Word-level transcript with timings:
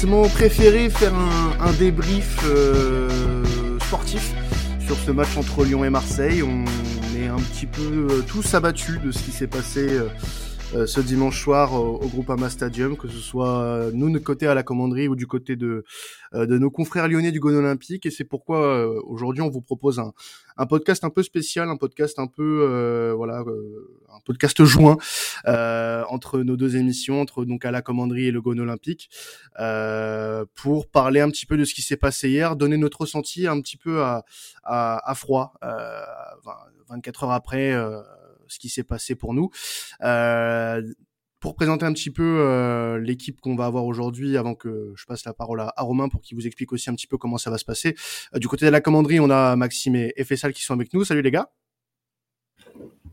Préféré 0.00 0.88
faire 0.88 1.12
un, 1.14 1.72
débrief 1.72 2.38
sportif 3.82 4.32
sur 4.80 4.96
ce 4.96 5.10
match 5.10 5.36
entre 5.36 5.62
Lyon 5.62 5.84
et 5.84 5.90
Marseille. 5.90 6.42
On 6.42 6.64
est 7.14 7.28
un 7.28 7.36
petit 7.36 7.66
peu 7.66 8.24
tous 8.26 8.54
abattus 8.54 8.98
de 9.02 9.12
ce 9.12 9.22
qui 9.22 9.30
s'est 9.30 9.46
passé 9.46 10.00
euh, 10.72 10.86
ce 10.86 11.00
dimanche 11.00 11.42
soir 11.42 11.74
au, 11.74 11.96
au 11.96 12.06
Groupama 12.06 12.48
Stadium, 12.48 12.96
que 12.96 13.08
ce 13.08 13.18
soit 13.18 13.60
euh, 13.60 13.90
nous 13.92 14.08
de 14.08 14.18
côté 14.18 14.46
à 14.46 14.54
la 14.54 14.62
commanderie 14.62 15.08
ou 15.08 15.16
du 15.16 15.26
côté 15.26 15.56
de, 15.56 15.84
euh, 16.34 16.46
nos 16.46 16.70
confrères 16.70 17.08
lyonnais 17.08 17.32
du 17.32 17.40
Gone 17.40 17.56
Olympique. 17.56 18.06
Et 18.06 18.10
c'est 18.10 18.24
pourquoi 18.24 18.86
aujourd'hui 19.04 19.42
on 19.42 19.50
vous 19.50 19.62
propose 19.62 20.00
un 20.56 20.66
podcast 20.66 21.02
un 21.02 21.10
peu 21.10 21.24
spécial, 21.24 21.68
un 21.68 21.76
podcast 21.76 22.18
un 22.20 22.28
peu 22.28 23.12
voilà, 23.16 23.44
un 24.20 24.22
podcast 24.24 24.62
joint 24.64 24.96
entre 25.46 26.40
nos 26.40 26.56
deux 26.56 26.76
émissions, 26.76 27.20
entre 27.20 27.44
donc 27.44 27.64
à 27.64 27.70
la 27.70 27.82
commanderie 27.82 28.26
et 28.26 28.30
le 28.30 28.40
Gone 28.40 28.60
Olympique, 28.60 29.10
pour 30.54 30.88
parler 30.90 31.20
un 31.20 31.30
petit 31.30 31.46
peu 31.46 31.56
de 31.56 31.64
ce 31.64 31.74
qui 31.74 31.82
s'est 31.82 31.96
passé 31.96 32.28
hier, 32.30 32.56
donner 32.56 32.76
notre 32.76 33.02
ressenti 33.02 33.46
un 33.46 33.60
petit 33.60 33.76
peu 33.76 34.02
à, 34.02 34.24
à, 34.64 35.10
à 35.10 35.14
froid, 35.14 35.54
24 36.88 37.24
heures 37.24 37.32
après 37.32 37.74
ce 38.50 38.58
qui 38.58 38.68
s'est 38.68 38.84
passé 38.84 39.14
pour 39.14 39.34
nous. 39.34 39.50
Euh, 40.02 40.82
pour 41.38 41.54
présenter 41.54 41.86
un 41.86 41.92
petit 41.94 42.10
peu 42.10 42.40
euh, 42.40 42.98
l'équipe 42.98 43.40
qu'on 43.40 43.56
va 43.56 43.64
avoir 43.64 43.86
aujourd'hui, 43.86 44.36
avant 44.36 44.54
que 44.54 44.92
je 44.94 45.06
passe 45.06 45.24
la 45.24 45.32
parole 45.32 45.60
à, 45.60 45.72
Romain 45.78 46.10
pour 46.10 46.20
qu'il 46.20 46.36
vous 46.36 46.46
explique 46.46 46.70
aussi 46.72 46.90
un 46.90 46.94
petit 46.94 47.06
peu 47.06 47.16
comment 47.16 47.38
ça 47.38 47.50
va 47.50 47.56
se 47.56 47.64
passer. 47.64 47.96
Euh, 48.34 48.38
du 48.38 48.46
côté 48.46 48.66
de 48.66 48.70
la 48.70 48.82
commanderie, 48.82 49.20
on 49.20 49.30
a 49.30 49.56
Maxime 49.56 49.96
et 49.96 50.24
Fessal 50.24 50.52
qui 50.52 50.62
sont 50.62 50.74
avec 50.74 50.92
nous. 50.92 51.04
Salut 51.04 51.22
les 51.22 51.30
gars. 51.30 51.50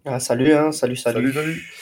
Ah, 0.09 0.19
salut, 0.19 0.53
hein, 0.53 0.71
salut, 0.71 0.95
salut, 0.95 1.33
salut, 1.33 1.73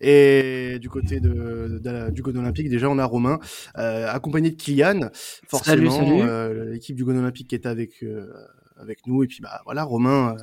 Et 0.00 0.78
du 0.80 0.88
côté 0.88 1.20
de, 1.20 1.80
du 2.10 2.22
Gone 2.22 2.38
Olympique, 2.38 2.68
déjà 2.68 2.88
on 2.88 2.98
a 2.98 3.04
Romain, 3.04 3.38
accompagné 3.74 4.50
de 4.50 4.56
Kylian, 4.56 5.10
forcément 5.48 6.24
l'équipe 6.70 6.96
du 6.96 7.04
Gone 7.04 7.18
Olympique 7.18 7.48
qui 7.48 7.54
est 7.54 7.66
avec 7.66 8.04
avec 8.76 9.06
nous. 9.06 9.24
Et 9.24 9.26
puis 9.26 9.40
bah 9.40 9.60
voilà, 9.64 9.84
Romain, 9.84 10.36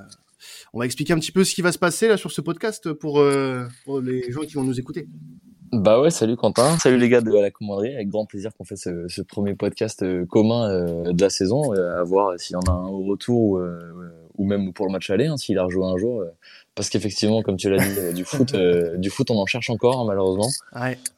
on 0.73 0.79
va 0.79 0.85
expliquer 0.85 1.13
un 1.13 1.19
petit 1.19 1.31
peu 1.31 1.43
ce 1.43 1.53
qui 1.53 1.61
va 1.61 1.71
se 1.71 1.79
passer 1.79 2.07
là 2.07 2.17
sur 2.17 2.31
ce 2.31 2.41
podcast 2.41 2.93
pour, 2.93 3.19
euh, 3.19 3.67
les 4.03 4.31
gens 4.31 4.41
qui 4.41 4.53
vont 4.53 4.63
nous 4.63 4.79
écouter. 4.79 5.07
Bah 5.71 6.01
ouais, 6.01 6.09
salut 6.09 6.35
Quentin, 6.35 6.79
salut 6.79 6.97
les 6.97 7.09
gars 7.09 7.21
de 7.21 7.31
la 7.31 7.51
commanderie, 7.51 7.93
avec 7.93 8.07
grand 8.07 8.25
plaisir 8.25 8.51
qu'on 8.55 8.63
fait 8.63 8.75
ce, 8.75 9.21
premier 9.21 9.53
podcast 9.53 10.01
euh, 10.01 10.25
commun 10.25 10.67
euh, 10.67 11.13
de 11.13 11.21
la 11.21 11.29
saison, 11.29 11.73
à 11.73 12.03
voir 12.03 12.39
s'il 12.39 12.55
y 12.55 12.57
en 12.57 12.71
a 12.71 12.71
un 12.71 12.87
au 12.87 13.03
retour 13.03 13.51
ou, 13.51 13.59
même 14.45 14.73
pour 14.73 14.85
le 14.85 14.91
match 14.91 15.09
aller, 15.09 15.27
hein, 15.27 15.37
s'il 15.37 15.57
a 15.57 15.63
rejoué 15.63 15.85
un 15.85 15.97
jour, 15.97 16.23
parce 16.75 16.89
qu'effectivement, 16.89 17.41
comme 17.41 17.57
tu 17.57 17.69
l'as 17.69 17.77
dit, 17.77 18.13
du 18.13 18.25
foot, 18.25 18.55
du 18.97 19.09
foot, 19.09 19.29
on 19.31 19.37
en 19.37 19.45
cherche 19.45 19.69
encore 19.69 19.99
hein, 19.99 20.05
malheureusement. 20.07 20.49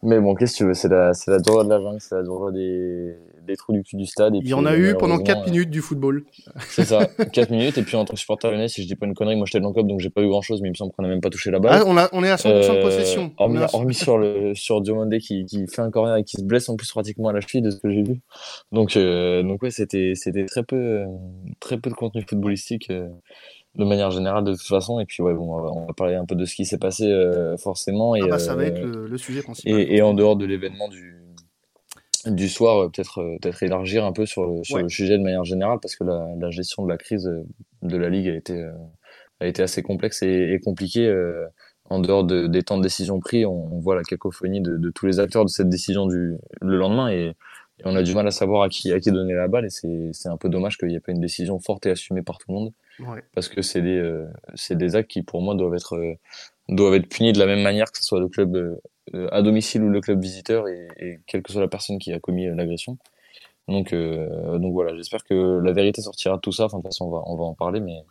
Mais 0.03 0.19
bon, 0.19 0.35
qu'est-ce 0.35 0.53
que 0.53 0.57
tu 0.57 0.65
veux, 0.65 0.73
c'est 0.73 0.89
la, 0.89 1.13
c'est 1.13 1.31
la 1.31 1.39
de 1.39 1.69
la 1.69 1.79
jungle, 1.79 1.99
c'est 1.99 2.15
la 2.15 2.23
droite 2.23 2.53
des, 2.53 3.15
des 3.45 3.55
trous 3.55 3.73
du 3.73 3.83
cul 3.83 3.95
du 3.95 4.05
stade. 4.05 4.35
Il 4.35 4.47
y 4.47 4.53
en 4.53 4.65
a 4.65 4.75
eu 4.75 4.95
pendant 4.95 5.19
4 5.19 5.45
minutes 5.45 5.69
du 5.69 5.81
football. 5.81 6.23
C'est 6.67 6.85
ça, 6.85 7.05
4 7.05 7.49
minutes. 7.49 7.77
Et 7.77 7.83
puis 7.83 7.95
entre 7.95 8.17
supporters 8.17 8.51
lyonnais, 8.51 8.67
si 8.67 8.83
je 8.83 8.87
dis 8.87 8.95
pas 8.95 9.05
une 9.05 9.13
connerie, 9.13 9.35
moi 9.35 9.45
j'étais 9.45 9.59
dans 9.59 9.69
le 9.69 9.73
club 9.73 9.87
donc 9.87 9.99
j'ai 9.99 10.09
pas 10.09 10.21
eu 10.21 10.27
grand 10.27 10.41
chose, 10.41 10.61
mais 10.61 10.69
il 10.69 10.71
me 10.71 10.75
semble 10.75 10.91
qu'on 10.91 11.03
a 11.03 11.07
même 11.07 11.21
pas 11.21 11.29
touché 11.29 11.51
la 11.51 11.59
balle. 11.59 11.81
Ah, 11.81 11.83
on, 11.87 11.97
a, 11.97 12.09
on 12.13 12.23
est 12.23 12.29
à 12.29 12.35
100% 12.35 12.47
de 12.47 12.53
euh, 12.53 12.81
possession. 12.81 13.31
Hormis, 13.37 13.93
sur, 13.93 14.17
le, 14.17 14.53
sur 14.55 14.81
Diomande 14.81 15.17
qui, 15.17 15.45
qui 15.45 15.67
fait 15.67 15.81
un 15.81 15.91
corner 15.91 16.17
et 16.17 16.23
qui 16.23 16.37
se 16.37 16.43
blesse 16.43 16.69
en 16.69 16.75
plus 16.75 16.89
pratiquement 16.89 17.29
à 17.29 17.33
la 17.33 17.41
cheville 17.41 17.61
de 17.61 17.71
ce 17.71 17.77
que 17.77 17.89
j'ai 17.89 18.03
vu. 18.03 18.21
Donc, 18.71 18.95
euh, 18.95 19.43
donc 19.43 19.61
ouais, 19.63 19.71
c'était, 19.71 20.13
très 20.47 20.63
peu, 20.63 21.03
très 21.59 21.77
peu 21.77 21.89
de 21.89 21.95
contenu 21.95 22.23
footballistique. 22.27 22.89
Euh, 22.89 23.07
de 23.73 23.85
manière 23.85 24.11
générale 24.11 24.43
de 24.43 24.51
toute 24.51 24.67
façon 24.67 24.99
et 24.99 25.05
puis 25.05 25.23
ouais 25.23 25.33
bon 25.33 25.55
on 25.55 25.85
va 25.85 25.93
parler 25.93 26.15
un 26.15 26.25
peu 26.25 26.35
de 26.35 26.43
ce 26.43 26.55
qui 26.55 26.65
s'est 26.65 26.77
passé 26.77 27.09
forcément 27.57 28.17
et 28.17 28.19
ah 28.21 28.27
bah, 28.27 28.37
ça 28.37 28.53
va 28.53 28.65
être 28.65 28.81
le, 28.81 29.17
sujet 29.17 29.41
principal 29.41 29.79
et, 29.79 29.95
et 29.95 30.01
en 30.01 30.13
dehors 30.13 30.35
de 30.35 30.45
l'événement 30.45 30.89
du 30.89 31.20
du 32.25 32.49
soir, 32.49 32.77
euh, 32.77 32.89
peut-être 32.89 33.19
euh, 33.19 33.37
peut-être 33.41 33.63
élargir 33.63 34.05
un 34.05 34.11
peu 34.11 34.25
sur 34.25 34.45
le, 34.45 34.63
sur 34.63 34.77
le 34.77 34.89
sujet 34.89 35.17
de 35.17 35.23
manière 35.23 35.43
générale, 35.43 35.79
parce 35.81 35.95
que 35.95 36.03
la, 36.03 36.27
la, 36.39 36.49
gestion 36.51 36.83
de 36.83 36.89
la 36.89 36.97
crise 36.97 37.27
euh, 37.27 37.43
de 37.81 37.97
la 37.97 38.09
Ligue 38.09 38.27
a 38.27 38.35
été, 38.35 38.69
a 39.39 39.47
été 39.47 39.63
assez 39.63 39.81
complexe 39.81 40.21
et, 40.23 40.53
et 40.53 40.59
compliquée. 40.59 41.11
en 41.89 41.99
dehors 41.99 42.23
de, 42.23 42.47
des 42.47 42.63
temps 42.63 42.77
de 42.77 42.83
décision 42.83 43.19
pris, 43.19 43.45
on, 43.45 43.73
on 43.73 43.79
voit 43.79 43.95
la 43.95 44.03
cacophonie 44.03 44.61
de, 44.61 44.77
de, 44.77 44.89
tous 44.91 45.07
les 45.07 45.19
acteurs 45.19 45.45
de 45.45 45.49
cette 45.49 45.69
décision 45.69 46.05
du, 46.07 46.37
le 46.61 46.77
lendemain 46.77 47.09
et, 47.09 47.33
on 47.83 47.95
a 47.95 48.03
du 48.03 48.13
mal 48.13 48.27
à 48.27 48.31
savoir 48.31 48.61
à 48.61 48.69
qui, 48.69 48.93
à 48.93 48.99
qui 48.99 49.09
donner 49.09 49.33
la 49.33 49.47
balle 49.47 49.65
et 49.65 49.69
c'est 50.13 50.29
un 50.29 50.37
peu 50.37 50.49
dommage 50.49 50.77
qu'il 50.77 50.89
n'y 50.89 50.95
ait 50.95 50.99
pas 50.99 51.11
une 51.13 51.19
décision 51.19 51.59
forte 51.59 51.87
et 51.87 51.89
assumée 51.89 52.21
par 52.21 52.37
tout 52.37 52.45
le 52.49 52.53
monde. 52.53 52.73
Ouais. 52.99 53.23
Parce 53.33 53.49
que 53.49 53.63
c'est 53.63 53.81
des, 53.81 54.23
c'est 54.53 54.77
des 54.77 54.95
actes 54.95 55.09
qui, 55.09 55.23
pour 55.23 55.41
moi, 55.41 55.55
doivent 55.55 55.73
être, 55.73 55.97
doivent 56.69 56.95
être 56.95 57.07
punis 57.07 57.33
de 57.33 57.39
la 57.39 57.45
même 57.45 57.61
manière 57.61 57.91
que 57.91 57.97
ce 57.97 58.03
soit 58.03 58.19
le 58.19 58.27
club 58.27 58.55
euh, 58.55 58.75
à 59.31 59.41
domicile 59.41 59.83
ou 59.83 59.89
le 59.89 60.01
club 60.01 60.21
visiteur 60.21 60.67
et, 60.67 60.87
et, 60.97 61.19
quelle 61.27 61.41
que 61.43 61.51
soit 61.51 61.61
la 61.61 61.67
personne 61.67 61.99
qui 61.99 62.13
a 62.13 62.19
commis 62.19 62.47
euh, 62.47 62.55
l'agression. 62.55 62.97
Donc, 63.67 63.93
euh, 63.93 64.57
donc 64.59 64.73
voilà, 64.73 64.95
j'espère 64.95 65.23
que 65.23 65.59
la 65.63 65.73
vérité 65.73 66.01
sortira 66.01 66.35
de 66.35 66.41
tout 66.41 66.51
ça. 66.51 66.65
Enfin, 66.65 66.77
de 66.77 66.83
toute 66.83 66.91
façon, 66.91 67.05
on 67.05 67.11
va, 67.11 67.23
on 67.25 67.37
va 67.37 67.43
en 67.43 67.53
parler, 67.53 67.79
mais 67.79 68.03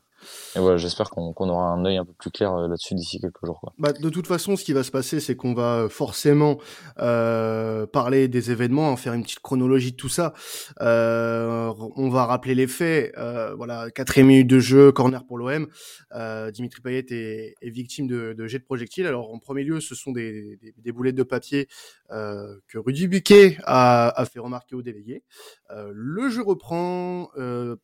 et 0.57 0.59
voilà, 0.59 0.77
j'espère 0.79 1.11
qu'on 1.11 1.49
aura 1.49 1.69
un 1.69 1.85
œil 1.85 1.99
un 1.99 2.05
peu 2.05 2.13
plus 2.13 2.31
clair 2.31 2.53
euh, 2.53 2.67
là-dessus 2.67 2.95
d'ici 2.95 3.21
quelques 3.21 3.45
jours. 3.45 3.61
Quoi. 3.61 3.73
Bah, 3.79 3.93
de 3.93 4.09
toute 4.09 4.27
façon, 4.27 4.57
ce 4.57 4.65
qui 4.65 4.73
va 4.73 4.83
se 4.83 4.91
passer, 4.91 5.21
c'est 5.21 5.37
qu'on 5.37 5.55
va 5.55 5.89
forcément 5.89 6.59
euh, 6.99 7.87
parler 7.87 8.27
des 8.27 8.51
événements, 8.51 8.97
faire 8.97 9.13
une 9.13 9.23
petite 9.23 9.41
chronologie 9.41 9.93
de 9.93 9.97
tout 9.97 10.09
ça. 10.09 10.35
Euh, 10.81 11.73
on 11.97 12.09
va 12.09 12.27
rappeler 12.27 12.57
les 12.57 12.67
faits. 12.67 13.13
Euh, 13.17 13.55
voilà, 13.55 13.91
quatrième 13.91 14.27
minute 14.27 14.49
de 14.49 14.59
jeu, 14.59 14.91
corner 14.91 15.25
pour 15.25 15.39
l'OM. 15.39 15.69
Euh, 16.13 16.51
Dimitri 16.51 16.81
Payet 16.81 17.07
est, 17.11 17.55
est 17.61 17.71
victime 17.71 18.09
de, 18.09 18.35
de 18.37 18.47
jets 18.49 18.59
de 18.59 18.65
projectiles. 18.65 19.07
Alors, 19.07 19.33
en 19.33 19.39
premier 19.39 19.63
lieu, 19.63 19.81
ce 19.81 19.95
sont 19.95 20.11
des, 20.11 20.57
des, 20.57 20.75
des 20.77 20.93
boulettes 20.93 21.15
de 21.15 21.23
papier 21.23 21.69
euh, 22.11 22.57
que 22.67 22.79
Rudy 22.79 23.07
Buquet 23.07 23.57
a, 23.63 24.09
a, 24.21 24.25
fait 24.25 24.41
remarquer 24.41 24.75
au 24.75 24.83
délégué. 24.83 25.23
le 25.71 26.29
jeu 26.29 26.43
reprend. 26.43 27.29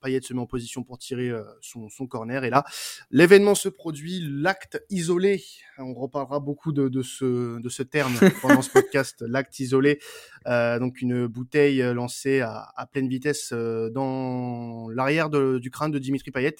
Payet 0.01 0.21
se 0.23 0.35
met 0.35 0.41
en 0.41 0.47
position 0.47 0.83
pour 0.83 0.99
tirer 0.99 1.33
son, 1.61 1.89
son 1.89 2.07
corner 2.07 2.36
et 2.45 2.51
là, 2.51 2.65
l'événement 3.11 3.55
se 3.55 3.69
produit, 3.69 4.21
l'acte 4.29 4.83
isolé. 4.91 5.43
On 5.79 5.95
reparlera 5.95 6.41
beaucoup 6.41 6.73
de, 6.73 6.89
de, 6.89 7.03
ce, 7.03 7.61
de 7.61 7.69
ce 7.69 7.83
terme 7.83 8.15
pendant 8.43 8.63
ce 8.63 8.71
podcast, 8.71 9.23
l'acte 9.27 9.59
isolé. 9.61 9.99
Euh, 10.47 10.79
donc 10.79 11.03
une 11.03 11.27
bouteille 11.27 11.83
lancée 11.95 12.41
à, 12.41 12.73
à 12.77 12.87
pleine 12.87 13.09
vitesse 13.09 13.51
euh, 13.53 13.91
dans 13.91 14.89
l'arrière 14.91 15.31
du 15.31 15.71
crâne 15.71 15.91
de 15.91 15.99
Dimitri 15.99 16.31
Payet. 16.31 16.57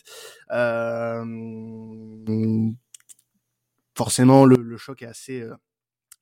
Euh, 0.51 1.25
forcément, 3.95 4.45
le, 4.45 4.57
le, 4.57 4.77
choc 4.77 5.03
est 5.03 5.07
assez 5.07 5.41
euh, 5.41 5.55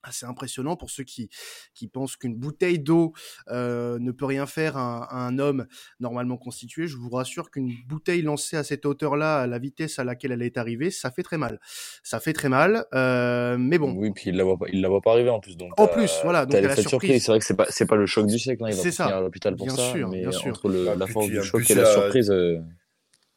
assez 0.04 0.26
impressionnant 0.26 0.76
pour 0.76 0.90
ceux 0.90 1.04
qui, 1.04 1.28
qui 1.74 1.88
pensent 1.88 2.16
qu'une 2.16 2.36
bouteille 2.36 2.78
d'eau 2.78 3.12
euh, 3.48 3.98
ne 3.98 4.12
peut 4.12 4.26
rien 4.26 4.46
faire 4.46 4.76
à, 4.76 5.26
un 5.26 5.38
homme 5.38 5.66
normalement 6.00 6.36
constitué. 6.36 6.86
Je 6.86 6.96
vous 6.96 7.10
rassure 7.10 7.50
qu'une 7.50 7.72
bouteille 7.86 8.22
lancée 8.22 8.56
à 8.56 8.64
cette 8.64 8.86
hauteur-là, 8.86 9.40
à 9.40 9.46
la 9.46 9.58
vitesse 9.58 9.98
à 9.98 10.04
laquelle 10.04 10.32
elle 10.32 10.42
est 10.42 10.58
arrivée, 10.58 10.90
ça 10.90 11.10
fait 11.10 11.22
très 11.22 11.38
mal. 11.38 11.58
Ça 12.02 12.20
fait 12.20 12.32
très 12.32 12.48
mal, 12.48 12.84
euh, 12.94 13.56
mais 13.58 13.78
bon. 13.78 13.94
Oui, 13.96 14.10
puis 14.14 14.30
il 14.30 14.36
la 14.36 14.44
voit 14.44 14.58
pas, 14.58 14.66
il 14.72 14.80
la 14.80 14.88
voit 14.88 15.00
pas 15.00 15.12
arriver 15.12 15.30
en 15.30 15.40
plus. 15.40 15.56
Donc 15.56 15.78
en 15.78 15.88
plus, 15.88 16.12
voilà. 16.22 16.46
Donc 16.46 16.60
la 16.60 16.76
surprise. 16.76 17.22
C'est 17.22 17.32
vrai 17.32 17.38
que 17.38 17.44
c'est 17.44 17.56
pas, 17.56 17.66
c'est 17.70 17.86
pas 17.86 17.96
le 17.96 18.06
choc 18.06 18.26
du 18.26 18.38
siècle. 18.38 18.64
Hein, 18.64 18.70
il 18.70 18.90
va 18.90 19.04
à 19.04 19.20
l'hôpital 19.20 19.56
pour 19.56 19.66
bien 19.66 19.76
ça, 19.76 19.92
sûr, 19.92 20.08
mais 20.08 20.20
bien 20.20 20.32
sûr. 20.32 20.50
entre 20.50 20.68
le, 20.68 20.84
la 20.94 21.06
force 21.06 21.28
du 21.28 21.42
choc 21.42 21.68
et 21.70 21.74
la 21.74 21.84
surprise. 21.86 22.30
Euh, 22.30 22.60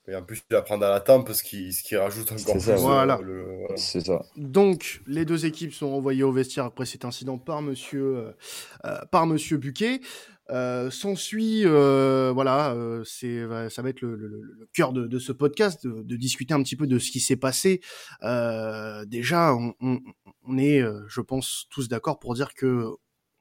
et 0.09 0.15
en 0.15 0.23
plus, 0.23 0.41
il 0.49 0.53
va 0.53 0.61
prendre 0.61 0.85
à 0.85 0.89
la 0.89 1.01
tempe, 1.01 1.31
ce 1.33 1.43
qui, 1.43 1.73
ce 1.73 1.83
qui 1.83 1.97
rajoute 1.97 2.31
encore 2.31 2.57
plus. 2.57 2.71
voilà. 2.77 3.19
C'est 3.75 4.05
ça. 4.05 4.23
Donc, 4.37 5.01
les 5.05 5.25
deux 5.25 5.45
équipes 5.45 5.73
sont 5.73 5.87
envoyées 5.87 6.23
au 6.23 6.31
vestiaire 6.31 6.65
après 6.65 6.85
cet 6.85 7.03
incident 7.03 7.37
par 7.37 7.61
monsieur, 7.61 8.17
euh, 8.17 8.31
euh 8.85 8.99
par 9.11 9.27
monsieur 9.27 9.57
Buquet. 9.57 9.99
Euh, 10.49 10.89
S'ensuit, 10.89 11.63
euh, 11.65 12.31
voilà, 12.33 12.71
euh, 12.71 13.03
c'est, 13.03 13.41
ça 13.69 13.81
va 13.81 13.89
être 13.89 13.99
le, 13.99 14.15
le, 14.15 14.27
le 14.27 14.69
cœur 14.73 14.93
de, 14.93 15.05
de, 15.05 15.19
ce 15.19 15.33
podcast, 15.33 15.85
de, 15.85 16.03
de, 16.03 16.15
discuter 16.15 16.53
un 16.53 16.63
petit 16.63 16.77
peu 16.77 16.87
de 16.87 16.99
ce 16.99 17.11
qui 17.11 17.19
s'est 17.19 17.35
passé. 17.35 17.81
Euh, 18.23 19.03
déjà, 19.05 19.53
on, 19.53 19.73
on, 19.81 19.99
on, 20.43 20.57
est, 20.57 20.81
je 21.07 21.21
pense, 21.21 21.67
tous 21.69 21.89
d'accord 21.89 22.19
pour 22.19 22.33
dire 22.33 22.53
que 22.53 22.87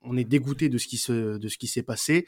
on 0.02 0.17
est 0.17 0.25
dégoûté 0.25 0.69
de 0.69 0.79
ce 0.79 0.87
qui 0.87 0.99
se, 0.99 1.37
de 1.38 1.49
ce 1.49 1.58
qui 1.58 1.67
s'est 1.69 1.82
passé, 1.82 2.26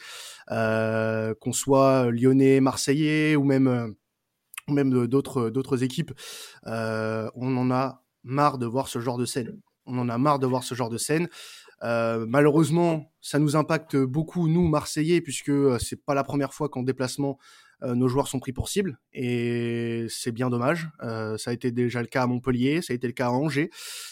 qu'on 0.48 1.52
soit 1.52 2.10
lyonnais, 2.10 2.60
marseillais 2.60 3.36
ou 3.36 3.44
même 3.44 3.94
même 4.68 5.06
d'autres 5.06 5.82
équipes, 5.82 6.12
euh, 6.66 7.30
on 7.34 7.56
en 7.56 7.70
a 7.70 8.02
marre 8.24 8.58
de 8.58 8.66
voir 8.66 8.88
ce 8.88 8.98
genre 8.98 9.18
de 9.18 9.24
scène. 9.24 9.60
On 9.86 9.98
en 9.98 10.08
a 10.08 10.18
marre 10.18 10.38
de 10.38 10.46
voir 10.46 10.62
ce 10.62 10.74
genre 10.74 10.90
de 10.90 10.98
scène. 10.98 11.28
Euh, 11.82 12.26
malheureusement, 12.28 13.12
ça 13.20 13.38
nous 13.38 13.56
impacte 13.56 13.96
beaucoup 13.96 14.48
nous 14.48 14.66
Marseillais 14.66 15.20
puisque 15.20 15.50
euh, 15.50 15.78
c'est 15.78 16.04
pas 16.04 16.14
la 16.14 16.24
première 16.24 16.52
fois 16.52 16.68
qu'en 16.68 16.82
déplacement 16.82 17.38
nos 17.80 18.08
joueurs 18.08 18.26
sont 18.26 18.40
pris 18.40 18.52
pour 18.52 18.68
cible 18.68 18.98
et 19.12 20.04
c'est 20.08 20.32
bien 20.32 20.50
dommage. 20.50 20.90
Ça 21.00 21.50
a 21.50 21.52
été 21.52 21.70
déjà 21.70 22.00
le 22.00 22.08
cas 22.08 22.24
à 22.24 22.26
Montpellier, 22.26 22.82
ça 22.82 22.92
a 22.92 22.96
été 22.96 23.06
le 23.06 23.12
cas 23.12 23.28
à 23.28 23.30
Angers, 23.30 23.70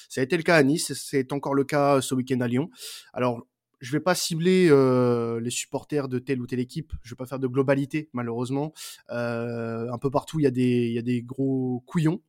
ça 0.08 0.20
a 0.20 0.24
été 0.24 0.36
le 0.36 0.44
cas 0.44 0.54
à 0.54 0.62
Nice, 0.62 0.92
c'est 0.94 1.32
encore 1.32 1.52
le 1.52 1.64
cas 1.64 2.00
ce 2.00 2.14
week-end 2.14 2.38
à 2.42 2.46
Lyon. 2.46 2.70
Alors 3.12 3.44
je 3.86 3.92
vais 3.92 4.00
pas 4.00 4.16
cibler 4.16 4.66
euh, 4.68 5.38
les 5.40 5.50
supporters 5.50 6.08
de 6.08 6.18
telle 6.18 6.40
ou 6.40 6.46
telle 6.46 6.58
équipe. 6.58 6.92
Je 7.04 7.10
vais 7.10 7.16
pas 7.16 7.26
faire 7.26 7.38
de 7.38 7.46
globalité, 7.46 8.10
malheureusement. 8.12 8.72
Euh, 9.10 9.88
un 9.92 9.98
peu 9.98 10.10
partout, 10.10 10.40
il 10.40 10.42
y 10.42 10.46
a 10.46 10.50
des, 10.50 10.88
il 10.88 10.92
y 10.92 10.98
a 10.98 11.02
des 11.02 11.22
gros 11.22 11.84
couillons. 11.86 12.20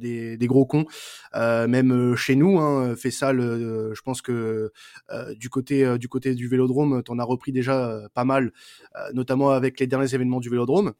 des, 0.00 0.38
des, 0.38 0.46
gros 0.46 0.64
cons, 0.64 0.86
même 1.34 2.16
chez 2.16 2.34
nous. 2.34 2.58
Hein, 2.58 2.96
fait 2.96 3.10
ça, 3.10 3.32
le, 3.32 3.92
je 3.94 4.00
pense 4.00 4.22
que 4.22 4.72
du 5.36 5.50
côté 5.50 5.98
du 5.98 6.08
côté 6.08 6.34
du 6.34 6.48
Vélodrome, 6.48 7.02
t'en 7.02 7.18
as 7.18 7.24
repris 7.24 7.52
déjà 7.52 8.00
pas 8.14 8.24
mal, 8.24 8.52
notamment 9.12 9.50
avec 9.50 9.78
les 9.80 9.86
derniers 9.86 10.14
événements 10.14 10.40
du 10.40 10.48
Vélodrome. 10.48 10.94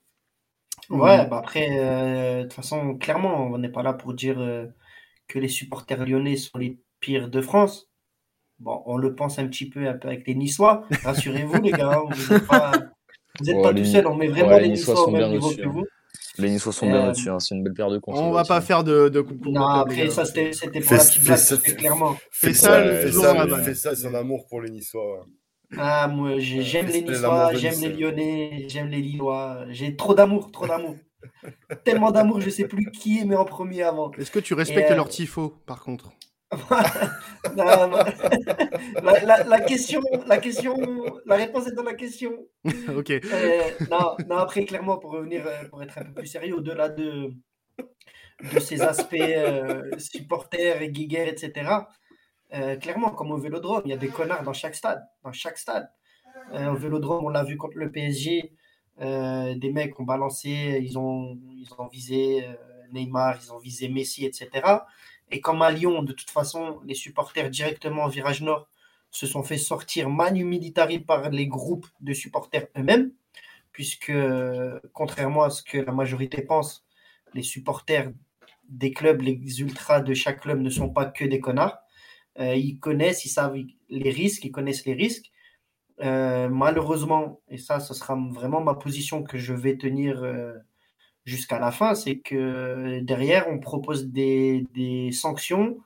Ouais, 0.91 1.27
bah 1.29 1.39
après, 1.39 1.71
de 1.71 2.43
toute 2.43 2.53
façon, 2.53 2.99
clairement, 2.99 3.47
on 3.47 3.59
n'est 3.59 3.73
pas 3.73 3.83
là 3.83 3.95
pour 3.95 4.13
dire 4.13 4.37
que 5.27 5.39
les 5.39 5.49
supporters 5.49 6.05
lyonnais 6.05 6.37
sont 6.37 6.59
les 6.59 6.79
pires 7.01 7.31
de 7.31 7.41
France. 7.41 7.86
Bon, 8.59 8.83
on 8.87 8.97
le 8.97 9.15
pense 9.15 9.39
un 9.39 9.47
petit 9.47 9.69
peu, 9.69 9.87
un 9.87 9.95
peu 9.95 10.09
avec 10.09 10.27
les 10.27 10.35
Niçois. 10.35 10.85
Rassurez-vous, 11.05 11.61
les 11.61 11.73
gars, 11.73 12.01
vous 12.09 12.35
n'êtes 12.35 12.47
pas, 12.47 12.73
vous 13.41 13.51
êtes 13.51 13.63
pas 13.63 13.75
tout 13.75 13.85
seul. 13.85 14.07
On 14.07 14.17
met 14.17 14.29
vraiment 14.29 14.59
les, 14.59 14.71
Niçois, 14.71 15.07
au 15.07 15.11
même 15.11 15.31
niveau 15.31 15.51
que 15.51 15.63
hein. 15.63 15.71
vous. 15.71 15.85
Les 16.39 16.51
Niçois 16.51 16.73
sont 16.73 16.87
bien 16.87 17.09
au-dessus, 17.09 17.31
hein. 17.31 17.39
c'est 17.39 17.55
une 17.55 17.63
belle 17.63 17.75
paire 17.75 17.91
de 17.91 18.01
On 18.07 18.31
va 18.31 18.45
pas 18.45 18.61
faire 18.61 18.85
de, 18.85 19.09
de 19.09 19.21
coucou. 19.21 19.51
Non, 19.51 19.67
après, 19.67 20.11
ça, 20.11 20.25
c'était 20.25 20.51
pour 20.81 20.93
la 20.93 20.99
petite 20.99 21.25
blague, 21.25 21.77
clairement. 21.77 22.17
Fais 22.31 22.55
ça, 22.55 22.83
fais 22.83 23.13
ça, 23.13 23.47
fais 23.63 23.75
ça, 23.75 23.97
c'est 23.97 24.07
un 24.07 24.15
amour 24.15 24.47
pour 24.49 24.61
les 24.61 24.71
Niçois. 24.71 25.27
Ah, 25.77 26.09
moi, 26.09 26.39
j'aime 26.39 26.87
les 26.87 27.03
Niçois, 27.03 27.55
j'aime 27.55 27.81
les 27.81 27.89
Lyonnais, 27.89 28.67
j'aime 28.69 28.89
les 28.89 29.01
Lillois. 29.01 29.65
J'ai 29.71 29.97
trop 29.97 30.15
d'amour, 30.15 30.51
trop 30.51 30.67
d'amour. 30.67 30.97
Tellement 31.85 32.11
d'amour, 32.11 32.41
je 32.41 32.51
sais 32.51 32.69
plus 32.69 32.91
qui 32.91 33.19
est 33.19 33.25
mais 33.25 33.37
en 33.37 33.45
premier 33.45 33.83
avant. 33.83 34.11
Est-ce 34.13 34.31
que 34.31 34.39
tu 34.39 34.55
respectes 34.55 34.91
leur 34.91 35.09
tifo, 35.09 35.55
par 35.67 35.83
contre? 35.83 36.13
la, 37.57 39.61
question, 39.67 40.01
la 40.27 40.39
question, 40.39 40.77
la 41.27 41.35
réponse 41.35 41.67
est 41.67 41.73
dans 41.73 41.83
la 41.83 41.95
question. 41.95 42.47
ok. 42.97 43.11
Euh, 43.11 43.63
non, 43.91 44.17
non, 44.29 44.37
après, 44.37 44.65
clairement, 44.65 44.99
pour 44.99 45.11
revenir, 45.11 45.45
euh, 45.45 45.65
pour 45.69 45.83
être 45.83 45.99
un 45.99 46.05
peu 46.05 46.15
plus 46.15 46.29
sérieux, 46.29 46.55
au-delà 46.55 46.89
de, 46.89 47.33
de 48.53 48.61
ces 48.61 48.81
aspects 48.83 49.15
euh, 49.15 49.91
supporters 49.99 50.83
et 50.83 50.91
guiguerres, 50.91 51.29
etc., 51.29 51.69
clairement, 52.81 53.11
comme 53.11 53.33
au 53.33 53.39
vélodrome, 53.39 53.83
il 53.85 53.91
y 53.91 53.95
a 53.95 53.97
des 53.97 54.09
connards 54.09 54.45
dans 54.45 54.53
chaque 54.53 54.77
stade. 54.77 55.05
Dans 55.25 55.33
chaque 55.33 55.59
stade. 55.59 55.91
au 56.53 56.77
vélodrome, 56.77 57.25
on 57.25 57.29
l'a 57.29 57.43
vu 57.43 57.57
contre 57.57 57.77
le 57.77 57.91
PSG, 57.91 58.53
des 59.01 59.73
mecs 59.75 59.99
ont 59.99 60.05
balancé, 60.05 60.79
ils 60.81 60.97
ont, 60.97 61.37
ils 61.51 61.69
ont 61.77 61.89
visé 61.89 62.47
Neymar, 62.93 63.41
ils 63.43 63.53
ont 63.53 63.59
visé 63.59 63.89
Messi, 63.89 64.25
etc. 64.25 64.63
Et 65.31 65.41
comme 65.41 65.63
à 65.63 65.71
Lyon, 65.71 66.03
de 66.03 66.13
toute 66.13 66.31
façon, 66.31 66.81
les 66.85 66.95
supporters 66.95 67.51
directement 67.51 68.05
au 68.05 68.09
virage 68.09 68.43
nord 68.43 68.69
se 69.11 69.27
sont 69.27 69.43
fait 69.43 69.59
sortir 69.59 70.09
manu 70.11 70.45
militari 70.45 70.99
par 70.99 71.31
les 71.31 71.47
groupes 71.47 71.87
de 72.01 72.13
supporters 72.13 72.69
eux-mêmes, 72.77 73.13
puisque 73.73 74.13
contrairement 74.93 75.43
à 75.45 75.51
ce 75.51 75.63
que 75.63 75.79
la 75.79 75.93
majorité 75.93 76.43
pense, 76.43 76.87
les 77.35 77.43
supporters 77.43 78.13
des 78.69 78.93
clubs, 78.93 79.21
les 79.23 79.61
ultras 79.61 80.01
de 80.01 80.15
chaque 80.15 80.41
club 80.41 80.61
ne 80.61 80.71
sont 80.71 80.91
pas 80.91 81.07
que 81.07 81.25
des 81.25 81.41
connards. 81.41 81.79
Euh, 82.39 82.55
ils 82.55 82.79
connaissent, 82.79 83.25
ils 83.25 83.31
savent 83.31 83.57
les 83.89 84.11
risques, 84.11 84.45
ils 84.45 84.53
connaissent 84.53 84.85
les 84.85 84.95
risques. 84.95 85.31
Euh, 86.03 86.49
malheureusement, 86.49 87.41
et 87.49 87.59
ça, 87.59 87.81
ce 87.81 87.95
sera 87.95 88.17
vraiment 88.31 88.61
ma 88.61 88.75
position 88.75 89.23
que 89.23 89.39
je 89.39 89.55
vais 89.55 89.77
tenir 89.77 90.23
euh, 90.23 90.55
jusqu'à 91.27 91.59
la 91.59 91.73
fin, 91.73 91.95
c'est 91.95 92.19
que 92.19 93.01
derrière, 93.01 93.47
on 93.51 93.59
propose 93.59 94.07
des, 94.07 95.11
sanctions 95.13 95.77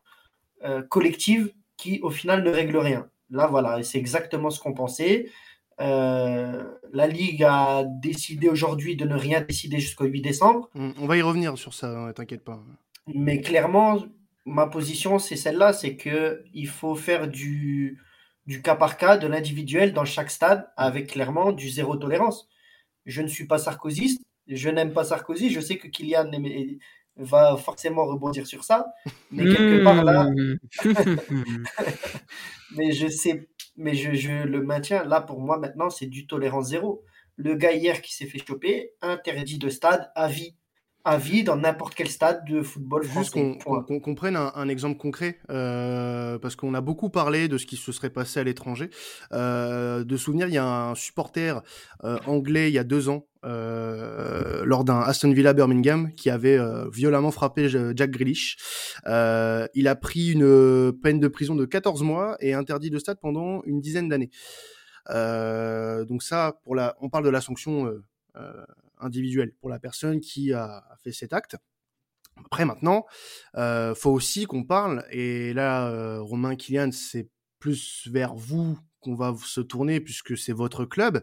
euh, 0.63 0.83
collectives 0.83 1.53
qui, 1.77 1.99
au 2.03 2.11
final, 2.11 2.45
ne 2.45 2.51
règlent 2.51 2.79
rien. 2.79 3.09
Là, 3.31 3.47
voilà, 3.47 3.83
c'est 3.83 3.99
exactement 3.99 4.51
ce 4.51 4.61
qu'on 4.61 4.75
pensait. 4.75 5.31
Euh, 5.81 6.63
la 6.93 7.07
Ligue 7.07 7.43
a 7.43 7.85
décidé 7.85 8.49
aujourd'hui 8.49 8.97
de 8.97 9.07
ne 9.07 9.15
rien 9.15 9.41
décider 9.41 9.81
jusqu'au 9.81 10.05
8 10.05 10.21
décembre. 10.21 10.69
On 10.75 11.07
va 11.07 11.17
y 11.17 11.23
revenir 11.23 11.57
sur 11.57 11.73
ça, 11.73 11.89
hein, 11.89 12.13
t'inquiète 12.13 12.45
pas. 12.45 12.63
Mais 13.07 13.41
clairement, 13.41 14.05
ma 14.45 14.67
position, 14.67 15.19
c'est 15.19 15.37
celle-là, 15.37 15.73
c'est 15.73 15.97
qu'il 15.97 16.69
faut 16.69 16.95
faire 16.95 17.29
du, 17.29 17.99
du 18.47 18.61
cas 18.61 18.75
par 18.75 18.99
cas, 18.99 19.17
de 19.17 19.27
l'individuel 19.27 19.95
dans 19.95 20.05
chaque 20.05 20.31
stade, 20.31 20.69
avec 20.77 21.13
clairement 21.13 21.53
du 21.53 21.71
zéro 21.71 21.97
tolérance. 21.97 22.47
Je 23.07 23.23
ne 23.23 23.29
suis 23.29 23.47
pas 23.47 23.57
sarkozyste, 23.57 24.21
je 24.57 24.69
n'aime 24.69 24.93
pas 24.93 25.05
Sarkozy. 25.05 25.51
Je 25.51 25.61
sais 25.61 25.79
que 25.79 25.89
Kylian 25.89 26.31
va 27.17 27.57
forcément 27.57 28.07
rebondir 28.07 28.47
sur 28.47 28.65
ça. 28.65 28.93
Mais 29.31 29.45
quelque 29.45 29.85
part 29.85 30.05
là. 30.05 30.25
Hmm. 30.25 30.59
mais 32.77 32.93
je 32.93 33.09
sais, 33.09 33.49
mais 33.77 33.95
je, 33.95 34.45
le 34.45 34.63
maintiens. 34.63 35.05
Là, 35.05 35.21
pour 35.21 35.41
moi, 35.41 35.59
maintenant, 35.59 35.91
c'est 35.91 36.07
du 36.07 36.27
tolérance 36.27 36.69
zéro. 36.69 37.05
Le 37.37 37.55
gars 37.55 37.73
hier 37.73 38.03
qui 38.03 38.15
s'est 38.15 38.27
fait 38.27 38.45
choper, 38.47 38.93
interdit 39.01 39.59
de 39.59 39.71
stade 39.71 40.11
à 40.15 40.29
vie 40.29 40.57
à 41.05 41.17
vie 41.17 41.45
dans 41.45 41.57
n'importe 41.57 41.95
quel 41.95 42.09
stade 42.09 42.45
de 42.47 42.63
football. 42.63 43.05
Juste 43.05 43.33
qu'on 43.33 44.01
comprenne 44.01 44.37
un, 44.37 44.69
exemple 44.69 44.99
concret, 44.99 45.39
euh, 45.51 46.39
parce 46.39 46.57
qu'on 46.57 46.75
a 46.75 46.81
beaucoup 46.81 47.11
parlé 47.11 47.49
de 47.49 47.59
ce 47.59 47.67
qui 47.67 47.77
se 47.77 47.93
serait 47.93 48.11
passé 48.11 48.41
à 48.41 48.45
l'étranger. 48.45 48.91
Euh, 49.33 50.05
de 50.05 50.17
souvenir, 50.17 50.49
il 50.49 50.55
y 50.55 50.59
a 50.59 50.65
un 50.65 50.95
supporter 50.95 51.63
euh, 52.05 52.19
anglais 52.27 52.71
il 52.71 52.75
y 52.75 52.79
a 52.79 52.85
deux 52.85 53.09
ans, 53.09 53.27
lors 53.43 54.85
d'un 54.85 55.01
Aston 55.01 55.33
Villa 55.33 55.55
Birmingham, 55.55 56.13
qui 56.15 56.29
avait 56.29 56.59
violemment 56.93 57.31
frappé 57.31 57.69
Jack 57.69 58.11
Grealish. 58.11 58.59
il 59.07 59.89
a 59.89 59.97
pris 59.97 60.33
une 60.33 60.93
peine 61.01 61.21
de 61.21 61.29
prison 61.29 61.55
de 61.55 61.65
14 61.65 62.03
mois 62.03 62.37
et 62.41 62.53
interdit 62.53 62.91
de 62.91 62.99
stade 62.99 63.19
pendant 63.21 63.63
une 63.65 63.81
dizaine 63.81 64.11
d'années. 64.11 64.31
donc 65.09 66.23
ça, 66.23 66.61
pour 66.65 66.75
la, 66.75 66.97
on 67.01 67.09
parle 67.09 67.25
de 67.25 67.31
la 67.31 67.41
sanction 67.41 67.91
individuel 69.01 69.53
pour 69.61 69.71
la 69.71 69.79
personne 69.79 70.21
qui 70.21 70.53
a 70.53 70.85
fait 71.03 71.13
cet 71.13 71.33
acte. 71.33 71.57
Après 72.45 72.65
maintenant, 72.65 73.07
euh, 73.57 73.95
faut 73.95 74.11
aussi 74.11 74.47
qu'on 74.47 74.65
parle, 74.65 75.05
et 75.11 75.53
là, 75.53 75.89
euh, 75.91 76.23
Romain 76.23 76.57
Kylian, 76.57 76.91
c'est 76.93 77.29
plus 77.59 78.09
vers 78.11 78.35
vous 78.35 78.79
qu'on 79.01 79.15
va 79.15 79.35
se 79.45 79.61
tourner 79.61 80.01
puisque 80.01 80.37
c'est 80.37 80.53
votre 80.53 80.85
club. 80.85 81.23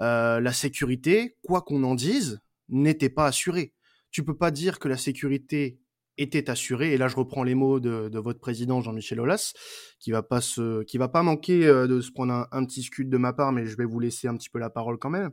Euh, 0.00 0.40
la 0.40 0.52
sécurité, 0.52 1.36
quoi 1.42 1.62
qu'on 1.62 1.82
en 1.84 1.94
dise, 1.94 2.40
n'était 2.68 3.08
pas 3.08 3.26
assurée. 3.26 3.74
Tu 4.10 4.24
peux 4.24 4.36
pas 4.36 4.50
dire 4.50 4.78
que 4.78 4.88
la 4.88 4.96
sécurité 4.96 5.80
était 6.18 6.50
assurée. 6.50 6.92
Et 6.92 6.98
là, 6.98 7.08
je 7.08 7.16
reprends 7.16 7.44
les 7.44 7.54
mots 7.54 7.80
de, 7.80 8.18
votre 8.18 8.40
président 8.40 8.80
Jean-Michel 8.80 9.20
Aulas, 9.20 9.52
qui 9.98 10.10
va 10.10 10.22
pas 10.22 10.40
se, 10.40 10.82
qui 10.84 10.98
va 10.98 11.08
pas 11.08 11.22
manquer 11.22 11.66
euh, 11.66 11.86
de 11.86 12.00
se 12.00 12.10
prendre 12.10 12.32
un, 12.32 12.48
un 12.52 12.64
petit 12.64 12.82
scud 12.82 13.08
de 13.08 13.16
ma 13.16 13.32
part, 13.32 13.52
mais 13.52 13.66
je 13.66 13.76
vais 13.76 13.84
vous 13.84 14.00
laisser 14.00 14.28
un 14.28 14.36
petit 14.36 14.50
peu 14.50 14.58
la 14.58 14.70
parole 14.70 14.98
quand 14.98 15.10
même. 15.10 15.30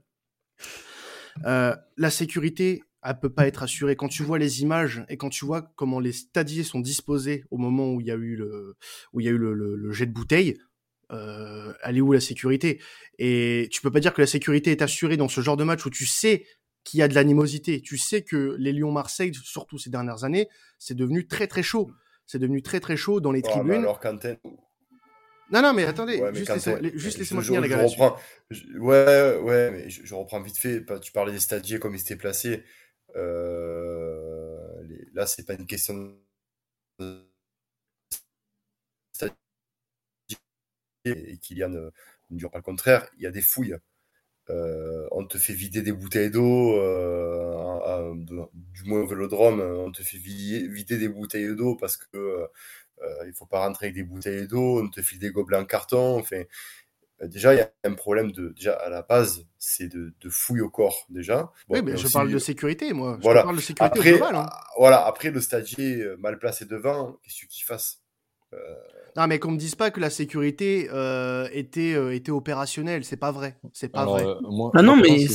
Euh, 1.46 1.76
la 1.98 2.10
sécurité, 2.10 2.84
elle 3.04 3.20
peut 3.20 3.30
pas 3.30 3.48
être 3.48 3.64
assurée. 3.64 3.96
Quand 3.96 4.08
tu 4.08 4.24
vois 4.24 4.40
les 4.40 4.62
images 4.62 5.04
et 5.10 5.18
quand 5.18 5.30
tu 5.30 5.46
vois 5.46 5.62
comment 5.76 6.00
les 6.00 6.12
stadiers 6.12 6.64
sont 6.64 6.80
disposés 6.80 7.44
au 7.52 7.58
moment 7.58 7.94
où 7.94 8.02
il 8.02 8.08
y 8.08 8.12
a 8.12 8.16
eu 8.16 8.36
le, 8.36 8.76
où 9.14 9.20
il 9.20 9.26
y 9.26 9.30
a 9.30 9.32
eu 9.32 9.38
le, 9.38 9.92
jet 9.92 10.06
de 10.06 10.14
bouteille, 10.14 10.58
euh, 11.12 11.74
elle 11.84 11.98
est 11.98 12.02
où 12.02 12.12
la 12.12 12.20
sécurité? 12.20 12.82
Et 13.18 13.70
tu 13.72 13.82
peux 13.82 13.92
pas 13.92 14.00
dire 14.00 14.14
que 14.14 14.22
la 14.22 14.28
sécurité 14.28 14.72
est 14.72 14.82
assurée 14.82 15.18
dans 15.18 15.30
ce 15.30 15.42
genre 15.42 15.58
de 15.58 15.64
match 15.64 15.86
où 15.86 15.90
tu 15.90 16.06
sais 16.06 16.46
qu'il 16.84 17.00
y 17.00 17.04
a 17.04 17.08
de 17.08 17.16
l'animosité. 17.16 17.82
Tu 17.82 17.98
sais 17.98 18.24
que 18.24 18.56
les 18.60 18.72
Lyon-Marseille, 18.72 19.34
surtout 19.44 19.78
ces 19.78 19.90
dernières 19.90 20.24
années, 20.24 20.48
c'est 20.80 20.96
devenu 20.96 21.28
très 21.28 21.48
très 21.48 21.64
chaud. 21.64 21.92
C'est 22.26 22.40
devenu 22.40 22.62
très 22.62 22.80
très 22.80 22.98
chaud 22.98 23.22
dans 23.22 23.32
les 23.32 23.42
tribunes. 23.42 23.74
alors 23.76 24.02
non, 25.52 25.62
non, 25.62 25.74
mais 25.74 25.86
attendez, 25.86 26.22
juste, 26.34 27.18
laissez-moi 27.18 27.44
finir, 27.44 27.62
les 27.62 27.70
gars. 27.70 27.86
ouais, 27.86 29.38
ouais, 29.38 29.72
mais 29.72 29.90
je, 29.90 30.14
reprends 30.14 30.42
vite 30.42 30.58
fait. 30.58 30.84
Tu 31.02 31.12
parlais 31.12 31.32
des 31.32 31.40
stadiers, 31.40 31.80
comme 31.80 31.96
ils 31.96 32.02
étaient 32.02 32.16
placés. 32.16 32.64
Euh... 33.16 34.58
Là, 35.14 35.26
c'est 35.26 35.46
pas 35.46 35.54
une 35.54 35.66
question 35.66 35.96
de 37.00 37.28
et 41.06 41.38
Kylian 41.38 41.70
ne 41.70 41.90
dure 42.32 42.52
pas 42.52 42.58
le 42.60 42.64
contraire. 42.64 43.08
Il 43.18 43.24
y 43.24 43.28
a 43.28 43.32
des 43.32 43.42
fouilles. 43.42 43.78
Euh, 44.50 45.08
on 45.12 45.26
te 45.26 45.38
fait 45.38 45.54
vider 45.54 45.82
des 45.82 45.92
bouteilles 45.92 46.32
d'eau, 46.32 46.78
euh, 46.78 48.14
du 48.16 48.84
moins 48.86 49.02
au 49.02 49.08
vélodrome, 49.08 49.60
on 49.60 49.92
te 49.92 50.04
fait 50.04 50.18
vider 50.18 50.98
des 50.98 51.10
bouteilles 51.10 51.54
d'eau 51.56 51.76
parce 51.76 51.98
que 51.98 52.06
euh, 52.16 52.48
il 53.26 53.34
faut 53.34 53.46
pas 53.46 53.60
rentrer 53.66 53.88
avec 53.88 53.96
des 53.96 54.04
bouteilles 54.04 54.48
d'eau, 54.48 54.82
on 54.84 54.90
te 54.90 55.02
file 55.02 55.20
des 55.20 55.32
gobelets 55.32 55.58
en 55.58 55.66
carton. 55.66 56.20
Enfin, 56.20 56.44
euh, 57.22 57.28
déjà, 57.28 57.54
il 57.54 57.58
y 57.58 57.62
a 57.62 57.72
un 57.84 57.94
problème 57.94 58.32
de, 58.32 58.50
déjà 58.50 58.74
à 58.74 58.90
la 58.90 59.02
base, 59.02 59.46
c'est 59.58 59.88
de, 59.88 60.14
de, 60.22 60.30
fouille 60.30 60.62
au 60.62 60.70
corps 60.70 61.06
déjà. 61.10 61.52
oui, 61.70 61.82
mais 61.84 61.98
je 61.98 62.08
parle 62.08 62.32
de 62.32 62.38
sécurité, 62.38 62.94
moi. 62.94 63.18
Voilà. 63.22 63.42
Je 63.42 63.46
parle 63.46 63.56
de 63.56 63.62
sécurité 63.62 64.00
après, 64.00 64.12
global, 64.12 64.36
hein. 64.36 64.46
ah, 64.50 64.68
Voilà. 64.78 65.06
Après, 65.06 65.32
le 65.32 65.42
stadier 65.42 66.02
euh, 66.02 66.16
mal 66.18 66.38
placé 66.38 66.66
devant, 66.66 67.18
qu'est-ce 67.24 67.46
qu'il 67.48 67.64
fasse 67.64 68.02
Non, 69.16 69.28
mais 69.28 69.40
qu'on 69.40 69.52
me 69.52 69.58
dise 69.58 69.76
pas 69.76 69.90
que 69.90 70.00
la 70.00 70.12
sécurité 70.12 70.90
était, 71.52 72.16
était 72.16 72.32
opérationnelle, 72.32 73.04
c'est 73.04 73.18
pas 73.18 73.32
vrai. 73.32 73.58
C'est 73.74 73.90
pas 73.90 74.06
vrai. 74.06 74.26
ah 74.74 74.82
non, 74.82 74.96
mais 74.96 75.26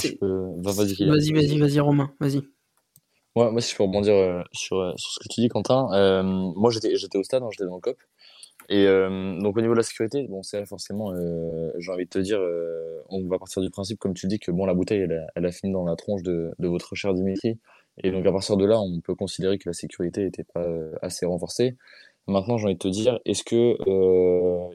vas-y, 0.62 1.32
vas-y, 1.34 1.58
vas-y, 1.58 1.80
Romain, 1.80 2.14
vas-y. 2.20 2.42
Ouais, 3.34 3.50
moi, 3.50 3.62
si 3.62 3.72
je 3.72 3.76
peux 3.78 3.84
rebondir 3.84 4.12
euh, 4.14 4.42
sur, 4.52 4.78
euh, 4.78 4.92
sur 4.96 5.10
ce 5.12 5.18
que 5.20 5.28
tu 5.32 5.40
dis, 5.40 5.48
Quentin, 5.48 5.88
euh, 5.92 6.22
moi 6.22 6.70
j'étais, 6.70 6.92
au 7.16 7.22
stade, 7.22 7.42
hein, 7.42 7.48
j'étais 7.50 7.64
dans 7.64 7.76
le 7.76 7.80
COP. 7.80 7.96
Et 8.68 8.86
donc 8.86 9.56
au 9.56 9.60
niveau 9.60 9.74
de 9.74 9.78
la 9.78 9.82
sécurité, 9.82 10.26
bon, 10.28 10.42
c'est 10.42 10.64
forcément, 10.66 11.12
j'ai 11.78 11.92
envie 11.92 12.04
de 12.04 12.10
te 12.10 12.18
dire, 12.18 12.40
on 13.08 13.26
va 13.28 13.38
partir 13.38 13.60
du 13.60 13.70
principe, 13.70 13.98
comme 13.98 14.14
tu 14.14 14.26
dis, 14.28 14.38
que 14.38 14.50
bon, 14.50 14.66
la 14.66 14.74
bouteille, 14.74 15.00
elle 15.00 15.12
a, 15.12 15.26
elle 15.34 15.46
a, 15.46 15.52
fini 15.52 15.72
dans 15.72 15.84
la 15.84 15.96
tronche 15.96 16.22
de, 16.22 16.52
de 16.58 16.68
votre 16.68 16.94
cher 16.94 17.12
Dimitri, 17.12 17.58
Et 18.02 18.10
donc 18.12 18.24
à 18.24 18.32
partir 18.32 18.56
de 18.56 18.64
là, 18.64 18.80
on 18.80 19.00
peut 19.00 19.14
considérer 19.14 19.58
que 19.58 19.68
la 19.68 19.72
sécurité 19.74 20.24
n'était 20.24 20.44
pas 20.44 20.64
assez 21.02 21.26
renforcée. 21.26 21.76
Maintenant, 22.28 22.56
j'ai 22.56 22.66
envie 22.66 22.74
de 22.74 22.78
te 22.78 22.88
dire, 22.88 23.18
est-ce 23.26 23.42
que 23.44 23.76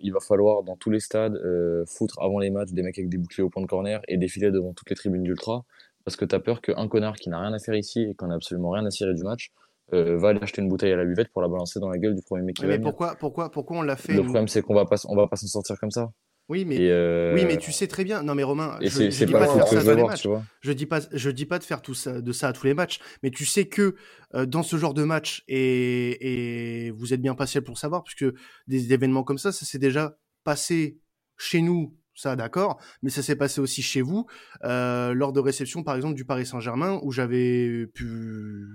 il 0.04 0.12
va 0.12 0.20
falloir 0.20 0.64
dans 0.64 0.76
tous 0.76 0.90
les 0.92 1.00
stades 1.00 1.40
foutre 1.88 2.20
avant 2.22 2.40
les 2.40 2.50
matchs 2.50 2.72
des 2.72 2.84
mecs 2.84 3.00
avec 3.00 3.10
des 3.10 3.18
boucliers 3.18 3.44
au 3.44 3.50
point 3.50 3.64
de 3.64 3.68
corner 3.68 4.02
et 4.10 4.18
défiler 4.18 4.52
devant 4.52 4.74
toutes 4.74 4.90
les 4.90 4.96
tribunes 4.98 5.24
d'ultra? 5.24 5.66
Parce 6.08 6.16
que 6.16 6.24
tu 6.24 6.34
as 6.34 6.40
peur 6.40 6.62
qu'un 6.62 6.88
connard 6.88 7.18
qui 7.18 7.28
n'a 7.30 7.42
rien 7.42 7.52
à 7.52 7.60
faire 7.60 7.76
ici 7.76 8.04
et 8.04 8.16
qui 8.16 8.26
n'a 8.26 8.36
absolument 8.36 8.70
rien 8.70 8.86
à 8.86 8.92
cirer 8.92 9.14
du 9.14 9.24
match 9.24 9.52
euh, 9.94 10.18
va 10.18 10.30
aller 10.30 10.40
acheter 10.42 10.62
une 10.62 10.70
bouteille 10.70 10.94
à 10.94 10.96
la 10.96 11.04
buvette 11.04 11.28
pour 11.34 11.42
la 11.42 11.50
balancer 11.50 11.82
dans 11.82 11.90
la 11.90 11.98
gueule 11.98 12.16
du 12.16 12.22
premier 12.22 12.44
mec 12.44 12.56
qui 12.56 12.66
mais 12.66 12.80
pourquoi, 12.80 13.16
pourquoi, 13.16 13.52
pourquoi 13.52 13.80
on 13.80 13.82
l'a 13.82 13.98
fait 13.98 14.14
Le 14.14 14.24
problème, 14.24 14.48
c'est 14.48 14.62
qu'on 14.62 14.74
va 14.74 14.86
pas, 14.86 14.96
on 15.10 15.18
va 15.18 15.28
pas 15.28 15.36
s'en 15.36 15.48
sortir 15.48 15.78
comme 15.78 15.92
ça. 15.92 16.10
Oui, 16.48 16.64
mais, 16.64 16.78
euh, 16.80 17.36
oui, 17.36 17.44
mais 17.44 17.58
tu 17.58 17.74
sais 17.74 17.88
très 17.88 18.06
bien. 18.06 18.24
Non, 18.24 18.36
mais 18.36 18.44
Romain, 18.44 18.78
je, 18.80 19.04
ne 19.04 19.10
dis 19.10 19.34
pas, 19.34 19.48
de 19.48 19.52
faire 19.52 19.68
ça 19.68 19.80
à 19.80 20.16
tous 20.16 20.30
les 20.32 20.40
Je 20.62 20.72
dis 20.72 20.86
pas, 20.86 21.02
je 21.12 21.30
dis 21.30 21.46
pas 21.46 21.60
de 21.60 21.66
faire 21.66 21.82
tout 21.82 21.94
ça, 21.94 22.22
de 22.22 22.32
ça 22.32 22.48
à 22.48 22.54
tous 22.54 22.68
les 22.68 22.74
matchs. 22.74 23.00
Mais 23.22 23.30
tu 23.30 23.46
sais 23.46 23.66
que 23.66 23.96
euh, 24.34 24.46
dans 24.46 24.64
ce 24.64 24.78
genre 24.78 24.94
de 24.94 25.04
match, 25.04 25.44
et, 25.50 26.86
et 26.86 26.92
vous 26.92 27.14
êtes 27.14 27.22
bien 27.22 27.36
passé 27.36 27.60
pour 27.60 27.78
savoir, 27.78 28.06
puisque 28.06 28.34
des 28.68 28.94
événements 28.94 29.24
comme 29.24 29.38
ça, 29.38 29.52
ça 29.52 29.66
s'est 29.66 29.78
déjà 29.78 30.18
passé 30.46 31.02
chez 31.36 31.62
nous 31.62 31.98
ça 32.18 32.36
d'accord, 32.36 32.80
mais 33.02 33.10
ça 33.10 33.22
s'est 33.22 33.36
passé 33.36 33.62
aussi 33.62 33.82
chez 33.82 34.02
vous 34.02 34.26
euh, 34.64 35.14
lors 35.14 35.32
de 35.32 35.40
réception 35.40 35.84
par 35.84 35.96
exemple 35.96 36.16
du 36.16 36.26
Paris 36.26 36.46
Saint-Germain 36.46 37.00
où 37.04 37.12
j'avais 37.12 37.88
pu, 37.94 38.68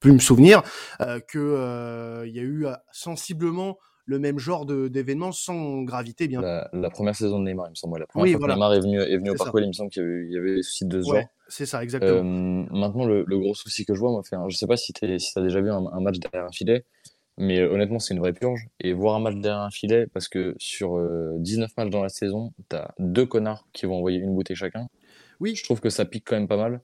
pu 0.00 0.12
me 0.12 0.18
souvenir 0.18 0.62
euh, 1.00 1.20
que 1.20 1.38
euh, 1.38 2.26
il 2.26 2.34
y 2.34 2.40
a 2.40 2.42
eu 2.42 2.66
sensiblement 2.92 3.78
le 4.06 4.18
même 4.18 4.38
genre 4.38 4.66
d'événement 4.66 5.30
sans 5.30 5.82
gravité, 5.82 6.26
bien 6.26 6.40
la, 6.40 6.68
la, 6.72 6.90
première 6.90 7.14
saison 7.14 7.38
de 7.38 7.44
Neymar, 7.44 7.66
il 7.68 7.70
me 7.70 7.74
semble. 7.76 8.00
La 8.00 8.06
première 8.06 8.38
fois 8.38 8.48
que 8.48 8.52
Neymar 8.52 8.74
est 8.74 8.80
venu, 8.80 9.00
est 9.00 9.16
venu 9.16 9.30
au 9.30 9.34
Parc 9.34 9.52
il 9.56 9.68
me 9.68 9.72
semble 9.72 9.90
qu'il 9.90 10.28
y, 10.30 10.36
avait 10.36 10.56
des 10.56 10.62
soucis 10.62 10.84
de 10.84 11.00
ce 11.00 11.08
genre. 11.08 11.24
C'est 11.46 11.66
ça, 11.66 11.82
exactement. 11.82 12.18
Euh, 12.18 12.66
maintenant, 12.70 13.04
le, 13.04 13.24
le, 13.26 13.38
gros 13.38 13.54
souci 13.54 13.84
que 13.84 13.94
je 13.94 14.00
vois, 14.00 14.10
moi, 14.10 14.22
fait, 14.22 14.36
je 14.48 14.56
sais 14.56 14.66
pas 14.66 14.76
si 14.76 14.92
tu 14.92 15.18
si 15.18 15.38
as 15.38 15.42
déjà 15.42 15.60
vu 15.60 15.70
un, 15.70 16.00
match 16.00 16.18
derrière 16.18 16.48
un 16.48 16.52
filet, 16.52 16.84
mais 17.38 17.60
euh, 17.60 17.72
honnêtement, 17.72 17.98
c'est 17.98 18.14
une 18.14 18.20
vraie 18.20 18.32
purge. 18.32 18.66
Et 18.80 18.92
voir 18.92 19.16
un 19.16 19.20
match 19.20 19.36
derrière 19.36 19.60
un 19.60 19.70
filet, 19.70 20.06
parce 20.06 20.28
que 20.28 20.54
sur 20.58 20.98
19 21.38 21.70
euh, 21.70 21.72
matchs 21.76 21.90
dans 21.90 22.02
la 22.02 22.08
saison, 22.08 22.52
tu 22.68 22.76
as 22.76 22.94
deux 22.98 23.26
connards 23.26 23.66
qui 23.72 23.86
vont 23.86 23.96
envoyer 23.96 24.18
une 24.18 24.34
bouteille 24.34 24.56
chacun. 24.56 24.88
Oui. 25.40 25.54
Je 25.56 25.64
trouve 25.64 25.80
que 25.80 25.90
ça 25.90 26.04
pique 26.04 26.24
quand 26.26 26.36
même 26.36 26.48
pas 26.48 26.56
mal. 26.56 26.80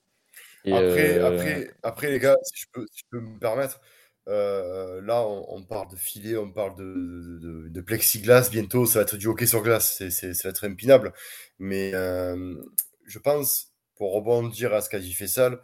après, 0.66 1.18
après, 1.20 1.70
après, 1.82 2.10
les 2.10 2.18
gars, 2.18 2.36
si 2.42 2.62
je 2.62 2.66
peux, 2.72 2.86
si 2.90 3.00
je 3.00 3.04
peux 3.10 3.20
me 3.20 3.38
permettre, 3.38 3.80
euh, 4.28 5.00
là, 5.02 5.24
on, 5.26 5.62
parle 5.62 5.90
de 5.90 5.96
filet, 5.96 6.36
on 6.36 6.50
parle 6.50 6.76
de, 6.76 7.68
de, 7.68 7.80
plexiglas. 7.80 8.48
Bientôt, 8.50 8.86
ça 8.86 8.98
va 8.98 9.02
être 9.02 9.16
du 9.16 9.28
hockey 9.28 9.46
sur 9.46 9.62
glace. 9.62 9.96
C'est, 9.98 10.34
ça 10.34 10.48
va 10.48 10.50
être 10.50 10.64
impinable. 10.66 11.12
Mais 11.58 11.92
euh, 11.94 12.56
je 13.04 13.18
pense, 13.18 13.72
pour 13.94 14.12
rebondir 14.14 14.74
à 14.74 14.80
ce 14.80 14.90
qu'a 14.90 14.98
dit 14.98 15.12
Fessal, 15.14 15.60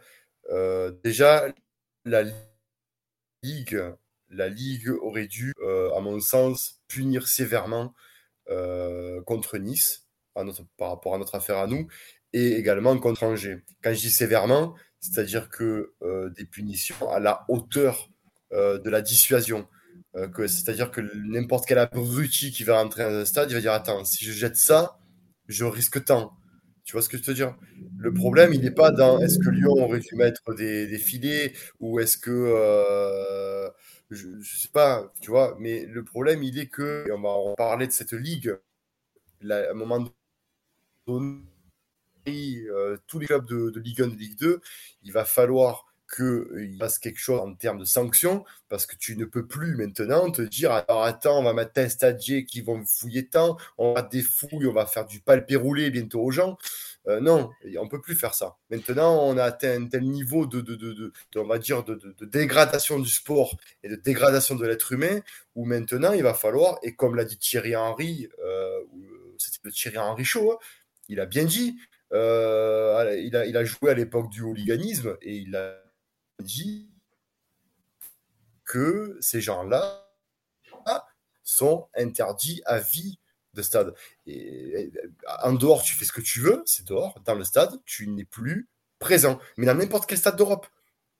euh, 0.51 0.91
déjà, 1.03 1.47
la 2.05 2.23
Ligue, 3.43 3.81
la 4.33 4.49
Ligue 4.49 4.89
aurait 5.01 5.27
dû, 5.27 5.53
à 5.95 5.99
mon 5.99 6.19
sens, 6.19 6.81
punir 6.87 7.27
sévèrement 7.27 7.93
contre 9.25 9.57
Nice 9.57 10.07
par 10.77 10.89
rapport 10.89 11.15
à 11.15 11.17
notre 11.17 11.35
affaire 11.35 11.57
à 11.57 11.67
nous 11.67 11.87
et 12.33 12.53
également 12.53 12.97
contre 12.97 13.23
Angers. 13.23 13.63
Quand 13.83 13.93
je 13.93 13.99
dis 13.99 14.09
sévèrement, 14.09 14.75
c'est-à-dire 14.99 15.49
que 15.49 15.93
des 16.35 16.45
punitions 16.45 17.09
à 17.09 17.19
la 17.19 17.45
hauteur 17.49 18.09
euh, 18.53 18.77
de 18.77 18.89
la 18.91 19.01
dissuasion. 19.01 19.67
Euh, 20.15 20.27
c'est-à-dire 20.47 20.91
que 20.91 21.01
n'importe 21.15 21.65
quel 21.65 21.79
abruti 21.79 22.51
qui 22.51 22.63
va 22.63 22.79
rentrer 22.79 23.03
dans 23.03 23.09
un 23.09 23.25
stade, 23.25 23.49
il 23.49 23.55
va 23.55 23.61
dire 23.61 23.71
Attends, 23.71 24.05
si 24.05 24.23
je 24.23 24.31
jette 24.31 24.57
ça, 24.57 24.99
je 25.47 25.65
risque 25.65 26.03
tant. 26.05 26.33
Tu 26.83 26.91
vois 26.91 27.01
ce 27.01 27.09
que 27.09 27.17
je 27.17 27.23
veux 27.23 27.33
dire? 27.33 27.55
Le 27.97 28.13
problème, 28.13 28.53
il 28.53 28.61
n'est 28.61 28.69
pas 28.69 28.91
dans 28.91 29.19
est-ce 29.19 29.39
que 29.39 29.49
Lyon 29.49 29.71
aurait 29.71 30.01
dû 30.01 30.15
mettre 30.15 30.53
des, 30.53 30.99
filets 30.99 31.53
ou 31.79 31.99
est-ce 31.99 32.17
que. 32.17 32.29
Euh, 32.29 33.69
je 34.11 34.27
ne 34.27 34.43
sais 34.43 34.69
pas, 34.69 35.11
tu 35.21 35.31
vois, 35.31 35.55
mais 35.59 35.85
le 35.85 36.03
problème, 36.03 36.43
il 36.43 36.59
est 36.59 36.67
que, 36.67 37.05
on 37.11 37.21
va 37.21 37.29
en 37.29 37.55
parler 37.55 37.87
de 37.87 37.91
cette 37.91 38.13
ligue, 38.13 38.57
à 39.49 39.71
un 39.71 39.73
moment 39.73 40.05
donné, 41.07 41.43
tous 43.07 43.19
les 43.19 43.27
clubs 43.27 43.47
de, 43.47 43.79
Ligue 43.79 44.01
1, 44.01 44.07
de 44.07 44.15
Ligue 44.15 44.37
2, 44.39 44.61
il 45.03 45.11
va 45.11 45.25
falloir 45.25 45.85
qu'il 46.15 46.77
passe 46.77 46.99
quelque 46.99 47.19
chose 47.19 47.39
en 47.39 47.53
termes 47.55 47.79
de 47.79 47.85
sanctions, 47.85 48.45
parce 48.69 48.85
que 48.85 48.95
tu 48.95 49.17
ne 49.17 49.25
peux 49.25 49.47
plus 49.47 49.75
maintenant 49.75 50.29
te 50.29 50.43
dire 50.43 50.71
alors 50.71 51.03
attends, 51.03 51.39
on 51.39 51.43
va 51.43 51.53
mettre 51.53 51.79
un 51.81 51.89
stagiaire 51.89 52.43
qui 52.45 52.61
vont 52.61 52.85
fouiller 52.85 53.27
tant, 53.27 53.57
on 53.77 53.93
va 53.93 54.03
des 54.03 54.21
fouilles, 54.21 54.67
on 54.67 54.73
va 54.73 54.85
faire 54.85 55.05
du 55.05 55.21
palpé 55.21 55.55
roulé 55.55 55.89
bientôt 55.89 56.21
aux 56.21 56.31
gens. 56.31 56.57
Euh, 57.07 57.19
non, 57.19 57.51
on 57.77 57.87
peut 57.87 57.99
plus 57.99 58.15
faire 58.15 58.33
ça. 58.33 58.55
Maintenant, 58.69 59.23
on 59.23 59.37
a 59.37 59.43
atteint 59.43 59.81
un 59.81 59.87
tel 59.87 60.03
niveau 60.03 60.45
de, 60.45 61.11
on 61.35 61.45
va 61.45 61.59
dire, 61.59 61.83
de, 61.83 61.99
dégradation 62.25 62.99
du 62.99 63.09
sport 63.09 63.57
et 63.83 63.89
de 63.89 63.95
dégradation 63.95 64.55
de 64.55 64.65
l'être 64.65 64.93
humain, 64.93 65.19
où 65.55 65.65
maintenant, 65.65 66.13
il 66.13 66.23
va 66.23 66.33
falloir, 66.33 66.79
et 66.81 66.95
comme 66.95 67.15
l'a 67.15 67.25
dit 67.25 67.37
Thierry 67.37 67.75
Henry, 67.75 68.29
euh, 68.43 68.79
c'était 69.37 69.59
le 69.63 69.71
Thierry 69.71 69.97
Henry 69.97 70.23
Show, 70.23 70.53
hein, 70.53 70.57
il 71.09 71.19
a 71.19 71.25
bien 71.25 71.43
dit, 71.43 71.77
euh, 72.13 73.19
il, 73.19 73.35
a, 73.35 73.45
il 73.45 73.57
a 73.57 73.65
joué 73.65 73.91
à 73.91 73.93
l'époque 73.93 74.29
du 74.29 74.41
hooliganisme 74.41 75.17
et 75.21 75.35
il 75.35 75.55
a 75.55 75.75
dit 76.39 76.89
que 78.63 79.17
ces 79.19 79.41
gens-là 79.41 79.99
sont 81.43 81.89
interdits 81.95 82.61
à 82.65 82.79
vie 82.79 83.19
de 83.53 83.61
stade. 83.61 83.93
Et, 84.25 84.91
en 85.43 85.53
dehors, 85.53 85.83
tu 85.83 85.95
fais 85.95 86.05
ce 86.05 86.11
que 86.11 86.21
tu 86.21 86.39
veux, 86.39 86.61
c'est 86.65 86.87
dehors. 86.87 87.19
Dans 87.25 87.35
le 87.35 87.43
stade, 87.43 87.79
tu 87.85 88.07
n'es 88.07 88.25
plus 88.25 88.69
présent. 88.99 89.39
Mais 89.57 89.65
dans 89.65 89.75
n'importe 89.75 90.07
quel 90.07 90.17
stade 90.17 90.37
d'Europe. 90.37 90.67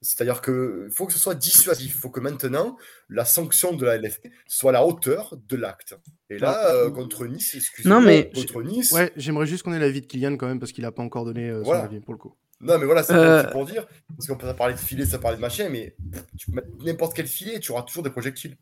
C'est-à-dire 0.03 0.41
qu'il 0.41 0.89
faut 0.91 1.05
que 1.05 1.13
ce 1.13 1.19
soit 1.19 1.35
dissuasif. 1.35 1.93
Il 1.95 1.99
faut 1.99 2.09
que 2.09 2.19
maintenant, 2.19 2.77
la 3.09 3.23
sanction 3.23 3.73
de 3.73 3.85
la 3.85 3.97
LFP 3.97 4.27
soit 4.45 4.71
à 4.71 4.73
la 4.73 4.85
hauteur 4.85 5.35
de 5.47 5.55
l'acte. 5.55 5.95
Et 6.29 6.37
là, 6.37 6.73
euh, 6.73 6.91
contre 6.91 7.25
Nice, 7.25 7.55
excusez-moi, 7.55 8.01
mais... 8.01 8.29
contre 8.35 8.63
Nice... 8.63 8.91
Ouais, 8.91 9.13
j'aimerais 9.15 9.45
juste 9.45 9.63
qu'on 9.63 9.73
ait 9.73 9.79
l'avis 9.79 10.01
de 10.01 10.05
Kylian 10.05 10.35
quand 10.35 10.47
même, 10.47 10.59
parce 10.59 10.73
qu'il 10.73 10.83
n'a 10.83 10.91
pas 10.91 11.03
encore 11.03 11.23
donné 11.23 11.49
euh, 11.49 11.63
son 11.63 11.71
avis 11.71 12.01
pour 12.01 12.13
le 12.13 12.19
coup. 12.19 12.35
Non, 12.59 12.77
mais 12.77 12.85
voilà, 12.85 13.03
c'est 13.03 13.13
euh... 13.13 13.43
pour 13.45 13.65
dire. 13.65 13.85
Parce 14.15 14.27
qu'on 14.27 14.37
peut 14.37 14.53
parler 14.53 14.73
de 14.73 14.79
filet, 14.79 15.05
ça 15.05 15.19
parler 15.19 15.37
de 15.37 15.41
machin, 15.41 15.69
mais 15.69 15.95
tu 16.37 16.49
peux 16.49 16.55
mettre 16.55 16.67
n'importe 16.83 17.13
quel 17.15 17.27
filet, 17.27 17.59
tu 17.59 17.71
auras 17.71 17.83
toujours 17.83 18.03
des 18.03 18.09
projectiles. 18.09 18.57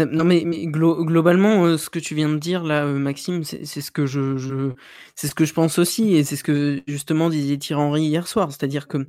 Euh, 0.00 0.06
non, 0.06 0.24
mais, 0.24 0.44
globalement, 0.44 1.64
euh, 1.64 1.76
ce 1.76 1.90
que 1.90 1.98
tu 1.98 2.14
viens 2.14 2.28
de 2.28 2.38
dire 2.38 2.64
là, 2.64 2.84
euh, 2.84 2.98
Maxime, 2.98 3.44
c'est 3.44 3.64
ce 3.64 3.90
que 3.90 4.06
je, 4.06 4.72
c'est 5.14 5.28
ce 5.28 5.34
que 5.34 5.44
je 5.44 5.52
pense 5.52 5.78
aussi, 5.78 6.14
et 6.14 6.24
c'est 6.24 6.36
ce 6.36 6.44
que 6.44 6.82
justement 6.86 7.30
disait 7.30 7.58
Thierry 7.58 7.82
Henry 7.82 8.02
hier 8.04 8.26
soir, 8.26 8.50
c'est-à-dire 8.52 8.88
que 8.88 9.06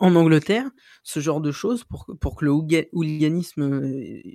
en 0.00 0.14
Angleterre, 0.16 0.68
ce 1.02 1.20
genre 1.20 1.40
de 1.40 1.50
choses, 1.50 1.84
pour, 1.84 2.06
pour 2.20 2.36
que 2.36 2.44
le 2.44 2.52
hooliganisme 2.92 3.80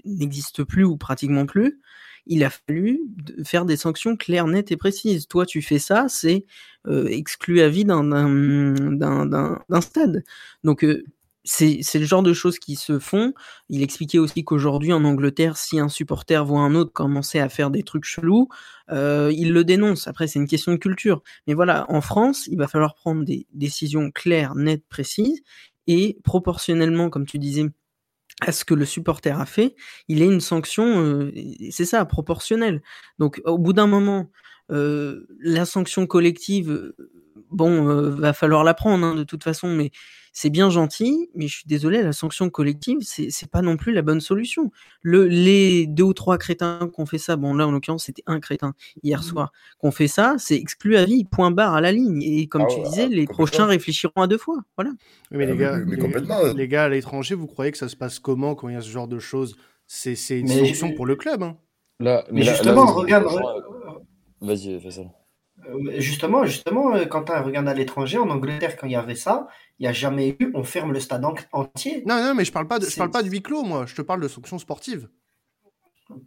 n'existe 0.04 0.64
plus 0.64 0.84
ou 0.84 0.98
pratiquement 0.98 1.46
plus, 1.46 1.80
il 2.26 2.44
a 2.44 2.50
fallu 2.50 3.02
faire 3.46 3.66
des 3.66 3.78
sanctions 3.78 4.16
claires, 4.16 4.48
nettes 4.48 4.72
et 4.72 4.78
précises. 4.78 5.28
Toi, 5.28 5.46
tu 5.46 5.62
fais 5.62 5.78
ça, 5.78 6.08
c'est 6.10 6.46
exclu 6.90 7.62
à 7.62 7.70
vie 7.70 7.86
d'un 7.86 8.02
stade. 9.82 10.24
Donc, 10.64 10.84
c'est 11.44 11.82
le 11.96 12.06
genre 12.06 12.24
de 12.24 12.34
choses 12.34 12.60
qui 12.60 12.76
se 12.76 13.00
font. 13.00 13.34
Il 13.70 13.82
expliquait 13.84 14.20
aussi 14.20 14.44
qu'aujourd'hui 14.44 14.94
en 14.94 15.04
Angleterre, 15.04 15.58
si 15.58 15.80
un 15.80 15.90
supporter 15.90 16.46
voit 16.46 16.62
un 16.62 16.76
autre 16.76 16.94
commencer 16.94 17.40
à 17.40 17.50
faire 17.50 17.70
des 17.70 17.84
trucs 17.84 18.06
chelous, 18.06 18.48
euh, 18.92 19.32
il 19.36 19.52
le 19.54 19.64
dénonce. 19.64 20.08
Après, 20.08 20.28
c'est 20.28 20.40
une 20.40 20.48
question 20.48 20.72
de 20.72 20.78
culture. 20.78 21.22
Mais 21.48 21.54
voilà, 21.54 21.86
en 21.90 22.02
France, 22.02 22.48
il 22.48 22.58
va 22.58 22.68
falloir 22.68 22.96
prendre 22.96 23.24
des 23.26 23.46
décisions 23.54 24.12
claires, 24.12 24.56
nettes, 24.56 24.86
précises, 24.88 25.42
et 25.88 26.18
proportionnellement, 26.24 27.10
comme 27.10 27.26
tu 27.26 27.40
disais, 27.40 27.66
à 28.42 28.52
ce 28.52 28.66
que 28.66 28.74
le 28.74 28.86
supporter 28.86 29.40
a 29.40 29.46
fait, 29.46 29.76
il 30.08 30.22
est 30.22 30.26
une 30.26 30.42
sanction, 30.42 31.00
euh, 31.02 31.32
c'est 31.72 31.86
ça, 31.86 32.04
proportionnelle. 32.06 32.82
Donc 33.20 33.42
au 33.46 33.58
bout 33.58 33.74
d'un 33.74 33.88
moment, 33.88 34.30
euh, 34.72 35.28
la 35.40 35.66
sanction 35.66 36.08
collective, 36.08 36.94
euh, 37.36 37.42
bon, 37.52 38.10
va 38.12 38.34
falloir 38.34 38.64
la 38.64 38.74
prendre 38.74 39.06
hein, 39.06 39.16
de 39.16 39.24
toute 39.24 39.44
façon, 39.44 39.68
mais 39.70 39.92
c'est 40.36 40.50
bien 40.50 40.72
gentil, 40.72 41.30
mais 41.36 41.48
je 41.48 41.58
suis 41.58 41.68
désolé, 41.68 42.02
la 42.02 42.12
sanction 42.12 42.50
collective, 42.50 42.98
c'est, 43.02 43.30
c'est 43.30 43.50
pas 43.50 43.62
non 43.62 43.78
plus 43.78 43.94
la 43.94 44.02
bonne 44.02 44.20
solution. 44.20 44.72
Le, 45.04 45.28
les 45.28 45.86
deux 45.86 46.04
ou 46.04 46.14
trois 46.14 46.40
crétins 46.40 46.90
qui 46.94 47.00
ont 47.00 47.06
fait 47.06 47.20
ça, 47.20 47.36
bon 47.36 47.54
là 47.54 47.68
en 47.68 47.72
l'occurrence 47.72 48.06
c'était 48.06 48.24
un 48.26 48.40
crétin 48.40 48.74
hier 49.04 49.20
mmh. 49.20 49.24
soir, 49.24 49.52
qu'on 49.78 49.92
fait 49.92 50.08
ça, 50.08 50.36
c'est 50.40 50.56
exclu 50.56 50.98
à 50.98 51.06
vie, 51.06 51.24
point 51.24 51.52
barre 51.52 51.76
à 51.76 51.82
la 51.82 51.92
ligne. 51.92 52.24
Et 52.24 52.48
comme 52.48 52.64
ah 52.64 52.74
tu 52.74 52.82
disais, 52.82 53.08
les 53.08 53.28
prochains 53.28 53.68
réfléchiront 53.68 54.22
à 54.22 54.28
deux 54.28 54.40
fois. 54.40 54.58
Voilà. 54.76 54.92
mais 55.30 55.46
les 55.46 55.56
gars, 55.56 55.78
les, 56.56 56.68
gars 56.68 56.86
à 56.86 56.90
l'étranger, 56.90 57.36
vous 57.36 57.48
croyez 57.48 57.72
que 57.72 57.78
ça 57.78 57.88
se 57.88 57.96
passe 57.96 58.18
comment 58.18 58.56
quand 58.56 58.70
il 58.70 58.74
y 58.74 58.78
a 58.78 58.82
ce 58.82 58.90
genre 58.90 59.08
de 59.08 59.20
choses? 59.20 59.56
C'est, 59.86 60.16
c'est 60.16 60.40
une 60.40 60.48
sanction 60.48 60.94
pour 60.94 61.06
le 61.06 61.16
club. 61.16 61.44
Hein. 61.44 61.58
Là, 62.00 62.26
mais, 62.32 62.42
justement, 62.42 62.88
regarde. 62.88 63.28
Vas-y, 64.42 64.80
fais 64.80 64.92
ça. 64.92 65.04
Euh, 65.70 66.00
justement, 66.00 66.46
justement, 66.46 66.96
euh, 66.96 67.06
Quentin, 67.06 67.42
regarde 67.42 67.68
à 67.68 67.74
l'étranger, 67.74 68.18
en 68.18 68.30
Angleterre, 68.30 68.78
quand 68.78 68.88
il 68.88 68.94
y 68.94 68.96
avait 68.96 69.16
ça, 69.16 69.48
il 69.80 69.84
n'y 69.84 69.88
a 69.88 69.94
jamais 69.94 70.36
eu, 70.40 70.52
on 70.54 70.64
ferme 70.64 70.92
le 70.92 71.00
stade 71.00 71.26
entier. 71.52 72.04
Non, 72.06 72.22
non, 72.24 72.34
mais 72.34 72.46
je 72.46 72.52
parle 72.52 72.68
pas 72.68 72.80
de, 72.80 72.86
je 72.86 72.96
parle 72.96 73.12
pas 73.12 73.24
de 73.24 73.30
huis 73.30 73.42
clos, 73.42 73.64
moi. 73.64 73.86
Je 73.86 73.96
te 73.96 74.02
parle 74.02 74.22
de 74.22 74.28
sanctions 74.28 74.60
sportives. 74.60 75.08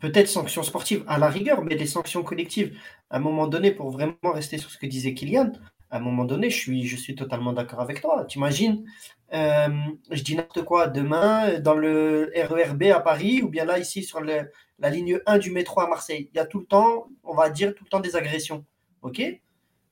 Peut-être 0.01 0.29
sanctions 0.29 0.63
sportives 0.63 1.05
à 1.07 1.19
la 1.19 1.29
rigueur, 1.29 1.63
mais 1.63 1.77
des 1.77 1.87
sanctions 1.87 2.23
collectives. 2.23 2.77
À 3.11 3.19
un 3.19 3.21
moment 3.21 3.47
donné, 3.47 3.71
pour 3.71 3.91
vraiment 3.91 4.17
rester 4.25 4.59
sur 4.59 4.71
ce 4.71 4.79
que 4.79 4.87
disait 4.87 5.15
Kylian, 5.15 5.53
à 5.91 5.99
un 5.99 6.01
moment 6.01 6.25
donné, 6.25 6.51
je 6.51 6.57
suis, 6.57 6.87
je 6.87 6.97
suis 6.97 7.15
totalement 7.15 7.53
d'accord 7.53 7.81
avec 7.81 8.01
toi. 8.01 8.25
Tu 8.25 8.39
imagines 8.39 8.85
euh, 9.33 9.69
je 10.11 10.23
dis 10.23 10.37
n'importe 10.37 10.65
quoi, 10.65 10.87
demain, 10.87 11.59
dans 11.59 11.75
le 11.75 12.31
RERB 12.35 12.85
à 12.85 13.01
Paris, 13.01 13.43
ou 13.43 13.49
bien 13.49 13.65
là, 13.65 13.79
ici, 13.79 14.03
sur 14.03 14.21
le, 14.21 14.51
la 14.79 14.91
ligne 14.91 15.21
1 15.27 15.39
du 15.39 15.51
métro 15.51 15.81
à 15.81 15.89
Marseille. 15.89 16.31
Il 16.33 16.37
y 16.37 16.41
a 16.41 16.47
tout 16.47 16.61
le 16.61 16.67
temps, 16.67 17.09
on 17.25 17.35
va 17.35 17.51
dire, 17.51 17.75
tout 17.75 17.85
le 17.85 17.91
temps 17.91 18.01
des 18.01 18.17
agressions. 18.17 18.65
OK 19.07 19.23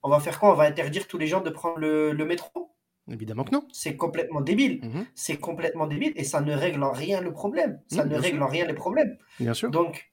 On 0.02 0.10
va 0.10 0.20
faire 0.20 0.38
quoi? 0.38 0.52
On 0.52 0.56
va 0.56 0.64
interdire 0.64 1.06
tous 1.06 1.18
les 1.18 1.26
gens 1.26 1.40
de 1.40 1.50
prendre 1.50 1.78
le, 1.78 2.12
le 2.12 2.24
métro? 2.24 2.70
Évidemment 3.10 3.44
que 3.44 3.52
non. 3.52 3.66
C'est 3.72 3.96
complètement 3.96 4.40
débile. 4.40 4.80
Mhm. 4.82 5.06
C'est 5.14 5.36
complètement 5.36 5.86
débile 5.86 6.12
et 6.16 6.24
ça 6.24 6.40
ne 6.40 6.54
règle 6.54 6.82
en 6.82 6.92
rien 6.92 7.20
le 7.20 7.32
problème. 7.32 7.80
Ça 7.88 8.04
ne 8.04 8.16
règle 8.16 8.38
sûr. 8.38 8.44
en 8.44 8.48
rien 8.48 8.66
les 8.66 8.74
problèmes. 8.74 9.16
Bien 9.38 9.54
sûr. 9.54 9.70
Donc, 9.70 10.10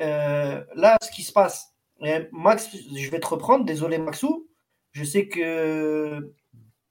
euh, 0.00 0.64
là, 0.74 0.96
ce 1.02 1.10
qui 1.10 1.22
se 1.22 1.32
passe, 1.32 1.74
euh, 2.02 2.24
Max, 2.32 2.70
je 2.74 3.10
vais 3.10 3.20
te 3.20 3.26
reprendre, 3.26 3.64
désolé 3.64 3.98
Maxou, 3.98 4.48
je 4.92 5.04
sais 5.04 5.28
que... 5.28 6.32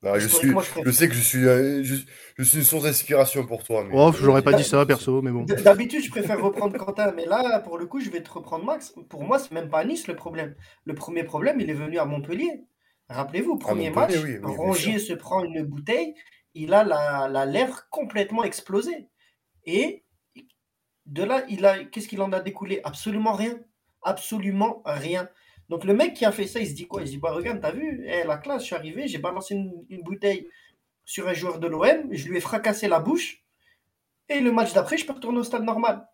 Non, 0.02 0.14
je, 0.16 0.28
suis, 0.28 0.48
historiquement, 0.48 0.62
je 0.62 0.90
je 0.90 0.92
sais 0.92 1.10
que 1.10 1.14
je 1.14 1.20
suis, 1.20 1.46
euh, 1.46 1.84
je, 1.84 1.96
je 2.38 2.44
suis 2.44 2.60
une 2.60 2.64
source 2.64 2.84
d'inspiration 2.84 3.46
pour 3.46 3.66
toi. 3.66 3.84
Mais... 3.84 3.94
Oh, 3.94 4.14
j'aurais 4.14 4.42
pas 4.42 4.54
dit 4.54 4.64
ça 4.64 4.86
perso, 4.86 5.22
mais 5.22 5.32
bon. 5.32 5.44
D'habitude, 5.44 6.04
je 6.04 6.10
préfère 6.10 6.42
reprendre 6.42 6.78
Quentin, 6.78 7.12
mais 7.12 7.26
là, 7.26 7.60
pour 7.60 7.78
le 7.78 7.86
coup, 7.86 8.00
je 8.00 8.10
vais 8.10 8.24
te 8.24 8.30
reprendre 8.32 8.64
Max. 8.64 8.94
Pour 9.10 9.24
moi, 9.24 9.40
c'est 9.40 9.52
même 9.52 9.70
pas 9.70 9.80
à 9.80 9.84
Nice 9.84 10.08
le 10.08 10.16
problème. 10.16 10.56
Le 10.86 10.96
premier 10.96 11.24
problème, 11.24 11.60
il 11.60 11.70
est 11.70 11.74
venu 11.74 12.00
à 12.00 12.06
Montpellier. 12.06 12.64
Rappelez-vous, 13.10 13.58
premier 13.58 13.90
Montpellier, 13.90 14.40
match, 14.40 14.42
oui, 14.44 14.56
Rongier 14.56 15.00
se 15.00 15.12
prend 15.12 15.44
une 15.44 15.64
bouteille, 15.64 16.14
il 16.54 16.74
a 16.74 16.86
la, 16.86 17.28
la 17.28 17.46
lèvre 17.46 17.88
complètement 17.90 18.46
explosée. 18.46 19.10
Et 19.66 20.06
de 21.08 21.24
là, 21.24 21.44
il 21.50 21.66
a, 21.66 21.84
qu'est-ce 21.84 22.08
qu'il 22.08 22.22
en 22.22 22.32
a 22.32 22.40
découlé? 22.40 22.80
Absolument 22.86 23.34
rien. 23.34 23.60
Absolument 24.04 24.82
rien. 24.86 25.28
Donc 25.70 25.84
le 25.84 25.94
mec 25.94 26.16
qui 26.16 26.26
a 26.26 26.32
fait 26.32 26.48
ça, 26.48 26.60
il 26.60 26.68
se 26.68 26.74
dit 26.74 26.88
quoi? 26.88 27.02
Il 27.02 27.08
se 27.08 27.12
dit, 27.12 27.18
bah 27.20 27.32
regarde, 27.32 27.62
t'as 27.62 27.72
vu, 27.72 28.04
Eh, 28.06 28.26
la 28.26 28.38
classe, 28.38 28.62
je 28.62 28.68
suis 28.68 28.76
arrivé, 28.76 29.08
j'ai 29.08 29.20
balancé 29.20 29.54
une, 29.56 29.86
une 29.90 30.02
bouteille 30.02 30.48
sur 31.06 31.28
un 31.28 31.34
joueur 31.34 31.60
de 31.60 31.68
l'OM, 31.68 32.08
je 32.12 32.28
lui 32.28 32.38
ai 32.38 32.40
fracassé 32.42 32.88
la 32.88 33.00
bouche, 33.00 33.44
et 34.30 34.40
le 34.40 34.52
match 34.52 34.74
d'après, 34.74 34.98
je 34.98 35.06
peux 35.06 35.14
retourner 35.14 35.40
au 35.40 35.44
stade 35.44 35.64
normal. 35.64 36.08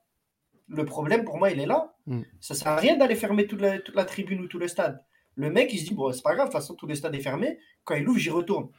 Le 0.68 0.86
problème 0.86 1.26
pour 1.26 1.38
moi, 1.38 1.52
il 1.52 1.60
est 1.60 1.66
là. 1.66 1.94
Mm. 2.08 2.22
Ça 2.40 2.56
sert 2.56 2.70
à 2.70 2.78
rien 2.78 2.96
d'aller 2.96 3.16
fermer 3.16 3.46
toute 3.46 3.62
la, 3.62 3.80
toute 3.80 3.96
la 3.96 4.06
tribune 4.06 4.42
ou 4.42 4.48
tout 4.48 4.58
le 4.58 4.68
stade. 4.68 5.04
Le 5.36 5.50
mec, 5.50 5.74
il 5.74 5.80
se 5.80 5.86
dit, 5.86 5.94
bon, 5.94 6.12
c'est 6.14 6.22
pas 6.22 6.34
grave, 6.34 6.48
de 6.48 6.52
toute 6.52 6.62
façon, 6.62 6.76
tout 6.76 6.88
le 6.88 6.96
stade 6.96 7.14
est 7.14 7.20
fermé. 7.20 7.60
Quand 7.84 7.96
il 7.96 8.08
ouvre, 8.08 8.18
j'y 8.18 8.30
retourne. 8.30 8.70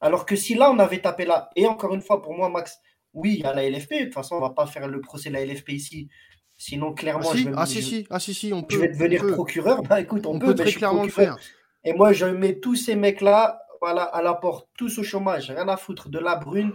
Alors 0.00 0.26
que 0.26 0.34
si 0.34 0.54
là, 0.54 0.70
on 0.70 0.78
avait 0.78 1.00
tapé 1.00 1.24
là, 1.26 1.50
et 1.56 1.66
encore 1.66 1.94
une 1.94 2.00
fois, 2.00 2.22
pour 2.22 2.34
moi, 2.34 2.48
Max, 2.48 2.80
oui, 3.12 3.34
il 3.34 3.40
y 3.40 3.44
a 3.44 3.54
la 3.54 3.68
LFP. 3.68 3.92
De 3.92 4.04
toute 4.04 4.14
façon, 4.14 4.36
on 4.36 4.40
va 4.40 4.50
pas 4.50 4.66
faire 4.66 4.88
le 4.88 5.00
procès 5.00 5.28
de 5.28 5.34
la 5.34 5.44
LFP 5.44 5.70
ici. 5.70 6.08
Sinon, 6.58 6.90
Ah 6.92 6.94
clairement, 7.00 7.22
si, 7.32 7.38
je 7.38 7.44
vais, 7.44 7.50
me- 7.50 7.58
ah 7.58 7.66
si, 7.66 7.80
je- 7.80 7.86
si, 7.86 8.06
ah 8.10 8.18
si, 8.20 8.34
si, 8.34 8.52
on 8.52 8.62
peut. 8.62 8.74
je 8.76 8.80
vais 8.80 8.88
devenir 8.88 9.22
on 9.22 9.26
peut, 9.26 9.32
procureur. 9.32 9.82
Bah 9.82 10.00
écoute, 10.00 10.26
on, 10.26 10.34
on 10.36 10.38
peut, 10.38 10.46
peut 10.54 10.54
très 10.54 10.72
clairement 10.72 11.04
le 11.04 11.10
faire. 11.10 11.36
Et 11.84 11.92
moi, 11.92 12.12
je 12.12 12.26
mets 12.26 12.58
tous 12.58 12.74
ces 12.76 12.96
mecs-là 12.96 13.60
voilà, 13.80 14.02
à 14.04 14.22
la 14.22 14.34
porte, 14.34 14.68
tous 14.76 14.98
au 14.98 15.02
chômage, 15.02 15.50
rien 15.50 15.68
à 15.68 15.76
foutre, 15.76 16.08
de 16.08 16.18
la 16.18 16.34
brune, 16.36 16.72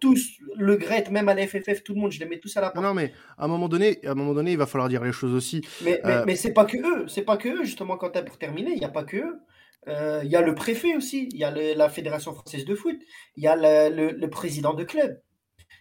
tous, 0.00 0.38
le 0.56 0.76
Gret, 0.76 1.04
même 1.10 1.28
à 1.28 1.34
la 1.34 1.46
FFF, 1.46 1.82
tout 1.84 1.94
le 1.94 2.00
monde, 2.00 2.12
je 2.12 2.18
les 2.20 2.26
mets 2.26 2.38
tous 2.40 2.56
à 2.56 2.60
la 2.62 2.70
porte. 2.70 2.84
non, 2.84 2.94
mais 2.94 3.12
à 3.38 3.44
un 3.44 3.48
moment 3.48 3.68
donné, 3.68 4.04
à 4.06 4.10
un 4.12 4.14
moment 4.14 4.32
donné, 4.34 4.52
il 4.52 4.58
va 4.58 4.66
falloir 4.66 4.88
dire 4.88 5.04
les 5.04 5.12
choses 5.12 5.34
aussi. 5.34 5.60
Mais, 5.82 6.00
Euh, 6.04 6.24
mais 6.26 6.34
c'est 6.34 6.52
pas 6.52 6.64
que 6.64 6.76
eux, 6.78 7.06
c'est 7.08 7.22
pas 7.22 7.36
que 7.36 7.48
eux, 7.48 7.64
justement, 7.64 7.96
quand 7.98 8.10
pour 8.24 8.38
terminer, 8.38 8.72
il 8.72 8.78
n'y 8.78 8.84
a 8.84 8.88
pas 8.90 9.04
que 9.04 9.18
eux. 9.18 9.38
Euh, 9.86 10.22
Il 10.24 10.30
y 10.30 10.36
a 10.36 10.40
le 10.40 10.54
préfet 10.54 10.96
aussi, 10.96 11.28
il 11.32 11.38
y 11.38 11.44
a 11.44 11.50
le- 11.50 11.74
la 11.76 11.90
Fédération 11.90 12.32
française 12.32 12.64
de 12.64 12.74
foot, 12.74 12.96
il 13.36 13.44
y 13.44 13.46
a 13.46 13.54
le, 13.54 13.94
le- 13.94 14.12
le 14.12 14.30
président 14.30 14.72
de 14.72 14.82
club. 14.82 15.20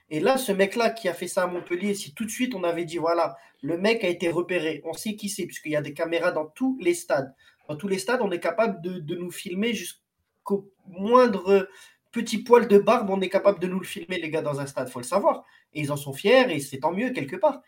Et 0.09 0.19
là, 0.19 0.37
ce 0.37 0.51
mec-là 0.51 0.89
qui 0.89 1.09
a 1.09 1.13
fait 1.13 1.27
ça 1.27 1.43
à 1.43 1.47
Montpellier, 1.47 1.93
si 1.93 2.13
tout 2.13 2.25
de 2.25 2.29
suite 2.29 2.53
on 2.55 2.63
avait 2.63 2.85
dit, 2.85 2.97
voilà, 2.97 3.35
le 3.61 3.77
mec 3.77 4.03
a 4.03 4.09
été 4.09 4.29
repéré, 4.29 4.81
on 4.85 4.93
sait 4.93 5.15
qui 5.15 5.29
c'est, 5.29 5.45
puisqu'il 5.45 5.71
y 5.71 5.75
a 5.75 5.81
des 5.81 5.93
caméras 5.93 6.31
dans 6.31 6.45
tous 6.45 6.77
les 6.81 6.93
stades. 6.93 7.33
Dans 7.67 7.75
tous 7.75 7.87
les 7.87 7.97
stades, 7.97 8.21
on 8.21 8.31
est 8.31 8.39
capable 8.39 8.81
de, 8.81 8.99
de 8.99 9.15
nous 9.15 9.31
filmer 9.31 9.73
jusqu'au 9.73 10.71
moindre 10.85 11.67
petit 12.13 12.43
poil 12.43 12.67
de 12.67 12.77
barbe, 12.77 13.09
on 13.09 13.19
est 13.19 13.29
capable 13.29 13.59
de 13.59 13.67
nous 13.67 13.79
le 13.79 13.85
filmer, 13.85 14.19
les 14.19 14.29
gars, 14.29 14.41
dans 14.41 14.61
un 14.61 14.67
stade, 14.67 14.87
faut 14.87 14.99
le 14.99 15.05
savoir. 15.05 15.43
Et 15.73 15.81
ils 15.81 15.91
en 15.91 15.97
sont 15.97 16.13
fiers, 16.13 16.49
et 16.49 16.59
c'est 16.59 16.79
tant 16.79 16.93
mieux 16.93 17.09
quelque 17.09 17.35
part. 17.35 17.61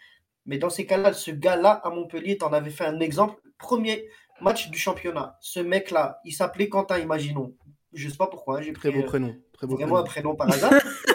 Mais 0.45 0.57
dans 0.57 0.69
ces 0.69 0.85
cas-là, 0.85 1.11
ce 1.11 1.31
gars-là 1.31 1.71
à 1.71 1.89
Montpellier, 1.89 2.37
t'en 2.37 2.53
avais 2.53 2.69
fait 2.69 2.85
un 2.85 2.99
exemple. 2.99 3.41
Premier 3.57 4.07
match 4.41 4.69
du 4.69 4.77
championnat. 4.77 5.37
Ce 5.41 5.59
mec-là, 5.59 6.19
il 6.23 6.31
s'appelait 6.31 6.69
Quentin, 6.69 6.99
imaginons. 6.99 7.55
Je 7.93 8.09
sais 8.09 8.17
pas 8.17 8.27
pourquoi, 8.27 8.59
hein, 8.59 8.61
j'ai 8.61 8.73
Très 8.73 8.89
pris 8.89 8.99
beau 8.99 9.05
euh, 9.05 9.07
prénom. 9.07 9.35
Très 9.53 9.67
beau 9.67 9.75
vraiment 9.75 9.97
un 9.97 10.03
prénom. 10.03 10.35
prénom 10.35 10.35
par 10.35 10.51
hasard. 10.51 10.73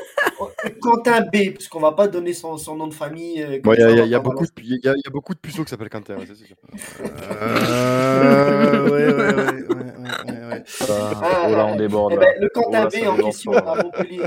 Quentin 0.81 1.20
B, 1.22 1.53
parce 1.53 1.68
qu'on 1.68 1.81
va 1.81 1.92
pas 1.92 2.09
donner 2.09 2.33
son, 2.33 2.57
son 2.57 2.76
nom 2.76 2.87
de 2.87 2.94
famille. 2.94 3.42
euh, 3.42 3.59
il 3.64 3.79
y, 3.79 3.83
a- 3.83 3.90
il 3.90 3.96
y 3.96 4.00
a- 4.14 4.18
y 4.18 4.20
beaucoup 4.22 4.44
de- 4.44 4.50
il 4.62 4.81
y 4.83 4.88
a- 4.88 4.94
il 4.96 5.03
y 5.05 5.07
a 5.09 5.11
beaucoup 5.11 5.35
de 5.35 5.38
puceaux 5.40 5.64
qui 5.64 5.70
s'appellent 5.70 5.90
Quentin, 5.90 6.16
ouais, 6.16 6.26
ça, 6.26 6.35
c'est 6.35 6.46
sûr. 6.46 6.57
Euh, 7.40 8.85
ouais, 8.85 8.90
ouais, 8.90 9.12
ouais, 9.12 9.35
ouais, 9.35 9.74
ouais, 9.74 10.33
ouais, 10.33 10.46
ouais. 10.48 10.64
Ah, 10.88 11.46
oh 11.48 11.53
là, 11.53 11.66
on 11.66 11.76
déborde. 11.76 12.12
Eh 12.12 12.16
là. 12.16 12.22
ben, 12.22 12.40
le 12.40 12.48
Oh 12.55 12.61
Quentin 12.61 12.85
là, 12.85 12.87
B 12.88 13.07
en 13.09 13.16
question 13.16 13.53
fort, 13.53 13.68
à. 13.68 13.83
Montpellier. 13.83 14.22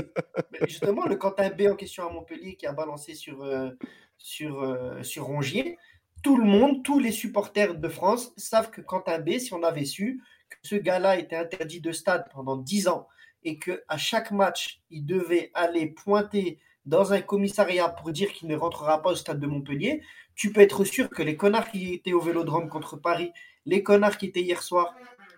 Justement, 0.66 1.06
le 1.06 1.16
Quentin 1.16 1.50
B 1.50 1.62
en 1.70 1.74
question 1.76 2.08
à 2.08 2.12
Montpellier 2.12 2.54
qui 2.56 2.66
a 2.66 2.72
balancé 2.72 3.14
sur, 3.14 3.42
euh, 3.42 3.70
sur, 4.18 4.62
euh, 4.62 5.02
sur 5.02 5.24
Rongier. 5.24 5.78
Tout 6.22 6.36
le 6.38 6.44
monde, 6.44 6.82
tous 6.82 6.98
les 6.98 7.12
supporters 7.12 7.74
de 7.74 7.88
France 7.88 8.32
savent 8.36 8.70
que 8.70 8.80
Quentin 8.80 9.18
B, 9.18 9.38
si 9.38 9.52
on 9.52 9.62
avait 9.62 9.84
su 9.84 10.22
que 10.48 10.56
ce 10.62 10.76
gars-là 10.76 11.18
était 11.18 11.36
interdit 11.36 11.80
de 11.80 11.92
stade 11.92 12.24
pendant 12.32 12.56
10 12.56 12.88
ans 12.88 13.08
et 13.44 13.58
qu'à 13.58 13.96
chaque 13.96 14.30
match, 14.30 14.80
il 14.90 15.04
devait 15.06 15.50
aller 15.54 15.86
pointer 15.86 16.58
dans 16.86 17.12
un 17.12 17.20
commissariat 17.20 17.88
pour 17.88 18.10
dire 18.12 18.32
qu'il 18.32 18.48
ne 18.48 18.56
rentrera 18.56 19.00
pas 19.00 19.10
au 19.10 19.14
stade 19.14 19.40
de 19.40 19.46
Montpellier, 19.46 20.02
tu 20.34 20.52
peux 20.52 20.60
être 20.60 20.84
sûr 20.84 21.08
que 21.08 21.22
les 21.22 21.36
connards 21.36 21.70
qui 21.70 21.94
étaient 21.94 22.12
au 22.12 22.20
Vélodrome 22.20 22.68
contre 22.68 22.96
Paris, 22.96 23.32
les 23.64 23.82
connards 23.82 24.18
qui 24.18 24.26
étaient 24.26 24.42
hier 24.42 24.62
soir 24.62 24.94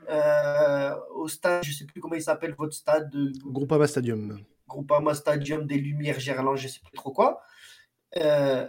euh, 0.09 0.95
au 1.15 1.29
stade, 1.29 1.65
je 1.65 1.73
sais 1.73 1.85
plus 1.85 2.01
comment 2.01 2.15
il 2.15 2.23
s'appelle 2.23 2.55
votre 2.57 2.75
stade, 2.75 3.11
de 3.11 3.33
Groupama 3.45 3.87
Stadium. 3.87 4.41
Groupama 4.69 5.15
Stadium 5.15 5.67
des 5.67 5.79
Lumières 5.79 6.19
Gerland, 6.19 6.57
je 6.57 6.69
sais 6.69 6.81
plus 6.81 6.97
trop 6.97 7.13
quoi. 7.13 7.43
Euh, 8.17 8.67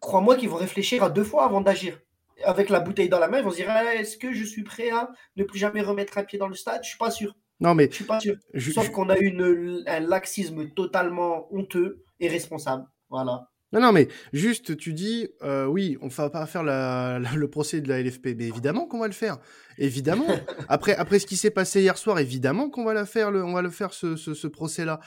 Crois-moi 0.00 0.36
qu'ils 0.36 0.48
vont 0.48 0.56
réfléchir 0.56 1.02
à 1.02 1.10
deux 1.10 1.24
fois 1.24 1.44
avant 1.44 1.60
d'agir. 1.60 1.98
Avec 2.44 2.68
la 2.68 2.80
bouteille 2.80 3.08
dans 3.08 3.18
la 3.18 3.28
main, 3.28 3.38
ils 3.38 3.44
vont 3.44 3.50
se 3.50 3.56
dire 3.56 3.68
Ah, 3.70 3.94
est-ce 3.94 4.16
que 4.16 4.32
je 4.32 4.44
suis 4.44 4.62
prêt 4.62 4.90
à 4.90 5.10
ne 5.36 5.44
plus 5.44 5.58
jamais 5.58 5.80
remettre 5.80 6.18
un 6.18 6.24
pied 6.24 6.38
dans 6.38 6.48
le 6.48 6.54
stade? 6.54 6.82
Je 6.82 6.90
suis 6.90 6.98
pas 6.98 7.10
sûr. 7.10 7.34
Non, 7.60 7.74
mais 7.74 7.88
Je 7.90 7.94
suis 7.96 8.04
pas 8.04 8.20
sûr. 8.20 8.34
ju- 8.54 8.72
Sauf 8.72 8.90
qu'on 8.90 9.08
a 9.08 9.16
une, 9.18 9.82
un 9.86 10.00
laxisme 10.00 10.68
totalement 10.70 11.52
honteux 11.54 12.04
et 12.20 12.28
responsable. 12.28 12.84
Voilà. 13.08 13.48
Non, 13.72 13.80
non, 13.80 13.92
mais 13.92 14.08
juste, 14.32 14.76
tu 14.76 14.92
dis, 14.92 15.28
euh, 15.42 15.66
oui, 15.66 15.98
on 16.00 16.08
va 16.08 16.30
pas 16.30 16.46
faire 16.46 16.62
la- 16.62 17.18
la- 17.18 17.34
le 17.34 17.50
procès 17.50 17.80
de 17.80 17.88
la 17.88 17.98
LFP. 18.00 18.34
Mais 18.36 18.46
évidemment 18.46 18.86
qu'on 18.86 19.00
va 19.00 19.06
le 19.08 19.12
faire. 19.12 19.38
Évidemment. 19.78 20.26
après, 20.68 20.94
après 20.94 21.18
ce 21.18 21.26
qui 21.26 21.36
s'est 21.36 21.50
passé 21.50 21.80
hier 21.80 21.98
soir, 21.98 22.18
évidemment 22.18 22.70
qu'on 22.70 22.84
va 22.84 22.94
la 22.94 23.06
faire, 23.06 23.30
le, 23.30 23.42
on 23.44 23.52
va 23.54 23.62
le 23.62 23.70
faire 23.70 23.92
ce, 23.92 24.16
ce, 24.16 24.34
ce 24.34 24.46
procès-là. 24.46 25.00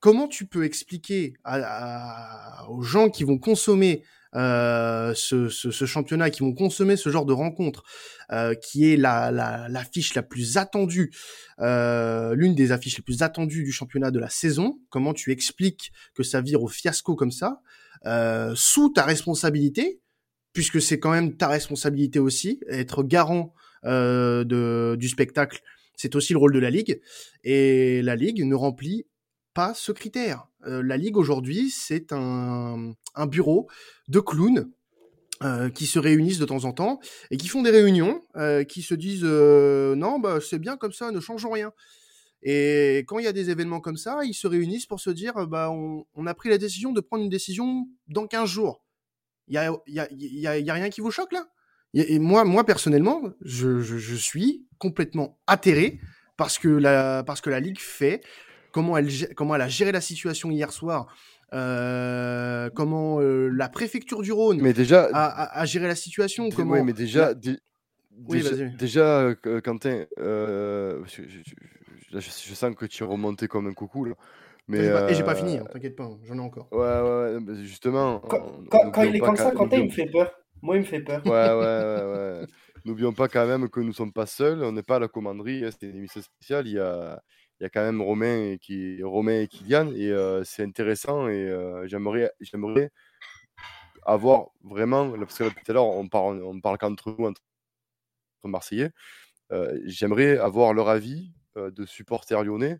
Comment 0.00 0.28
tu 0.28 0.46
peux 0.46 0.64
expliquer 0.64 1.34
à- 1.44 2.62
à- 2.62 2.68
aux 2.70 2.82
gens 2.82 3.10
qui 3.10 3.24
vont 3.24 3.38
consommer 3.38 4.02
euh, 4.34 5.12
ce, 5.14 5.48
ce, 5.48 5.70
ce 5.70 5.84
championnat, 5.84 6.30
qui 6.30 6.40
vont 6.40 6.52
consommer 6.52 6.96
ce 6.96 7.08
genre 7.08 7.24
de 7.24 7.32
rencontre, 7.32 7.82
euh, 8.30 8.54
qui 8.54 8.92
est 8.92 8.96
la, 8.96 9.30
la, 9.30 9.68
l'affiche 9.68 10.14
la 10.14 10.22
plus 10.22 10.56
attendue, 10.56 11.12
euh, 11.60 12.34
l'une 12.34 12.54
des 12.54 12.72
affiches 12.72 12.98
les 12.98 13.02
plus 13.02 13.22
attendues 13.22 13.64
du 13.64 13.72
championnat 13.72 14.10
de 14.10 14.18
la 14.18 14.28
saison, 14.28 14.80
comment 14.90 15.14
tu 15.14 15.32
expliques 15.32 15.92
que 16.14 16.22
ça 16.22 16.40
vire 16.40 16.62
au 16.62 16.68
fiasco 16.68 17.14
comme 17.14 17.32
ça, 17.32 17.60
euh, 18.06 18.52
sous 18.54 18.90
ta 18.90 19.04
responsabilité, 19.04 20.00
puisque 20.52 20.80
c'est 20.80 20.98
quand 20.98 21.10
même 21.10 21.36
ta 21.36 21.48
responsabilité 21.48 22.18
aussi, 22.18 22.60
être 22.68 23.02
garant 23.02 23.54
euh, 23.84 24.44
de, 24.44 24.96
du 24.98 25.08
spectacle, 25.08 25.60
c'est 25.96 26.14
aussi 26.16 26.32
le 26.32 26.38
rôle 26.38 26.52
de 26.52 26.58
la 26.58 26.70
Ligue, 26.70 27.00
et 27.44 28.02
la 28.02 28.16
Ligue 28.16 28.44
ne 28.44 28.54
remplit 28.54 29.06
pas 29.54 29.72
ce 29.74 29.92
critère. 29.92 30.47
Euh, 30.66 30.82
la 30.82 30.96
Ligue 30.96 31.16
aujourd'hui, 31.16 31.70
c'est 31.70 32.12
un, 32.12 32.94
bureau 33.26 33.68
de 34.08 34.20
clowns 34.20 34.70
euh, 35.42 35.70
qui 35.70 35.86
se 35.86 35.98
réunissent 35.98 36.38
de 36.38 36.44
temps 36.44 36.64
en 36.64 36.72
temps 36.72 37.00
et 37.30 37.36
qui 37.36 37.48
font 37.48 37.62
des 37.62 37.70
réunions, 37.70 38.22
euh, 38.36 38.64
qui 38.64 38.82
se 38.82 38.94
disent 38.94 39.24
non, 39.24 40.18
bah, 40.18 40.38
c'est 40.40 40.58
bien 40.58 40.76
comme 40.76 40.92
ça, 40.92 41.10
ne 41.10 41.20
changeons 41.20 41.50
rien. 41.50 41.72
Et 42.42 42.98
quand 43.08 43.18
il 43.18 43.24
y 43.24 43.28
a 43.28 43.32
des 43.32 43.50
événements 43.50 43.80
comme 43.80 43.96
ça, 43.96 44.20
ils 44.24 44.34
se 44.34 44.46
réunissent 44.46 44.86
pour 44.86 45.00
se 45.00 45.10
dire, 45.10 45.46
bah, 45.48 45.70
on, 45.70 46.26
a 46.26 46.34
pris 46.34 46.48
la 46.48 46.58
décision 46.58 46.92
de 46.92 47.00
prendre 47.00 47.24
une 47.24 47.30
décision 47.30 47.88
dans 48.06 48.26
15 48.26 48.48
jours. 48.48 48.84
Il 49.48 49.54
y 49.54 49.58
a, 49.58 49.72
y, 49.86 50.46
a, 50.46 50.74
rien 50.74 50.90
qui 50.90 51.00
vous 51.00 51.10
choque 51.10 51.32
là? 51.32 51.48
Et, 51.94 52.18
moi, 52.18 52.44
moi 52.44 52.64
personnellement, 52.64 53.22
je, 53.40 54.16
suis 54.16 54.66
complètement 54.78 55.40
atterré 55.46 56.00
parce 56.36 56.58
que 56.58 57.22
parce 57.22 57.40
que 57.40 57.50
la 57.50 57.60
Ligue 57.60 57.80
fait 57.80 58.20
comment 58.72 58.96
elle, 58.96 59.08
comment 59.34 59.54
elle 59.54 59.62
a 59.62 59.68
géré 59.68 59.92
la 59.92 60.00
situation 60.00 60.50
hier 60.50 60.72
soir, 60.72 61.06
euh, 61.52 62.70
comment 62.74 63.20
euh, 63.20 63.48
la 63.48 63.68
préfecture 63.68 64.22
du 64.22 64.32
Rhône 64.32 64.60
Mais 64.60 64.72
déjà, 64.72 65.08
a, 65.12 65.24
a, 65.26 65.60
a 65.60 65.64
géré 65.64 65.86
la 65.86 65.94
situation, 65.94 66.48
dé- 66.48 66.54
comment 66.54 66.72
ouais, 66.74 66.82
mais 66.82 66.92
déjà, 66.92 67.34
dé- 67.34 67.58
Oui, 68.26 68.42
déjà, 68.78 69.20
euh, 69.46 69.60
Quentin, 69.62 70.04
euh, 70.18 71.00
je, 71.06 71.22
je- 71.22 71.38
je- 71.46 72.14
là, 72.14 72.20
je- 72.20 72.28
je 72.48 72.54
sens 72.54 72.74
que 72.74 72.86
tu 72.86 73.02
es 73.02 73.06
remonté 73.06 73.48
comme 73.48 73.66
un 73.68 73.72
coucou 73.74 74.04
là. 74.04 74.14
Mais, 74.70 74.78
Et 74.78 74.84
j'ai 74.84 74.92
pas- 74.92 75.10
et 75.10 75.14
j'ai 75.14 75.22
pas 75.22 75.32
euh, 75.32 75.34
fini, 75.36 75.56
hein, 75.58 75.64
t'inquiète 75.72 75.96
pas, 75.96 76.04
hein, 76.04 76.18
j'en 76.26 76.36
ai 76.36 76.40
encore. 76.40 76.68
Ouais, 76.72 76.78
ouais, 77.40 77.54
justement. 77.64 78.18
Quand, 78.20 78.36
on- 78.44 78.64
quand- 78.66 78.90
quand 78.90 79.02
il 79.02 79.16
est 79.16 79.20
comme 79.20 79.36
ça, 79.36 79.50
Quentin, 79.52 79.78
il 79.78 79.84
me 79.84 79.90
fait 79.90 80.06
peur. 80.10 80.30
Moi, 80.60 80.76
il 80.76 80.80
me 80.80 80.84
fait 80.84 81.00
peur. 81.00 81.24
Ouais, 81.24 81.30
ouais, 81.30 81.32
ouais, 81.54 82.40
ouais. 82.42 82.46
N'oublions 82.84 83.12
pas 83.14 83.28
quand 83.28 83.46
même 83.46 83.68
que 83.70 83.80
nous 83.80 83.88
ne 83.88 83.92
sommes 83.92 84.12
pas 84.12 84.26
seuls, 84.26 84.62
on 84.62 84.72
n'est 84.72 84.82
pas 84.82 84.96
à 84.96 84.98
la 84.98 85.08
commanderie, 85.08 85.64
hein, 85.64 85.70
c'est 85.70 85.86
une 85.88 85.96
émission 85.96 86.20
spéciale, 86.20 86.66
il 86.66 86.74
y 86.74 86.78
a, 86.78 87.20
il 87.60 87.64
y 87.64 87.66
a 87.66 87.70
quand 87.70 87.82
même 87.82 88.00
Romain 88.00 88.52
et, 88.52 88.58
qui, 88.58 89.02
Romain 89.02 89.40
et 89.40 89.48
Kylian, 89.48 89.92
et 89.92 90.12
c'est 90.44 90.62
intéressant, 90.62 91.28
et 91.28 91.52
j'aimerais, 91.86 92.30
avoir 94.06 94.50
vraiment, 94.62 95.10
parce 95.10 95.38
que 95.38 95.48
tout 95.48 95.70
à 95.70 95.72
l'heure, 95.72 95.86
on 95.86 96.08
parle, 96.08 96.42
on 96.42 96.60
parle 96.60 96.78
qu'entre 96.78 97.14
nous, 97.18 97.26
entre 97.26 97.42
Marseillais, 98.44 98.90
j'aimerais 99.84 100.38
avoir 100.38 100.72
leur 100.72 100.88
avis 100.88 101.32
de 101.56 101.84
supporters 101.84 102.44
lyonnais 102.44 102.78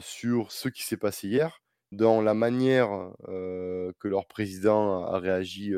sur 0.00 0.52
ce 0.52 0.68
qui 0.68 0.84
s'est 0.84 0.96
passé 0.96 1.28
hier, 1.28 1.60
dans 1.92 2.22
la 2.22 2.34
manière 2.34 2.88
que 3.26 4.08
leur 4.08 4.26
président 4.26 5.04
a 5.04 5.18
réagi 5.18 5.74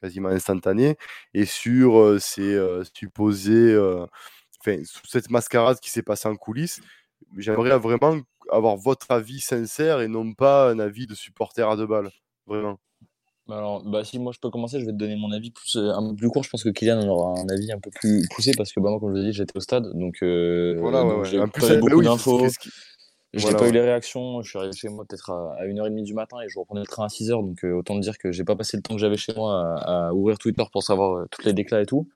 quasiment 0.00 0.30
instantané, 0.30 0.96
et 1.32 1.44
sur 1.44 2.20
ces 2.20 2.60
supposés, 2.92 3.78
enfin, 4.60 4.82
cette 5.04 5.30
mascarade 5.30 5.80
qui 5.80 5.90
s'est 5.90 6.02
passée 6.02 6.28
en 6.28 6.36
coulisses. 6.36 6.80
J'aimerais 7.36 7.78
vraiment 7.78 8.16
avoir 8.50 8.76
votre 8.76 9.10
avis 9.10 9.40
sincère 9.40 10.00
et 10.00 10.08
non 10.08 10.34
pas 10.34 10.70
un 10.70 10.78
avis 10.78 11.06
de 11.06 11.14
supporter 11.14 11.68
à 11.68 11.76
deux 11.76 11.86
balles, 11.86 12.10
vraiment. 12.46 12.78
Bah 13.46 13.58
alors, 13.58 13.82
bah 13.82 14.04
si 14.04 14.18
moi 14.18 14.32
je 14.32 14.38
peux 14.40 14.50
commencer, 14.50 14.78
je 14.78 14.84
vais 14.84 14.92
te 14.92 14.98
donner 14.98 15.16
mon 15.16 15.32
avis 15.32 15.50
plus, 15.50 15.76
un 15.76 16.10
peu 16.10 16.14
plus 16.14 16.28
court. 16.28 16.44
Je 16.44 16.50
pense 16.50 16.62
que 16.62 16.68
Kylian 16.68 17.00
en 17.00 17.08
aura 17.08 17.40
un 17.40 17.48
avis 17.48 17.72
un 17.72 17.80
peu 17.80 17.90
plus 17.90 18.26
poussé 18.34 18.52
parce 18.56 18.72
que 18.72 18.80
bah, 18.80 18.90
moi, 18.90 19.00
comme 19.00 19.14
je 19.14 19.20
l'ai 19.20 19.28
dit, 19.28 19.32
j'étais 19.32 19.56
au 19.56 19.60
stade, 19.60 19.90
donc, 19.94 20.18
voilà, 20.22 21.24
j'ai 21.24 21.38
pas 21.38 21.74
eu 21.74 21.78
beaucoup 21.78 22.02
d'infos. 22.02 22.46
J'ai 23.34 23.52
pas 23.52 23.68
eu 23.68 23.72
les 23.72 23.80
réactions. 23.80 24.42
Je 24.42 24.48
suis 24.48 24.58
arrivé 24.58 24.72
chez 24.74 24.88
moi 24.88 25.04
peut-être 25.06 25.30
à, 25.30 25.64
1h30 25.66 26.02
du 26.02 26.14
matin 26.14 26.38
et 26.44 26.48
je 26.48 26.58
reprenais 26.58 26.80
le 26.80 26.86
train 26.86 27.04
à 27.04 27.08
6h. 27.08 27.30
Donc 27.30 27.62
euh, 27.64 27.72
autant 27.72 27.98
dire 27.98 28.16
que 28.16 28.32
j'ai 28.32 28.44
pas 28.44 28.56
passé 28.56 28.76
le 28.76 28.82
temps 28.82 28.94
que 28.94 29.00
j'avais 29.00 29.16
chez 29.16 29.34
moi 29.34 29.78
à, 29.80 30.12
ouvrir 30.14 30.38
Twitter 30.38 30.64
pour 30.72 30.82
savoir 30.82 31.12
euh, 31.12 31.26
toutes 31.30 31.44
les 31.44 31.52
déclats 31.52 31.82
et 31.82 31.86
tout. 31.86 32.08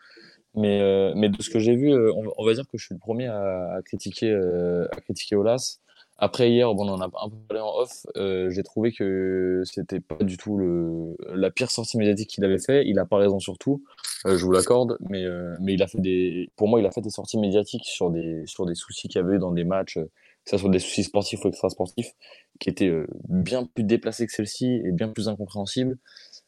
Mais, 0.55 0.81
euh, 0.81 1.13
mais 1.17 1.29
de 1.29 1.41
ce 1.43 1.51
que 1.51 1.59
j'ai 1.59 1.77
vu, 1.77 1.95
on, 1.95 2.45
va 2.45 2.55
dire 2.55 2.65
que 2.65 2.77
je 2.77 2.85
suis 2.85 2.95
le 2.95 2.99
premier 2.99 3.27
à, 3.27 3.81
critiquer, 3.85 4.33
à 4.33 5.01
critiquer 5.01 5.37
Olas. 5.37 5.79
Après 6.19 6.51
hier, 6.51 6.73
bon, 6.75 6.87
on 6.89 6.93
en 6.93 7.01
a 7.01 7.07
un 7.07 7.29
peu 7.31 7.37
parlé 7.49 7.63
en 7.63 7.75
off. 7.75 8.07
j'ai 8.17 8.63
trouvé 8.63 8.93
que 8.93 9.63
c'était 9.65 10.01
pas 10.01 10.23
du 10.23 10.37
tout 10.37 10.59
le, 10.59 11.17
la 11.35 11.51
pire 11.51 11.71
sortie 11.71 11.97
médiatique 11.97 12.29
qu'il 12.29 12.45
avait 12.45 12.59
fait. 12.59 12.87
Il 12.87 12.99
a 12.99 13.07
pas 13.07 13.17
raison 13.17 13.41
sur 13.41 13.57
tout, 13.59 13.83
je 14.27 14.45
vous 14.45 14.53
l'accorde, 14.53 14.99
mais, 15.09 15.25
mais 15.61 15.73
il 15.73 15.83
a 15.83 15.87
fait 15.87 16.01
des, 16.01 16.51
pour 16.57 16.69
moi, 16.69 16.81
il 16.81 16.87
a 16.87 16.91
fait 16.91 17.01
des 17.01 17.11
sorties 17.11 17.39
médiatiques 17.39 17.87
sur 17.87 18.11
des, 18.11 18.43
sur 18.47 18.67
des 18.67 18.75
soucis 18.75 19.09
qu'il 19.09 19.21
y 19.21 19.25
avait 19.25 19.39
dans 19.39 19.53
des 19.53 19.65
matchs 19.65 19.99
que 20.45 20.51
ce 20.51 20.59
soit 20.59 20.71
des 20.71 20.79
soucis 20.79 21.05
sportifs 21.05 21.45
ou 21.45 21.49
extrasportifs, 21.49 22.13
qui 22.59 22.69
étaient 22.69 22.89
euh, 22.89 23.07
bien 23.29 23.65
plus 23.65 23.85
déplacés 23.85 24.27
que 24.27 24.33
celle-ci 24.33 24.83
et 24.85 24.93
bien 24.93 25.09
plus 25.09 25.29
incompréhensibles. 25.29 25.99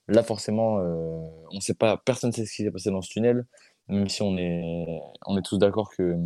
Là, 0.08 0.22
forcément, 0.22 0.80
euh, 0.80 1.18
on 1.52 1.60
sait 1.60 1.74
pas, 1.74 1.96
personne 2.04 2.30
ne 2.30 2.34
sait 2.34 2.44
ce 2.44 2.54
qui 2.54 2.64
s'est 2.64 2.70
passé 2.70 2.90
dans 2.90 3.02
ce 3.02 3.10
tunnel, 3.10 3.46
même 3.88 4.08
si 4.08 4.22
on 4.22 4.36
est, 4.36 5.00
on 5.26 5.36
est 5.36 5.42
tous 5.42 5.58
d'accord 5.58 5.90
que, 5.96 6.16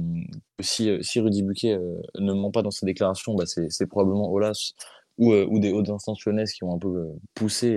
si, 0.61 0.97
si 1.03 1.21
Rudy 1.21 1.43
Buquet 1.43 1.75
euh, 1.75 2.01
ne 2.19 2.33
ment 2.33 2.51
pas 2.51 2.63
dans 2.63 2.71
ses 2.71 2.87
déclarations, 2.87 3.35
bah 3.35 3.45
c'est 3.47 3.87
probablement 3.87 4.31
Olas 4.31 4.73
ou, 5.19 5.33
ou 5.35 5.59
des 5.59 5.73
hautes 5.73 5.89
instances 5.91 6.25
lyonnaises 6.25 6.53
qui 6.53 6.63
ont 6.65 6.75
un 6.75 6.79
peu 6.79 7.09
poussé 7.35 7.69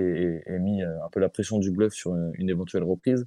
et, 0.46 0.60
mis 0.60 0.84
un 0.84 1.10
peu 1.12 1.20
la 1.20 1.30
pression 1.30 1.58
du 1.58 1.72
bluff 1.72 1.94
sur 1.94 2.16
une, 2.36 2.50
éventuelle 2.50 2.84
reprise. 2.84 3.26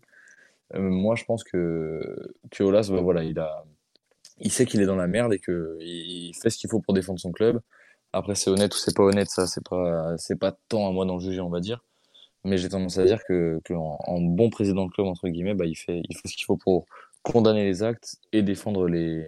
moi, 0.75 1.17
je 1.17 1.25
pense 1.25 1.43
que, 1.43 2.01
que 2.51 2.63
Olas, 2.63 2.89
bah, 2.91 3.01
voilà, 3.01 3.25
il 3.25 3.39
a, 3.41 3.65
il 4.39 4.53
sait 4.53 4.67
qu'il 4.67 4.81
est 4.81 4.87
dans 4.87 4.97
la 4.97 5.07
merde 5.07 5.33
et 5.35 5.39
qu'il 5.39 6.35
fait 6.41 6.51
ce 6.51 6.59
qu'il 6.59 6.71
faut 6.71 6.81
pour 6.81 6.95
défendre 6.95 7.21
son 7.21 7.33
club. 7.33 7.61
Après, 8.13 8.35
c'est 8.35 8.51
honnête 8.51 8.75
ou 8.75 8.79
c'est 8.79 8.95
pas 8.95 9.03
honnête, 9.03 9.29
ça, 9.29 9.47
c'est 9.47 9.67
pas, 9.69 10.15
pas 10.41 10.57
tant 10.69 10.89
à 10.89 10.93
moi 10.93 11.05
d'en 11.05 11.19
juger, 11.19 11.41
on 11.41 11.51
va 11.51 11.61
dire. 11.61 11.83
Mais 12.45 12.59
j'ai 12.59 12.69
tendance 12.69 12.99
à 12.99 13.05
dire 13.05 13.25
que, 13.25 13.59
en, 13.73 14.21
bon 14.21 14.51
président 14.51 14.87
de 14.87 14.91
club, 14.91 15.07
entre 15.07 15.29
guillemets, 15.29 15.55
bah, 15.55 15.67
il 15.67 15.77
fait, 15.77 16.03
il 16.09 16.17
fait 16.17 16.29
ce 16.29 16.37
qu'il 16.37 16.45
faut 16.45 16.57
pour 16.57 16.87
condamner 17.23 17.65
les 17.65 17.83
actes 17.83 18.17
et 18.33 18.43
défendre 18.43 18.87
les, 18.87 19.27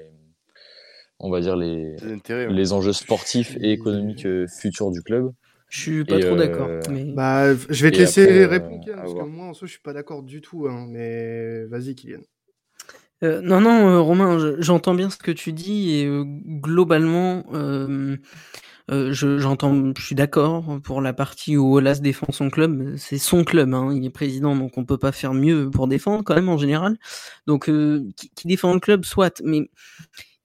on 1.19 1.31
va 1.31 1.41
dire 1.41 1.57
les, 1.57 1.97
les 2.29 2.73
enjeux 2.73 2.93
sportifs 2.93 3.57
et 3.61 3.73
économiques 3.73 4.27
euh, 4.27 4.47
futurs 4.47 4.91
du 4.91 5.03
club. 5.03 5.33
Je 5.69 5.81
suis 5.81 6.05
pas 6.05 6.21
trop 6.21 6.37
d'accord. 6.37 6.69
Euh, 6.69 6.81
mais... 6.91 7.05
Bah, 7.05 7.55
je 7.55 7.83
vais 7.83 7.91
te 7.91 7.99
laisser 7.99 8.27
euh, 8.31 8.47
répondre, 8.47 8.85
parce 8.95 9.15
que 9.15 9.25
moi, 9.25 9.47
en 9.47 9.55
soi, 9.55 9.67
je 9.67 9.73
suis 9.73 9.81
pas 9.83 9.93
d'accord 9.93 10.23
du 10.23 10.41
tout. 10.41 10.69
Hein, 10.69 10.87
mais 10.89 11.65
vas-y, 11.65 11.95
Kylian. 11.95 12.21
Euh, 13.23 13.41
non, 13.41 13.61
non, 13.61 13.89
euh, 13.89 14.01
Romain, 14.01 14.57
j'entends 14.59 14.95
bien 14.95 15.09
ce 15.11 15.17
que 15.17 15.31
tu 15.31 15.53
dis 15.53 15.95
et 15.95 16.07
euh, 18.91 19.13
je, 19.13 19.39
j'entends, 19.39 19.93
je 19.97 20.03
suis 20.03 20.15
d'accord 20.15 20.81
pour 20.83 21.01
la 21.01 21.13
partie 21.13 21.57
où 21.57 21.75
Olas 21.77 21.99
défend 22.01 22.31
son 22.31 22.51
club. 22.51 22.97
C'est 22.97 23.19
son 23.19 23.45
club, 23.45 23.75
hein, 23.75 23.93
il 23.93 24.05
est 24.05 24.11
président, 24.11 24.55
donc 24.55 24.79
on 24.79 24.85
peut 24.85 24.99
pas 24.99 25.13
faire 25.13 25.35
mieux 25.35 25.71
pour 25.71 25.89
défendre 25.89 26.23
quand 26.25 26.35
même 26.35 26.49
en 26.49 26.59
général. 26.59 26.97
Donc, 27.47 27.67
qui, 27.67 28.31
qui, 28.35 28.49
défend 28.49 28.73
le 28.75 28.81
club, 28.81 29.05
soit, 29.05 29.43
mais 29.45 29.71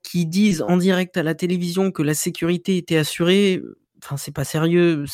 qui 0.04 0.25
disent 0.25 0.63
en 0.63 0.77
direct 0.77 1.17
à 1.17 1.23
la 1.23 1.36
télévision 1.36 1.91
que 1.91 2.01
la 2.01 2.15
sécurité 2.15 2.77
était 2.77 2.97
assurée, 2.97 3.62
enfin 4.04 4.17
c'est 4.17 4.34
pas 4.34 4.43
sérieux. 4.45 5.06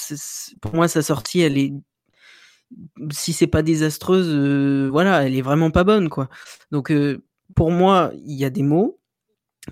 pour 0.62 0.76
moi, 0.76 0.88
sa 0.88 1.02
sortie, 1.02 1.42
elle 1.42 1.58
est 1.58 1.74
si 3.12 3.34
c'est 3.34 3.48
pas 3.48 3.62
désastreuse, 3.62 4.90
voilà, 4.90 5.26
elle 5.26 5.36
est 5.36 5.42
vraiment 5.42 5.72
pas 5.72 5.84
bonne, 5.84 6.10
quoi. 6.10 6.30
Donc, 6.72 6.94
pour 7.56 7.72
moi, 7.72 8.12
il 8.26 8.36
y 8.36 8.46
a 8.46 8.50
des 8.50 8.64
mots. 8.64 9.00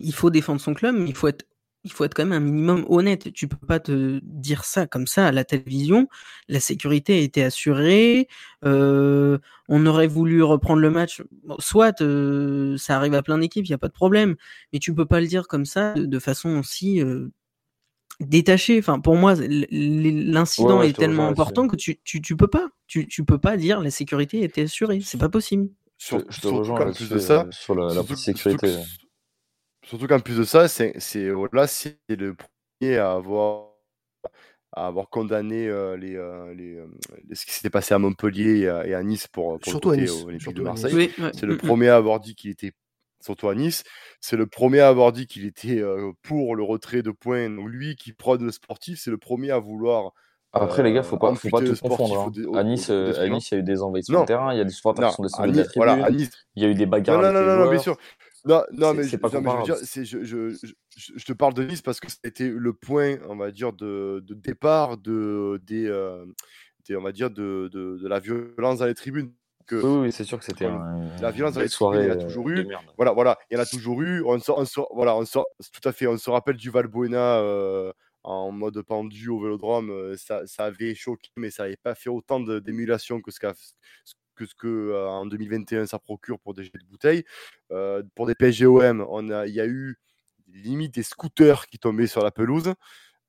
Il 0.01 0.13
faut 0.13 0.29
défendre 0.29 0.61
son 0.61 0.73
club, 0.73 0.95
mais 0.97 1.09
il 1.09 1.15
faut 1.15 1.27
être 1.27 1.45
il 1.85 1.91
faut 1.91 2.03
être 2.03 2.15
quand 2.15 2.25
même 2.25 2.33
un 2.33 2.43
minimum 2.43 2.83
honnête. 2.89 3.31
Tu 3.31 3.47
peux 3.47 3.63
pas 3.65 3.79
te 3.79 4.19
dire 4.23 4.65
ça 4.65 4.87
comme 4.87 5.05
ça 5.05 5.27
à 5.27 5.31
la 5.31 5.45
télévision. 5.45 6.09
La 6.49 6.59
sécurité 6.59 7.13
a 7.13 7.21
été 7.21 7.43
assurée. 7.43 8.27
Euh, 8.65 9.37
on 9.69 9.85
aurait 9.85 10.07
voulu 10.07 10.41
reprendre 10.41 10.81
le 10.81 10.89
match. 10.89 11.21
soit 11.59 12.01
euh, 12.01 12.75
ça 12.77 12.97
arrive 12.97 13.13
à 13.13 13.21
plein 13.21 13.37
d'équipes, 13.37 13.65
il 13.65 13.69
y 13.69 13.75
a 13.75 13.77
pas 13.77 13.87
de 13.87 13.93
problème. 13.93 14.35
Mais 14.73 14.79
tu 14.79 14.95
peux 14.95 15.05
pas 15.05 15.21
le 15.21 15.27
dire 15.27 15.47
comme 15.47 15.65
ça 15.65 15.93
de, 15.93 16.19
façon 16.19 16.57
aussi 16.57 17.01
euh, 17.01 17.27
détachée. 18.19 18.79
Enfin, 18.79 18.99
pour 18.99 19.15
moi, 19.15 19.35
l'incident 19.71 20.81
est 20.81 20.97
tellement 20.97 21.27
important 21.27 21.67
que 21.67 21.75
tu, 21.75 21.99
tu, 22.03 22.19
tu 22.19 22.35
peux 22.35 22.47
pas. 22.47 22.69
Tu, 22.87 23.07
tu 23.07 23.23
peux 23.23 23.39
pas 23.39 23.57
dire 23.57 23.79
la 23.79 23.91
sécurité 23.91 24.43
était 24.43 24.63
assurée. 24.63 25.01
C'est 25.01 25.19
pas 25.19 25.29
possible. 25.29 25.69
Sur, 25.99 26.23
je 26.29 26.41
te 26.41 26.47
rejoins 26.47 26.91
plus 26.91 27.09
de 27.09 27.19
ça, 27.19 27.45
sur 27.51 27.75
la, 27.75 27.89
sécurité. 28.15 28.67
Surtout, 28.67 29.04
qu'en 30.07 30.19
plus 30.19 30.37
de 30.37 30.43
ça, 30.43 30.67
c'est 30.67 31.29
voilà, 31.29 31.67
c'est 31.67 31.97
le 32.09 32.35
premier 32.35 32.97
à 32.97 33.13
avoir 33.13 33.75
à 34.75 34.87
avoir 34.87 35.09
condamné 35.09 35.67
euh, 35.67 35.95
les, 35.95 36.17
euh, 36.17 36.53
les, 36.53 36.75
euh, 36.75 36.87
ce 37.31 37.45
qui 37.45 37.53
s'était 37.53 37.69
passé 37.69 37.93
à 37.93 37.97
Montpellier 37.97 38.59
et 38.59 38.67
à, 38.67 38.85
et 38.85 38.93
à 38.93 39.01
Nice 39.03 39.25
pour, 39.27 39.57
pour 39.57 39.71
surtout 39.71 39.91
le 39.91 40.05
côté 40.05 40.09
olympique 40.25 40.53
de 40.53 40.61
Marseille. 40.61 41.11
C'est 41.33 41.45
le 41.45 41.53
mm, 41.53 41.55
mm. 41.55 41.59
premier 41.59 41.87
à 41.87 41.95
avoir 41.95 42.19
dit 42.19 42.35
qu'il 42.35 42.51
était 42.51 42.73
surtout 43.21 43.47
à 43.47 43.55
Nice. 43.55 43.85
C'est 44.19 44.35
le 44.35 44.47
premier 44.47 44.81
à 44.81 44.89
avoir 44.89 45.13
dit 45.13 45.27
qu'il 45.27 45.45
était 45.45 45.81
pour 46.23 46.57
le 46.57 46.63
retrait 46.63 47.03
de 47.03 47.11
points. 47.11 47.49
Donc 47.49 47.69
lui 47.69 47.95
qui 47.95 48.11
prône 48.11 48.43
le 48.43 48.51
sportif, 48.51 48.99
c'est 49.01 49.11
le 49.11 49.17
premier 49.17 49.51
à 49.51 49.59
vouloir 49.59 50.11
après, 50.61 50.83
les 50.83 50.93
gars, 50.93 51.03
faut 51.03 51.17
pas, 51.17 51.35
faut 51.35 51.49
pas 51.49 51.61
tout 51.61 51.75
confondre. 51.81 52.31
Hein. 52.33 52.57
À 52.57 52.63
Nice, 52.63 52.87
euh, 52.89 53.13
à 53.21 53.27
Nice, 53.27 53.51
il 53.51 53.55
y 53.55 53.57
a 53.57 53.59
eu 53.59 53.63
des 53.63 53.81
envahissements 53.81 54.21
de 54.21 54.25
terrain, 54.25 54.53
il 54.53 54.57
y 54.57 54.61
a 54.61 54.63
des 54.63 54.71
supporters 54.71 55.09
qui 55.09 55.15
sont 55.15 55.23
descendus 55.23 55.51
de 55.51 55.57
la 55.57 55.63
tribune, 55.65 55.83
voilà, 55.85 56.09
Nice... 56.09 56.31
il 56.55 56.63
y 56.63 56.65
a 56.65 56.69
eu 56.69 56.75
des 56.75 56.85
bagarres. 56.85 57.21
Non, 57.21 57.33
non, 57.33 57.41
non, 57.41 57.65
non, 57.65 57.69
bien 57.69 57.79
sûr. 57.79 57.97
Non, 58.45 58.63
non 58.71 58.93
mais, 58.93 59.03
je, 59.03 59.17
pas 59.17 59.29
non, 59.29 59.41
mais 59.41 59.49
je, 59.49 59.57
veux 59.57 59.63
dire, 59.63 59.75
je, 60.05 60.23
je, 60.23 60.73
je, 61.17 61.25
te 61.25 61.33
parle 61.33 61.55
de 61.55 61.63
Nice 61.63 61.81
parce 61.81 61.99
que 61.99 62.07
c'était 62.11 62.47
le 62.47 62.73
point, 62.73 63.17
on 63.27 63.35
va 63.35 63.51
dire, 63.51 63.73
de, 63.73 64.23
de 64.23 64.33
départ 64.35 64.97
de, 64.97 65.59
des, 65.63 65.87
euh, 65.87 66.25
des, 66.87 66.95
on 66.95 67.01
va 67.01 67.11
dire, 67.11 67.31
de, 67.31 67.69
de, 67.73 67.97
de, 67.97 68.07
la 68.07 68.19
violence 68.19 68.79
dans 68.79 68.85
les 68.85 68.93
tribunes. 68.93 69.33
Que, 69.65 69.75
oui, 69.77 70.05
oui 70.05 70.11
c'est 70.11 70.23
sûr 70.23 70.37
que 70.37 70.45
c'était 70.45 70.65
un, 70.65 71.09
la 71.19 71.31
violence 71.31 71.55
dans 71.55 71.61
les 71.61 71.69
tribunes, 71.69 72.01
il 72.01 72.07
y 72.07 72.11
en 72.11 72.19
a 72.19 72.23
toujours 72.23 72.49
eu. 72.49 72.67
Voilà, 72.97 73.13
voilà, 73.13 73.39
il 73.49 73.55
y 73.55 73.59
en 73.59 73.63
a 73.63 73.65
toujours 73.65 74.03
eu. 74.03 74.23
On, 74.23 74.39
sort, 74.39 74.59
on 74.59 74.65
sort, 74.65 74.91
voilà, 74.93 75.15
on 75.15 75.25
sort, 75.25 75.47
tout 75.73 75.89
à 75.89 75.91
fait. 75.91 76.05
On 76.05 76.17
se 76.17 76.29
rappelle 76.29 76.57
du 76.57 76.69
Valbuena. 76.69 77.39
Euh, 77.39 77.91
en 78.27 78.51
mode 78.51 78.81
pendu 78.81 79.29
au 79.29 79.39
vélodrome, 79.39 80.17
ça, 80.17 80.47
ça 80.47 80.65
avait 80.65 80.95
choqué, 80.95 81.29
mais 81.37 81.51
ça 81.51 81.61
n'avait 81.61 81.77
pas 81.77 81.93
fait 81.93 82.09
autant 82.09 82.39
d'émulation 82.39 83.21
que 83.21 83.29
ce 83.29 83.39
que 84.35 84.45
ce 84.45 84.55
que 84.55 84.93
en 85.07 85.25
2021 85.25 85.85
ça 85.87 85.99
procure 85.99 86.39
pour 86.39 86.53
des 86.53 86.63
jets 86.63 86.71
de 86.73 86.85
bouteilles. 86.85 87.23
pour 88.15 88.27
des 88.27 88.35
PGOM, 88.35 89.05
on 89.09 89.29
a, 89.29 89.47
il 89.47 89.53
y 89.53 89.61
a 89.61 89.67
eu 89.67 89.97
limite 90.53 90.93
des 90.93 91.03
scooters 91.03 91.67
qui 91.67 91.79
tombaient 91.79 92.07
sur 92.07 92.23
la 92.23 92.31
pelouse. 92.31 92.73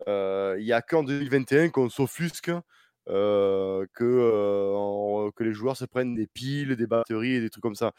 Il 0.07 0.63
n'y 0.63 0.73
a 0.73 0.83
qu'en 0.83 1.03
2021 1.03 1.71
qu'on 1.71 1.89
s'offusque 1.89 2.53
que, 3.07 3.85
les 5.41 5.53
joueurs 5.53 5.77
se 5.77 5.85
prennent 5.85 6.15
des 6.15 6.27
piles, 6.27 6.77
des 6.77 6.87
batteries 6.87 7.35
et 7.35 7.41
des 7.41 7.51
trucs 7.51 7.63
comme 7.63 7.75
ça. 7.75 7.93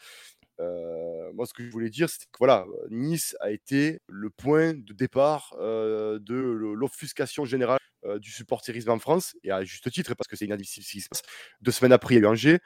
Euh, 0.60 1.32
moi, 1.34 1.46
ce 1.46 1.54
que 1.54 1.64
je 1.64 1.70
voulais 1.70 1.90
dire, 1.90 2.08
c'est 2.08 2.24
que 2.24 2.38
voilà, 2.38 2.66
Nice 2.90 3.36
a 3.40 3.50
été 3.50 4.00
le 4.08 4.30
point 4.30 4.74
de 4.74 4.92
départ 4.92 5.54
euh, 5.60 6.18
de 6.18 6.34
l'offuscation 6.34 7.44
générale 7.44 7.78
euh, 8.04 8.18
du 8.18 8.30
supporterisme 8.30 8.90
en 8.90 8.98
France, 8.98 9.36
et 9.44 9.50
à 9.50 9.64
juste 9.64 9.90
titre, 9.90 10.14
parce 10.14 10.26
que 10.26 10.36
c'est 10.36 10.46
inadmissible 10.46 10.84
ce 10.84 10.90
qui 10.90 11.00
se 11.00 11.08
passe. 11.08 11.22
Deux 11.60 11.70
semaines 11.70 11.92
après, 11.92 12.14
il 12.14 12.18
y 12.18 12.20
a 12.20 12.22
eu 12.24 12.26
Angers, 12.26 12.58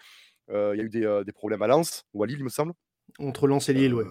il 0.53 0.79
y 0.79 0.81
a 0.81 0.85
eu 0.85 0.91
des, 0.91 1.23
des, 1.25 1.33
problèmes 1.33 1.63
à 1.63 1.67
Lens, 1.67 2.05
ou 2.15 2.23
à 2.23 2.27
Lille, 2.27 2.39
il 2.39 2.45
me 2.45 2.51
semble. 2.51 2.73
Entre 3.19 3.47
Lens 3.47 3.69
et 3.69 3.73
Lille, 3.73 3.95
ouais. 3.95 4.05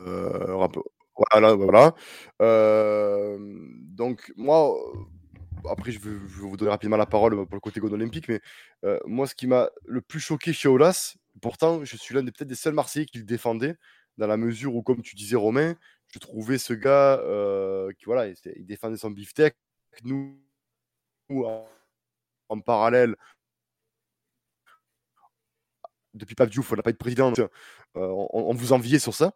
voilà, 1.16 1.54
voilà. 1.54 1.96
donc, 2.40 4.32
moi, 4.36 4.76
après, 5.70 5.92
je 5.92 6.00
vais, 6.00 6.12
vous 6.12 6.58
donner 6.58 6.72
rapidement 6.72 6.98
la 6.98 7.06
parole 7.06 7.36
pour 7.46 7.56
le 7.56 7.60
côté 7.60 7.80
God 7.80 7.94
olympique, 7.94 8.28
mais 8.28 8.42
moi, 9.06 9.28
ce 9.28 9.36
qui 9.36 9.48
m'a 9.48 9.70
le 9.86 10.02
plus 10.02 10.20
choqué 10.20 10.54
chez 10.54 10.68
Olas, 10.68 11.16
Pourtant, 11.40 11.86
je 11.86 11.96
suis 11.96 12.14
l'un 12.14 12.24
des 12.24 12.32
peut-être 12.32 12.50
des 12.50 12.56
seuls 12.56 12.74
Marseillais 12.74 13.06
qui 13.06 13.20
le 13.20 13.24
défendait, 13.24 13.76
dans 14.18 14.28
la 14.28 14.38
mesure 14.38 14.76
où, 14.76 14.82
comme 14.84 15.02
tu 15.02 15.16
disais, 15.16 15.36
Romain, 15.36 15.76
je 16.10 16.20
trouvais 16.20 16.58
ce 16.58 16.74
gars 16.74 17.18
qui 17.98 18.06
voilà, 18.06 18.28
il, 18.28 18.66
défendait 18.66 18.98
son 18.98 19.12
beefsteak. 19.12 19.56
Nous, 20.04 20.38
en, 21.30 22.60
parallèle, 22.60 23.16
depuis 26.14 26.36
Pape 26.36 26.50
Diouf, 26.50 26.72
on 26.72 26.76
n'a 26.76 26.84
pas 26.84 26.92
de 26.92 26.98
président, 26.98 27.34
on, 27.96 28.28
on, 28.34 28.54
vous 28.54 28.74
enviait 28.74 29.00
sur 29.00 29.14
ça. 29.14 29.34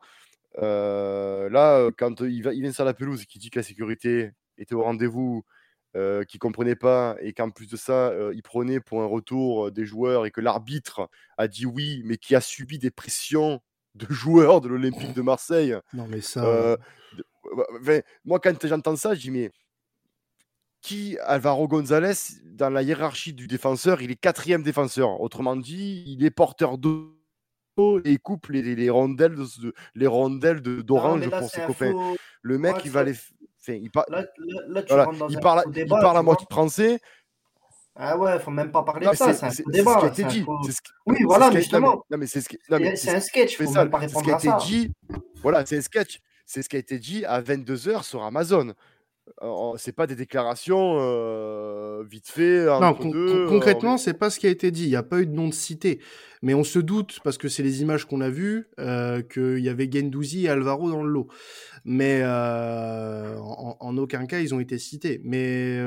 là, 0.58 1.90
quand 1.98 2.22
il, 2.22 2.44
va, 2.44 2.54
il 2.54 2.62
vient 2.62 2.72
sur 2.72 2.86
la 2.86 2.94
pelouse 2.94 3.24
et 3.24 3.26
qu'il 3.26 3.42
dit 3.42 3.50
que 3.50 3.60
la 3.60 3.64
sécurité 3.64 4.32
était 4.58 4.76
au 4.76 4.84
rendez-vous, 4.84 5.44
euh, 5.96 6.26
qui 6.26 6.40
comprenait 6.40 6.76
pas 6.76 7.16
et 7.22 7.32
qu'en 7.32 7.52
plus 7.52 7.68
de 7.68 7.78
ça, 7.78 8.14
il 8.34 8.44
prenait 8.44 8.82
pour 8.82 9.02
un 9.02 9.06
retour 9.06 9.72
des 9.72 9.86
joueurs 9.86 10.26
et 10.26 10.32
que 10.32 10.42
l'arbitre 10.42 11.10
a 11.38 11.48
dit 11.48 11.66
oui, 11.66 12.02
mais 12.04 12.18
qui 12.18 12.36
a 12.36 12.42
subi 12.42 12.80
des 12.80 12.92
pressions 12.92 13.62
de 13.94 14.06
joueurs 14.10 14.60
de 14.60 14.68
l'Olympique 14.68 15.14
de 15.14 15.22
Marseille. 15.22 15.76
Non, 15.94 16.06
mais 16.08 16.20
ça. 16.20 16.78
moi, 18.26 18.40
quand 18.40 18.68
j'entends 18.68 18.98
ça, 18.98 19.16
je 19.16 19.22
dis 19.22 19.32
mais 19.32 19.52
qui 20.86 21.18
Alvaro 21.26 21.68
González 21.68 22.14
dans 22.44 22.70
la 22.70 22.84
hiérarchie 22.84 23.34
du 23.34 23.48
défenseur, 23.48 24.04
il 24.04 24.12
est 24.12 24.16
quatrième 24.16 24.62
défenseur. 24.62 25.20
Autrement 25.20 25.56
dit, 25.56 26.04
il 26.06 26.24
est 26.24 26.30
porteur 26.30 26.78
d'eau 26.78 27.12
et 28.06 28.18
coupe 28.20 28.48
les, 28.50 28.62
les, 28.62 28.90
rondelles 28.92 29.36
de, 29.36 29.74
les 29.96 30.06
rondelles 30.06 30.62
d'orange 30.62 31.28
pour 31.28 31.50
ses 31.50 31.62
copains. 31.62 31.94
Le 32.44 32.58
mec, 32.60 32.76
il 32.86 32.92
va 32.92 33.04
les. 33.04 33.16
il, 33.68 33.90
là, 34.10 34.26
il 35.28 35.40
parle, 35.40 35.64
il 35.76 35.88
parle 35.88 36.18
à 36.18 36.22
moitié 36.22 36.46
français. 36.50 37.00
Ah 37.96 38.16
ouais, 38.18 38.40
faut 38.40 38.52
même 38.52 38.72
pas 38.72 38.84
parler 38.84 39.08
de 39.08 39.16
ça, 39.16 39.34
c'est 39.34 39.46
un 39.46 39.52
faux 39.52 39.72
débat. 39.72 39.96
Ce 39.96 40.00
qui 40.00 40.06
a 40.06 40.28
été 40.28 40.40
dit. 40.40 40.46
Oui, 41.08 41.18
voilà, 41.24 41.50
justement. 41.50 42.06
c'est 42.26 43.10
un 43.10 43.20
sketch, 43.20 43.58
faut 43.58 43.72
même 43.72 43.90
pas 43.90 43.98
répondre 43.98 44.36
à 44.36 44.40
ça. 44.40 44.58
Dit, 44.62 44.92
voilà, 45.42 45.66
c'est 45.66 45.78
un 45.78 45.82
sketch. 45.82 46.20
C'est 46.46 46.62
ce 46.62 46.70
qui 46.70 46.76
a 46.76 46.80
été 46.80 47.00
dit 47.00 47.26
à 47.26 47.42
22h 47.42 48.04
sur 48.04 48.24
Amazon 48.24 48.76
c'est 49.78 49.92
pas 49.92 50.08
des 50.08 50.16
déclarations 50.16 50.98
euh, 51.00 52.04
vite 52.10 52.28
fait. 52.28 52.66
Non, 52.66 52.94
concrètement, 52.94 53.98
c'est 53.98 54.14
pas 54.14 54.30
ce 54.30 54.40
qui 54.40 54.48
a 54.48 54.50
été 54.50 54.72
dit. 54.72 54.84
Il 54.84 54.90
n'y 54.90 54.96
a 54.96 55.04
pas 55.04 55.20
eu 55.20 55.26
de 55.26 55.34
nom 55.34 55.48
de 55.48 55.54
cité. 55.54 56.00
Mais 56.42 56.54
on 56.54 56.64
se 56.64 56.80
doute, 56.80 57.20
parce 57.24 57.38
que 57.38 57.48
c'est 57.48 57.64
les 57.64 57.82
images 57.82 58.06
qu'on 58.06 58.22
a 58.22 58.30
vues, 58.30 58.68
euh, 58.80 59.22
qu'il 59.22 59.60
y 59.60 59.70
avait 59.70 59.90
Gendouzi 59.92 60.46
et 60.46 60.50
Alvaro 60.50 60.92
dans 60.92 61.04
le 61.04 61.10
lot. 61.10 61.28
Mais 61.86 62.22
euh, 62.24 63.38
en, 63.40 63.98
aucun 63.98 64.26
cas, 64.26 64.40
ils 64.40 64.54
ont 64.54 64.60
été 64.60 64.78
cités. 64.78 65.22
Mais 65.24 65.80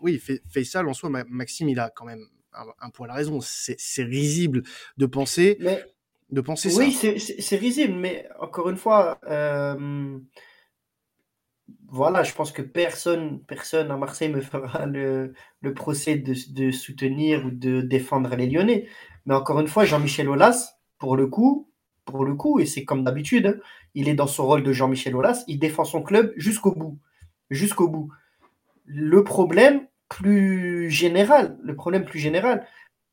oui, 0.00 0.20
Faisal, 0.48 0.88
en 0.88 0.94
soi, 0.94 1.10
Maxime, 1.28 1.68
il 1.68 1.80
a 1.80 1.90
quand 1.90 2.04
même 2.04 2.24
un, 2.80 2.90
point 2.90 3.08
à 3.08 3.14
raison. 3.14 3.40
C'est 3.40 4.02
risible 4.02 4.62
de 4.96 5.06
penser, 5.06 5.58
de 6.30 6.40
penser 6.40 6.68
oui, 6.76 6.92
ça. 6.92 7.08
Oui, 7.08 7.20
c'est 7.20 7.56
risible, 7.56 7.94
mais 7.94 8.28
encore 8.38 8.70
une 8.70 8.76
fois 8.76 9.18
voilà, 11.90 12.22
je 12.22 12.32
pense 12.32 12.52
que 12.52 12.62
personne, 12.62 13.40
personne 13.46 13.90
à 13.90 13.96
Marseille 13.96 14.28
me 14.28 14.40
fera 14.40 14.86
le, 14.86 15.34
procès 15.74 16.16
de, 16.16 16.70
soutenir 16.70 17.44
ou 17.44 17.50
de 17.50 17.80
défendre 17.80 18.34
les 18.36 18.48
Lyonnais. 18.48 18.86
Mais 19.26 19.34
encore 19.34 19.60
une 19.60 19.68
fois, 19.68 19.84
Jean-Michel 19.84 20.28
Aulas, 20.28 20.76
pour 20.98 21.16
le 21.16 21.26
coup, 21.26 21.68
pour 22.04 22.24
le 22.24 22.34
coup, 22.34 22.60
et 22.60 22.66
c'est 22.66 22.84
comme 22.84 23.04
d'habitude, 23.04 23.46
hein, 23.46 23.54
il 23.94 24.08
est 24.08 24.14
dans 24.14 24.26
son 24.26 24.46
rôle 24.46 24.62
de 24.62 24.72
Jean-Michel 24.72 25.16
Aulas, 25.16 25.44
il 25.48 25.58
défend 25.58 25.84
son 25.84 26.02
club 26.02 26.32
jusqu'au 26.36 26.72
bout, 26.72 26.98
jusqu'au 27.50 27.88
bout. 27.88 28.10
Le 28.86 29.22
problème 29.24 29.86
plus 30.08 30.90
général, 30.90 31.58
le 31.62 31.76
problème 31.76 32.04
plus 32.04 32.18
général, 32.18 32.66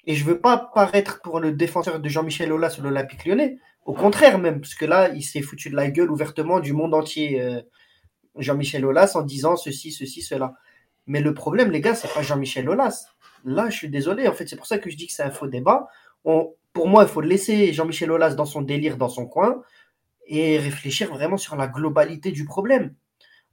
et 0.06 0.16
je 0.16 0.24
veux 0.24 0.40
pas 0.40 0.72
paraître 0.74 1.22
pour 1.22 1.40
le 1.40 1.52
défenseur 1.52 2.00
de 2.00 2.10
Jean-Michel 2.10 2.52
Aulas 2.52 2.72
sur 2.72 2.84
l'Olympique 2.84 3.26
Lyonnais, 3.26 3.58
au 3.86 3.94
contraire 3.94 4.40
même, 4.40 4.62
parce 4.62 4.76
que 4.76 4.86
là, 4.86 5.10
il 5.10 5.24
s'est 5.24 5.42
foutu 5.42 5.70
de 5.70 5.76
la 5.76 5.90
gueule 5.90 6.12
ouvertement 6.12 6.60
du 6.60 6.74
monde 6.74 6.94
entier. 6.94 7.42
Euh, 7.42 7.62
Jean-Michel 8.38 8.86
Aulas 8.86 9.14
en 9.16 9.22
disant 9.22 9.56
ceci, 9.56 9.92
ceci, 9.92 10.22
cela. 10.22 10.56
Mais 11.06 11.22
le 11.22 11.34
problème, 11.34 11.72
les 11.72 11.82
gars, 11.82 11.96
c'est 11.96 12.14
pas 12.14 12.22
Jean-Michel 12.22 12.70
Aulas. 12.70 13.06
Là, 13.46 13.70
je 13.70 13.78
suis 13.78 13.90
désolé. 13.90 14.28
En 14.28 14.34
fait, 14.34 14.48
c'est 14.48 14.58
pour 14.58 14.68
ça 14.68 14.78
que 14.78 14.90
je 14.90 14.98
dis 14.98 15.08
que 15.08 15.14
c'est 15.14 15.24
un 15.24 15.32
faux 15.32 15.48
débat. 15.48 15.88
pour 16.24 16.88
moi, 16.88 17.04
il 17.04 17.10
faut 17.10 17.22
laisser 17.22 17.74
Jean-Michel 17.74 18.12
Aulas 18.12 18.36
dans 18.36 18.46
son 18.46 18.62
délire, 18.62 18.98
dans 18.98 19.10
son 19.10 19.26
coin, 19.26 19.62
et 20.28 20.60
réfléchir 20.60 21.10
vraiment 21.10 21.38
sur 21.38 21.56
la 21.56 21.68
globalité 21.68 22.32
du 22.32 22.46
problème. 22.46 22.94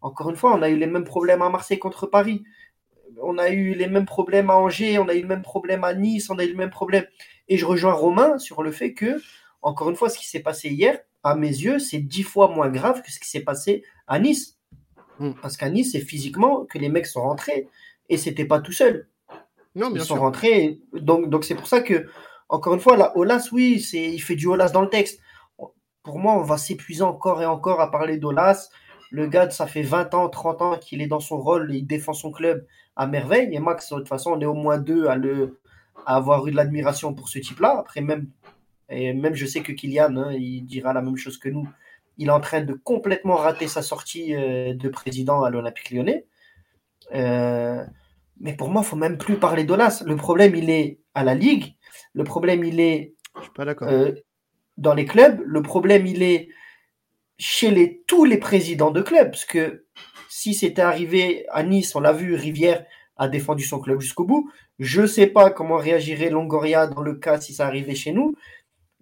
Encore 0.01 0.29
une 0.31 0.37
fois, 0.37 0.55
on 0.55 0.63
a 0.63 0.69
eu 0.69 0.77
les 0.77 0.87
mêmes 0.87 1.05
problèmes 1.05 1.43
à 1.43 1.49
Marseille 1.49 1.79
contre 1.79 2.07
Paris. 2.07 2.45
On 3.23 3.39
a 3.39 3.51
eu 3.51 3.75
les 3.75 3.87
mêmes 3.87 4.05
problèmes 4.05 4.51
à 4.51 4.57
Angers, 4.57 4.99
on 4.99 5.09
a 5.09 5.15
eu 5.15 5.23
le 5.23 5.29
même 5.29 5.43
problème 5.43 5.85
à 5.85 5.95
Nice, 5.95 6.29
on 6.29 6.39
a 6.39 6.45
eu 6.45 6.51
le 6.51 6.57
même 6.57 6.71
problème. 6.71 7.07
Et 7.49 7.57
je 7.57 7.65
rejoins 7.65 7.93
Romain 7.93 8.39
sur 8.39 8.63
le 8.63 8.73
fait 8.73 8.93
que, 8.93 9.21
encore 9.63 9.89
une 9.89 9.97
fois, 9.97 10.11
ce 10.11 10.19
qui 10.19 10.29
s'est 10.29 10.41
passé 10.41 10.69
hier, 10.69 10.99
à 11.23 11.37
mes 11.37 11.49
yeux, 11.49 11.79
c'est 11.79 11.99
dix 11.99 12.23
fois 12.23 12.49
moins 12.49 12.69
grave 12.69 13.01
que 13.03 13.11
ce 13.11 13.19
qui 13.19 13.29
s'est 13.29 13.41
passé 13.41 13.83
à 14.07 14.19
Nice. 14.19 14.54
Mm. 15.19 15.33
Parce 15.41 15.57
qu'à 15.57 15.69
Nice, 15.71 15.93
c'est 15.93 16.01
physiquement 16.01 16.65
que 16.65 16.79
les 16.79 16.89
mecs 16.89 17.07
sont 17.07 17.23
rentrés 17.23 17.69
et 18.09 18.17
c'était 18.17 18.45
pas 18.45 18.61
tout 18.61 18.73
seul. 18.73 19.09
Non, 19.75 19.91
bien 19.91 20.03
Ils 20.03 20.07
sont 20.07 20.17
rentrés. 20.17 20.81
Donc, 20.93 21.29
donc 21.29 21.45
c'est 21.45 21.55
pour 21.55 21.67
ça 21.67 21.81
que, 21.81 22.07
encore 22.49 22.75
une 22.75 22.81
fois, 22.81 22.97
là, 22.97 23.13
Olas, 23.17 23.49
oui, 23.53 23.81
c'est, 23.81 24.13
il 24.13 24.21
fait 24.21 24.37
du 24.37 24.47
Olas 24.47 24.71
dans 24.71 24.83
le 24.83 24.91
texte. 24.91 25.21
Pour 26.03 26.19
moi, 26.19 26.35
on 26.35 26.43
va 26.43 26.59
s'épuiser 26.59 27.03
encore 27.03 27.43
et 27.43 27.47
encore 27.47 27.81
à 27.81 27.91
parler 27.91 28.19
d'Olas. 28.19 28.69
Le 29.11 29.27
gars, 29.27 29.49
ça 29.51 29.67
fait 29.67 29.83
20 29.83 30.15
ans, 30.15 30.29
30 30.29 30.63
ans 30.63 30.79
qu'il 30.79 31.01
est 31.01 31.07
dans 31.07 31.21
son 31.21 31.39
rôle, 31.39 31.75
il 31.75 31.87
défend 31.87 32.13
son 32.13 32.31
club 32.31 32.67
à 32.97 33.07
merveille. 33.07 33.55
Et 33.55 33.59
Max, 33.59 33.91
de 33.91 33.99
toute 33.99 34.09
façon, 34.09 34.33
on 34.33 34.41
est 34.41 34.47
au 34.47 34.55
moins 34.55 34.79
deux 34.79 35.07
à, 35.07 35.17
le, 35.17 35.61
à 36.05 36.17
avoir 36.17 36.47
eu 36.47 36.51
de 36.51 36.57
l'admiration 36.57 37.15
pour 37.15 37.29
ce 37.29 37.39
type-là. 37.39 37.79
Après, 37.79 38.01
même, 38.01 38.29
et 38.91 39.15
même 39.15 39.35
je 39.35 39.47
sais 39.47 39.63
que 39.63 39.73
Kylian, 39.73 40.17
hein, 40.17 40.33
il 40.33 40.63
dira 40.63 40.93
la 40.93 41.01
même 41.01 41.17
chose 41.17 41.39
que 41.39 41.49
nous 41.49 41.69
il 42.19 42.29
est 42.29 42.33
en 42.33 42.41
train 42.41 42.61
de 42.61 42.75
complètement 42.75 43.37
rater 43.37 43.69
sa 43.69 43.83
sortie 43.83 44.35
euh, 44.35 44.75
de 44.75 44.89
président 44.89 45.43
à 45.43 45.51
l'Olympique 45.51 45.91
lyonnais. 45.91 46.27
Euh, 47.15 47.85
mais 48.41 48.55
pour 48.55 48.71
moi, 48.71 48.83
il 48.85 48.89
faut 48.89 48.97
même 48.97 49.19
plus 49.19 49.37
parler 49.37 49.65
d'Olas. 49.65 50.03
Le 50.07 50.17
problème, 50.17 50.55
il 50.55 50.71
est 50.71 50.99
à 51.15 51.25
la 51.25 51.35
Ligue. 51.35 51.75
Le 52.13 52.25
problème, 52.25 52.65
il 52.65 52.81
est 52.81 53.15
pas 53.55 53.65
euh, 53.83 54.13
dans 54.77 54.95
les 54.95 55.05
clubs. 55.05 55.41
Le 55.45 55.63
problème, 55.63 56.07
il 56.07 56.23
est 56.23 56.49
chez 57.39 57.71
les, 57.71 58.03
tous 58.07 58.25
les 58.25 58.39
présidents 58.39 58.91
de 58.91 59.03
clubs. 59.03 59.31
Parce 59.31 59.45
que 59.45 59.85
si 60.29 60.55
c'était 60.55 60.83
arrivé 60.83 61.47
à 61.51 61.63
Nice, 61.63 61.95
on 61.95 62.01
l'a 62.01 62.13
vu, 62.13 62.35
Rivière 62.35 62.85
a 63.17 63.29
défendu 63.29 63.65
son 63.65 63.79
club 63.79 64.01
jusqu'au 64.01 64.25
bout. 64.25 64.51
Je 64.79 65.03
ne 65.03 65.07
sais 65.07 65.29
pas 65.29 65.51
comment 65.51 65.77
réagirait 65.77 66.31
Longoria 66.31 66.89
dans 66.89 67.03
le 67.03 67.15
cas 67.15 67.41
si 67.41 67.55
ça 67.55 67.67
arrivait 67.67 67.95
chez 67.95 68.13
nous. 68.13 68.35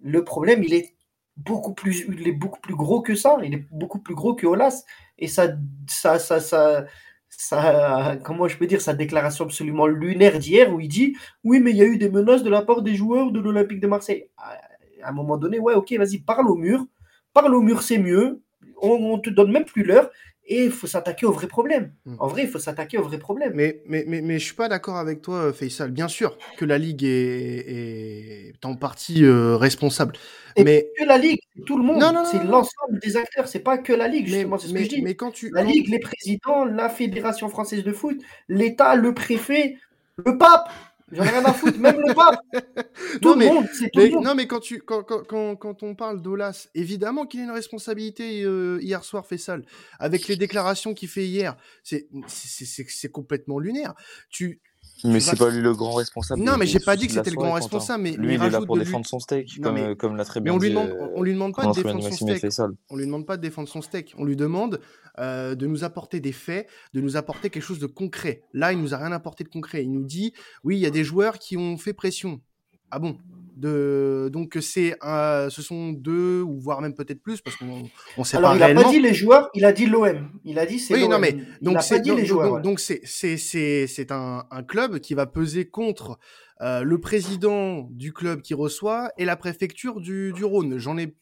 Le 0.03 0.23
problème, 0.23 0.63
il 0.63 0.73
est 0.73 0.93
beaucoup 1.37 1.73
plus, 1.73 2.05
il 2.07 2.27
est 2.27 2.31
beaucoup 2.33 2.59
plus 2.59 2.75
gros 2.75 3.01
que 3.01 3.15
ça. 3.15 3.37
Il 3.43 3.53
est 3.53 3.65
beaucoup 3.71 3.99
plus 3.99 4.15
gros 4.15 4.35
que 4.35 4.47
Olas. 4.47 4.83
Et 5.17 5.27
ça, 5.27 5.49
ça, 5.87 6.19
ça, 6.19 6.39
ça, 6.39 6.85
ça, 7.29 8.17
comment 8.23 8.47
je 8.47 8.57
peux 8.57 8.67
dire, 8.67 8.81
sa 8.81 8.93
déclaration 8.93 9.45
absolument 9.45 9.87
lunaire 9.87 10.39
d'hier 10.39 10.73
où 10.73 10.79
il 10.79 10.87
dit 10.87 11.15
oui, 11.43 11.59
mais 11.59 11.71
il 11.71 11.77
y 11.77 11.81
a 11.81 11.85
eu 11.85 11.97
des 11.97 12.09
menaces 12.09 12.43
de 12.43 12.49
la 12.49 12.61
part 12.61 12.81
des 12.81 12.95
joueurs 12.95 13.31
de 13.31 13.39
l'Olympique 13.39 13.79
de 13.79 13.87
Marseille. 13.87 14.29
À 14.37 15.09
un 15.09 15.11
moment 15.11 15.37
donné, 15.37 15.59
ouais, 15.59 15.73
ok, 15.73 15.93
vas-y, 15.97 16.19
parle 16.19 16.47
au 16.49 16.55
mur. 16.55 16.85
Parle 17.33 17.55
au 17.55 17.61
mur, 17.61 17.81
c'est 17.81 17.97
mieux. 17.97 18.41
On, 18.81 18.91
on 18.91 19.19
te 19.19 19.29
donne 19.29 19.51
même 19.51 19.65
plus 19.65 19.83
l'heure. 19.83 20.09
Et 20.45 20.65
il 20.65 20.71
faut 20.71 20.87
s'attaquer 20.87 21.25
au 21.25 21.31
vrai 21.31 21.47
problème. 21.47 21.93
Hmm. 22.05 22.15
En 22.19 22.27
vrai, 22.27 22.43
il 22.43 22.49
faut 22.49 22.59
s'attaquer 22.59 22.97
au 22.97 23.03
vrai 23.03 23.17
problème. 23.17 23.53
Mais, 23.55 23.81
mais, 23.85 24.03
mais, 24.07 24.21
mais 24.21 24.39
je 24.39 24.45
suis 24.45 24.55
pas 24.55 24.67
d'accord 24.67 24.97
avec 24.97 25.21
toi, 25.21 25.53
Faisal. 25.53 25.91
Bien 25.91 26.09
sûr 26.09 26.37
que 26.57 26.65
la 26.65 26.77
Ligue 26.77 27.03
est, 27.05 28.49
est 28.57 28.65
en 28.65 28.75
partie 28.75 29.23
euh, 29.23 29.55
responsable. 29.55 30.15
Et 30.55 30.63
mais 30.63 30.89
que 30.99 31.05
la 31.05 31.17
Ligue, 31.17 31.39
tout 31.65 31.77
le 31.77 31.83
monde, 31.83 32.03
c'est 32.29 32.43
l'ensemble 32.43 32.99
des 33.01 33.17
acteurs, 33.17 33.47
c'est 33.47 33.59
pas 33.59 33.77
que 33.77 33.93
la 33.93 34.07
Ligue, 34.07 34.27
justement, 34.27 34.57
c'est 34.57 34.67
ce 34.67 34.73
que 34.73 34.83
je 34.83 34.89
dis. 34.89 35.01
Mais 35.01 35.15
quand 35.15 35.31
tu, 35.31 35.49
la 35.53 35.63
Ligue, 35.63 35.87
les 35.89 35.99
présidents, 35.99 36.65
la 36.65 36.89
Fédération 36.89 37.49
française 37.49 37.83
de 37.83 37.91
foot, 37.91 38.21
l'État, 38.49 38.95
le 38.95 39.13
préfet, 39.13 39.77
le 40.17 40.37
pape, 40.37 40.69
J'en 41.13 41.23
ai 41.23 41.29
rien 41.29 41.45
à 41.45 41.53
foutre, 41.53 41.79
même 41.79 41.99
le 41.99 42.13
pape. 42.13 42.39
Tout 43.21 43.29
non, 43.29 43.39
le 43.39 43.45
monde, 43.45 43.67
c'est 43.73 43.89
tout 43.91 43.99
le 43.99 44.09
monde. 44.09 44.23
Non, 44.25 44.35
mais 44.35 44.47
quand, 44.47 44.59
tu, 44.59 44.79
quand, 44.79 45.03
quand, 45.03 45.55
quand, 45.55 45.83
on 45.83 45.95
parle 45.95 46.21
d'Olas, 46.21 46.67
évidemment 46.73 47.25
qu'il 47.25 47.41
a 47.41 47.43
une 47.43 47.51
responsabilité 47.51 48.43
euh, 48.43 48.79
hier 48.81 49.03
soir, 49.03 49.25
Fessal, 49.25 49.63
avec 49.99 50.27
les 50.27 50.35
déclarations 50.35 50.93
qu'il 50.93 51.09
fait 51.09 51.27
hier. 51.27 51.55
C'est 51.83 53.11
complètement 53.11 53.59
lunaire. 53.59 53.93
Tu, 54.29 54.61
mais 55.03 55.19
c'est 55.19 55.37
pas 55.37 55.49
lui 55.49 55.61
le 55.61 55.73
grand 55.73 55.93
responsable. 55.93 56.41
Non, 56.41 56.57
mais 56.57 56.65
j'ai 56.65 56.79
pas 56.79 56.95
dit 56.95 57.07
que 57.07 57.13
c'était 57.13 57.29
le 57.29 57.35
grand 57.35 57.53
responsable. 57.53 58.03
Mais 58.03 58.11
lui, 58.11 58.35
il, 58.35 58.43
est 58.43 58.49
là 58.49 58.61
pour 58.61 58.77
défendre 58.77 59.05
son 59.05 59.19
steak, 59.19 59.61
comme, 59.61 59.75
mais... 59.75 59.95
comme 59.95 60.15
l'a 60.15 60.25
très 60.25 60.39
bien 60.39 60.53
mais 60.53 60.57
on 60.57 60.61
lui 60.61 60.69
demande, 60.69 60.95
on 61.15 61.21
lui 61.21 61.33
demande 61.33 61.55
pas 61.55 61.67
de 61.67 61.73
défendre 61.73 62.03
son 62.03 62.11
steak. 62.11 62.45
On 62.89 62.95
lui 62.95 63.05
demande 63.05 63.25
pas 63.25 63.37
de 63.37 63.41
défendre 63.41 63.67
son 63.67 63.81
steak. 63.81 64.13
On 64.17 64.25
lui 64.25 64.35
demande 64.35 64.79
euh, 65.19 65.55
de 65.55 65.67
nous 65.67 65.83
apporter 65.83 66.19
des 66.19 66.31
faits, 66.31 66.67
de 66.93 67.01
nous 67.01 67.17
apporter 67.17 67.49
quelque 67.49 67.63
chose 67.63 67.79
de 67.79 67.87
concret. 67.87 68.43
Là, 68.53 68.73
il 68.73 68.79
nous 68.79 68.93
a 68.93 68.97
rien 68.97 69.11
apporté 69.11 69.43
de 69.43 69.49
concret. 69.49 69.83
Il 69.83 69.91
nous 69.91 70.03
dit, 70.03 70.33
oui, 70.63 70.77
il 70.77 70.81
y 70.81 70.85
a 70.85 70.91
des 70.91 71.03
joueurs 71.03 71.37
qui 71.37 71.57
ont 71.57 71.77
fait 71.77 71.93
pression. 71.93 72.41
Ah 72.89 72.99
bon? 72.99 73.17
De 73.55 74.29
donc 74.31 74.57
c'est 74.61 74.95
ce 75.01 75.61
sont 75.61 75.91
deux 75.91 76.41
ou 76.41 76.59
voire 76.59 76.81
même 76.81 76.93
peut-être 76.93 77.21
plus 77.21 77.41
parce 77.41 77.55
qu'on 77.55 77.83
on 78.17 78.23
sait 78.23 78.37
Alors, 78.37 78.55
il 78.55 78.63
a 78.63 78.73
pas 78.73 78.89
dit 78.89 78.99
les 78.99 79.13
joueurs, 79.13 79.49
il 79.53 79.65
a 79.65 79.71
dit 79.71 79.85
l'OM. 79.85 80.29
Il 80.43 80.59
a 80.59 80.65
dit 80.65 80.79
c'est 80.79 80.93
Oui, 80.93 81.07
non 81.07 81.19
mais 81.19 81.37
donc 81.61 81.81
c'est 81.81 82.03
les 82.03 82.25
joueurs. 82.25 82.61
Donc 82.61 82.79
c'est 82.79 83.01
c'est 83.03 83.37
c'est 83.37 83.87
c'est 83.87 84.11
un, 84.11 84.45
un 84.49 84.63
club 84.63 84.99
qui 84.99 85.13
va 85.13 85.25
peser 85.25 85.65
contre 85.65 86.19
euh, 86.61 86.83
le 86.83 86.99
président 86.99 87.89
du 87.91 88.13
club 88.13 88.41
qui 88.41 88.53
reçoit 88.53 89.11
et 89.17 89.25
la 89.25 89.35
préfecture 89.35 89.99
du, 89.99 90.31
du 90.33 90.45
Rhône. 90.45 90.77
J'en 90.77 90.97
ai 90.97 91.15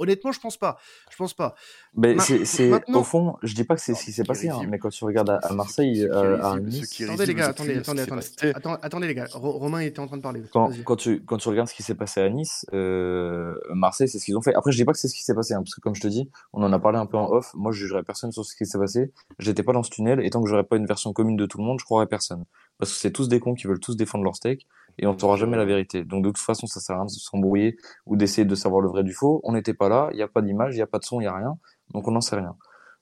Honnêtement, 0.00 0.32
je 0.32 0.40
pense 0.40 0.56
pas. 0.56 0.78
Je 1.10 1.16
pense 1.16 1.34
pas. 1.34 1.54
Mais 1.94 2.16
c'est 2.18 2.70
au 2.88 3.04
fond, 3.04 3.36
je 3.42 3.54
dis 3.54 3.64
pas 3.64 3.74
que 3.74 3.82
c'est 3.82 3.94
ce 3.94 4.04
qui 4.04 4.12
s'est 4.12 4.24
passé, 4.24 4.48
hein, 4.48 4.62
mais 4.66 4.78
quand 4.78 4.88
tu 4.88 5.04
regardes 5.04 5.38
à, 5.42 5.52
Marseille, 5.52 6.04
euh, 6.04 6.42
à 6.42 6.58
Nice. 6.58 7.02
Attendez 7.02 7.26
les 7.26 7.34
gars, 7.34 7.48
attendez, 7.48 7.76
attendez, 7.76 8.02
attendez, 8.02 8.78
attendez, 8.82 9.06
les 9.06 9.14
gars. 9.14 9.26
Romain 9.34 9.80
était 9.80 10.00
en 10.00 10.06
train 10.06 10.16
de 10.16 10.22
parler. 10.22 10.42
Quand, 10.52 10.70
quand, 10.84 10.96
tu 10.96 11.22
quand 11.22 11.36
tu 11.36 11.48
regardes 11.50 11.68
ce 11.68 11.74
qui 11.74 11.82
s'est 11.82 11.94
passé 11.94 12.22
à 12.22 12.30
Nice, 12.30 12.64
euh, 12.72 13.54
Marseille, 13.74 14.08
c'est 14.08 14.18
ce 14.18 14.24
qu'ils 14.24 14.38
ont 14.38 14.42
fait. 14.42 14.54
Après, 14.54 14.72
je 14.72 14.76
dis 14.78 14.86
pas 14.86 14.92
que 14.92 14.98
c'est 14.98 15.08
ce 15.08 15.14
qui 15.14 15.22
s'est 15.22 15.34
passé, 15.34 15.52
hein, 15.52 15.62
parce 15.62 15.74
que 15.74 15.82
comme 15.82 15.94
je 15.94 16.00
te 16.00 16.08
dis, 16.08 16.30
on 16.54 16.62
en 16.62 16.72
a 16.72 16.78
parlé 16.78 16.98
un 16.98 17.06
peu 17.06 17.18
en 17.18 17.30
off. 17.30 17.52
Moi, 17.54 17.70
je 17.72 17.80
jugerais 17.80 18.02
personne 18.02 18.32
sur 18.32 18.44
ce 18.44 18.56
qui 18.56 18.64
s'est 18.64 18.78
passé. 18.78 19.12
J'étais 19.38 19.62
pas 19.62 19.74
dans 19.74 19.82
ce 19.82 19.90
tunnel, 19.90 20.24
et 20.24 20.30
tant 20.30 20.42
que 20.42 20.48
j'aurais 20.48 20.64
pas 20.64 20.76
une 20.76 20.86
version 20.86 21.12
commune 21.12 21.36
de 21.36 21.44
tout 21.44 21.58
le 21.58 21.64
monde, 21.64 21.78
je 21.78 21.84
croirais 21.84 22.06
personne. 22.06 22.44
Parce 22.78 22.92
que 22.92 22.98
c'est 22.98 23.12
tous 23.12 23.28
des 23.28 23.40
cons 23.40 23.54
qui 23.54 23.66
veulent 23.66 23.80
tous 23.80 23.96
défendre 23.96 24.24
leur 24.24 24.34
steak 24.34 24.66
et 24.98 25.06
on 25.06 25.14
ne 25.14 25.18
saura 25.18 25.36
jamais 25.36 25.56
la 25.56 25.64
vérité. 25.64 26.04
Donc 26.04 26.24
de 26.24 26.28
toute 26.28 26.38
façon, 26.38 26.66
ça 26.66 26.80
sert 26.80 26.96
à 26.96 26.98
rien 27.00 27.06
de 27.06 27.10
s'embrouiller 27.10 27.76
ou 28.06 28.16
d'essayer 28.16 28.44
de 28.44 28.54
savoir 28.54 28.80
le 28.80 28.88
vrai 28.88 29.04
du 29.04 29.12
faux. 29.12 29.40
On 29.44 29.52
n'était 29.52 29.74
pas 29.74 29.88
là, 29.88 30.08
il 30.12 30.16
n'y 30.16 30.22
a 30.22 30.28
pas 30.28 30.42
d'image, 30.42 30.74
il 30.74 30.78
n'y 30.78 30.82
a 30.82 30.86
pas 30.86 30.98
de 30.98 31.04
son, 31.04 31.20
il 31.20 31.24
n'y 31.24 31.28
a 31.28 31.34
rien, 31.34 31.58
donc 31.92 32.06
on 32.08 32.12
n'en 32.12 32.20
sait 32.20 32.36
rien. 32.36 32.56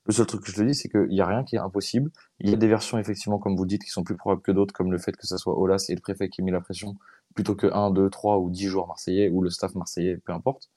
Le 0.05 0.13
seul 0.13 0.25
truc 0.25 0.41
que 0.41 0.51
je 0.51 0.55
te 0.55 0.61
dis, 0.61 0.73
c'est 0.73 0.89
qu'il 0.89 1.09
n'y 1.09 1.21
a 1.21 1.25
rien 1.25 1.43
qui 1.43 1.55
est 1.55 1.59
impossible. 1.59 2.09
Il 2.39 2.49
y 2.49 2.53
a 2.53 2.57
des 2.57 2.67
versions, 2.67 2.97
effectivement, 2.97 3.37
comme 3.37 3.55
vous 3.55 3.65
dites, 3.65 3.83
qui 3.83 3.91
sont 3.91 4.03
plus 4.03 4.15
probables 4.15 4.41
que 4.41 4.51
d'autres, 4.51 4.73
comme 4.73 4.91
le 4.91 4.97
fait 4.97 5.15
que 5.15 5.27
ce 5.27 5.37
soit 5.37 5.55
Olas 5.55 5.85
et 5.89 5.95
le 5.95 6.01
préfet 6.01 6.29
qui 6.29 6.41
ait 6.41 6.43
mis 6.43 6.51
la 6.51 6.61
pression, 6.61 6.95
plutôt 7.35 7.55
que 7.55 7.67
1, 7.67 7.91
2, 7.91 8.09
3 8.09 8.39
ou 8.39 8.49
10 8.49 8.67
joueurs 8.67 8.87
marseillais, 8.87 9.29
ou 9.29 9.43
le 9.43 9.49
staff 9.51 9.75
marseillais, 9.75 10.17
peu 10.17 10.33
importe. 10.33 10.69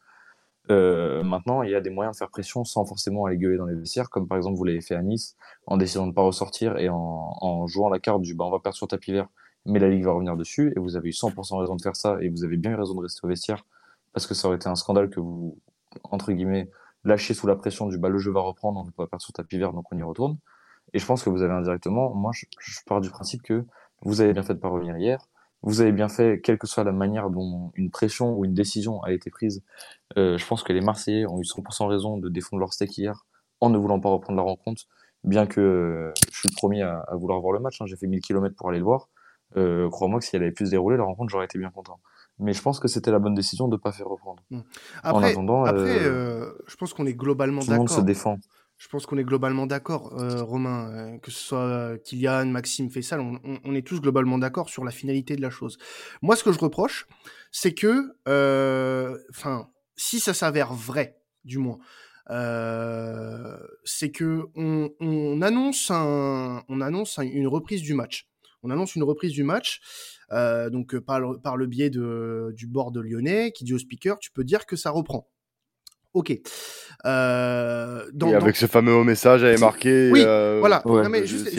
Euh, 0.71 1.23
maintenant, 1.23 1.63
il 1.63 1.71
y 1.71 1.75
a 1.75 1.81
des 1.81 1.91
moyens 1.91 2.15
de 2.17 2.19
faire 2.19 2.29
pression 2.29 2.65
sans 2.65 2.85
forcément 2.85 3.25
aller 3.25 3.37
gueuler 3.37 3.57
dans 3.57 3.67
les 3.67 3.75
vestiaires, 3.75 4.11
comme 4.11 4.29
par 4.29 4.37
exemple 4.37 4.57
vous 4.57 4.65
l'avez 4.65 4.81
fait 4.81 4.95
à 4.95 5.03
Nice, 5.03 5.37
en 5.67 5.77
décidant 5.77 6.05
de 6.05 6.11
ne 6.11 6.15
pas 6.15 6.23
ressortir 6.23 6.77
et 6.77 6.89
en, 6.89 7.37
en 7.41 7.67
jouant 7.67 7.89
la 7.89 7.99
carte 7.99 8.23
du 8.23 8.35
bah, 8.35 8.45
on 8.45 8.51
va 8.51 8.61
perdre 8.61 8.77
sur 8.77 8.87
tapis 8.87 9.13
vert 9.13 9.29
mais 9.67 9.79
la 9.79 9.89
Ligue 9.89 10.05
va 10.05 10.13
revenir 10.13 10.37
dessus, 10.37 10.73
et 10.77 10.81
vous 10.81 10.97
avez 10.97 11.09
eu 11.09 11.13
100% 11.13 11.59
raison 11.61 11.77
de 11.77 11.83
faire 11.83 11.97
ça, 11.97 12.19
et 12.21 12.29
vous 12.29 12.45
avez 12.45 12.57
bien 12.57 12.73
eu 12.73 12.75
raison 12.75 12.95
de 12.95 13.01
rester 13.01 13.21
au 13.25 13.29
vestiaire, 13.29 13.65
parce 14.13 14.27
que 14.27 14.35
ça 14.35 14.49
aurait 14.49 14.57
été 14.57 14.69
un 14.69 14.75
scandale 14.75 15.11
que 15.11 15.21
vous, 15.21 15.59
entre 16.05 16.33
guillemets, 16.33 16.71
lâchiez 17.05 17.35
sous 17.35 17.47
la 17.47 17.57
pression 17.57 17.89
du 17.89 17.99
bah 17.99 18.09
le 18.09 18.19
jeu 18.19 18.33
va 18.33 18.41
reprendre, 18.41 18.81
on 18.81 18.85
ne 18.85 18.89
peut 18.89 18.95
pas 18.97 19.07
perdre 19.07 19.23
sur 19.23 19.33
tapis 19.33 19.59
vert, 19.59 19.73
donc 19.73 19.87
on 19.93 19.99
y 19.99 20.03
retourne. 20.03 20.39
Et 20.93 20.99
je 20.99 21.07
pense 21.07 21.23
que 21.23 21.31
vous 21.31 21.43
avez 21.43 21.53
indirectement, 21.53 22.15
moi 22.15 22.33
je, 22.35 22.47
pars 22.87 23.01
du 23.01 23.11
principe 23.11 23.43
que 23.43 23.65
vous 24.03 24.21
avez 24.21 24.33
bien 24.33 24.43
fait 24.43 24.55
de 24.55 24.59
pas 24.59 24.69
revenir 24.69 24.97
hier, 24.97 25.27
vous 25.63 25.81
avez 25.81 25.93
bien 25.93 26.09
fait, 26.09 26.41
quelle 26.43 26.59
que 26.59 26.67
soit 26.67 26.85
la 26.85 26.93
manière 26.93 27.31
dont 27.31 27.71
une 27.75 27.91
pression 27.91 28.37
ou 28.37 28.45
une 28.45 28.55
décision 28.55 29.01
a 29.03 29.13
été 29.13 29.31
prise. 29.31 29.63
Euh, 30.19 30.37
je 30.37 30.47
pense 30.47 30.65
que 30.65 30.73
les 30.73 30.81
Marseillais 30.81 31.25
ont 31.27 31.39
eu 31.39 31.45
100% 31.45 31.87
raison 31.87 32.19
de 32.19 32.29
défendre 32.29 32.59
leur 32.61 32.73
steak 32.73 32.99
hier 32.99 33.25
en 33.61 33.71
ne 33.71 33.79
voulant 33.79 34.01
pas 34.01 34.09
reprendre 34.09 34.37
la 34.37 34.43
rencontre, 34.43 34.83
bien 35.23 35.47
que 35.47 35.61
euh, 35.61 36.13
je 36.33 36.39
suis 36.39 36.49
le 36.49 36.57
premier 36.57 36.83
à, 36.83 37.05
vouloir 37.13 37.41
voir 37.41 37.53
le 37.53 37.61
match. 37.61 37.81
Hein. 37.81 37.87
J'ai 37.87 37.97
fait 37.97 38.09
1000 38.09 38.21
km 38.21 38.57
pour 38.57 38.71
aller 38.71 38.79
le 38.79 38.85
voir. 38.85 39.09
Euh, 39.57 39.89
crois-moi 39.91 40.21
que 40.21 40.25
si 40.25 40.37
elle 40.37 40.43
avait 40.43 40.53
pu 40.53 40.67
se 40.67 40.71
dérouler, 40.71 40.97
la 40.97 41.05
rencontre, 41.05 41.31
j'aurais 41.31 41.45
été 41.45 41.59
bien 41.59 41.71
content. 41.71 42.01
Mais 42.39 42.53
je 42.53 42.63
pense 42.63 42.81
que 42.81 42.89
c'était 42.89 43.11
la 43.11 43.19
bonne 43.19 43.35
décision 43.35 43.69
de 43.69 43.77
ne 43.77 43.81
pas 43.81 43.93
faire 43.93 44.07
reprendre. 44.09 44.43
Mmh. 44.51 44.61
Après, 45.03 45.13
en 45.13 45.23
attendant, 45.23 45.65
après 45.65 45.99
euh, 46.01 46.47
euh, 46.47 46.53
je 46.67 46.77
pense 46.77 46.95
qu'on 46.95 47.07
est 47.07 47.15
globalement 47.15 47.61
d'accord. 47.61 47.69
Tout 47.69 47.73
le 47.73 47.79
monde 47.79 47.89
se 47.89 48.01
défend. 48.01 48.39
Je 48.79 48.89
pense 48.89 49.07
qu'on 49.07 49.17
est 49.17 49.25
globalement 49.25 49.67
d'accord, 49.67 50.11
Romain, 50.41 51.17
que 51.23 51.31
ce 51.31 51.39
soit 51.39 51.99
Kylian, 52.03 52.47
Maxime, 52.47 52.91
Faisal, 52.91 53.21
on, 53.21 53.39
on, 53.65 53.75
est 53.77 53.87
tous 53.87 54.01
globalement 54.01 54.39
d'accord 54.39 54.69
sur 54.69 54.83
la 54.83 54.91
finalité 54.91 55.37
de 55.37 55.41
la 55.41 55.51
chose. 55.51 55.79
Moi, 56.21 56.35
ce 56.35 56.43
que 56.43 56.51
je 56.51 56.59
reproche, 56.59 57.07
c'est 57.53 57.75
que, 57.75 58.13
enfin, 59.31 59.69
si 59.95 60.19
ça 60.19 60.35
s'avère 60.35 60.73
vrai, 60.75 61.21
du 61.45 61.59
moins, 61.59 61.79
c'est 63.85 64.11
que 64.11 64.49
on, 64.57 64.91
on, 64.99 65.43
annonce 65.43 65.93
un, 65.93 66.65
on 66.69 66.81
annonce 66.81 67.19
une 67.19 67.47
reprise 67.47 67.83
du 67.83 67.95
match 67.95 68.32
on 68.63 68.71
annonce 68.71 68.95
une 68.95 69.03
reprise 69.03 69.33
du 69.33 69.45
match. 69.45 69.81
Euh, 70.33 70.71
donc 70.71 70.95
euh, 70.95 71.01
par 71.01 71.21
le, 71.21 71.39
par 71.39 71.57
le 71.57 71.67
biais 71.67 71.91
de, 71.91 72.53
du 72.57 72.67
board 72.67 72.97
lyonnais 72.97 73.53
qui 73.53 73.65
dit 73.65 73.75
au 73.75 73.79
speaker, 73.79 74.19
tu 74.19 74.31
peux 74.31 74.45
dire 74.45 74.67
que 74.67 74.77
ça 74.77 74.91
reprend. 74.91 75.29
Ok. 76.15 76.39
Euh, 77.07 78.05
Et 78.27 78.35
avec 78.35 78.57
ce 78.57 78.67
fameux 78.67 79.03
message, 79.03 79.43
elle 79.43 79.55
est 79.57 79.61
marqué. 79.61 80.11
Oui, 80.13 80.23
voilà. 80.61 80.83
juste, 81.25 81.51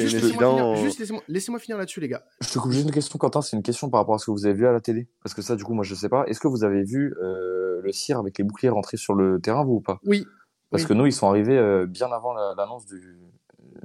laissez-moi 1.27 1.59
finir, 1.59 1.77
là-dessus, 1.79 1.99
les 1.99 2.07
gars. 2.07 2.23
Je 2.39 2.49
te 2.53 2.59
coupe 2.59 2.71
juste 2.71 2.85
une 2.85 2.91
question, 2.91 3.17
Quentin. 3.17 3.41
C'est 3.41 3.57
une 3.57 3.63
question 3.63 3.89
par 3.89 4.01
rapport 4.01 4.13
à 4.13 4.19
ce 4.19 4.27
que 4.27 4.31
vous 4.31 4.45
avez 4.45 4.53
vu 4.53 4.67
à 4.67 4.71
la 4.71 4.79
télé. 4.79 5.07
Parce 5.23 5.33
que 5.33 5.41
ça, 5.41 5.55
du 5.55 5.63
coup, 5.63 5.73
moi, 5.73 5.83
je 5.83 5.95
sais 5.95 6.07
pas. 6.07 6.25
Est-ce 6.27 6.39
que 6.39 6.47
vous 6.47 6.63
avez 6.63 6.83
vu 6.83 7.15
le 7.17 7.91
CIR 7.91 8.19
avec 8.19 8.37
les 8.37 8.43
boucliers 8.43 8.69
rentrer 8.69 8.97
sur 8.97 9.15
le 9.15 9.39
terrain, 9.39 9.65
vous 9.65 9.73
ou 9.73 9.81
pas? 9.81 9.99
Oui. 10.05 10.25
Parce 10.69 10.85
que 10.85 10.93
nous, 10.93 11.07
ils 11.07 11.13
sont 11.13 11.27
arrivés 11.27 11.85
bien 11.87 12.11
avant 12.11 12.33
l'annonce 12.55 12.85
du, 12.85 13.17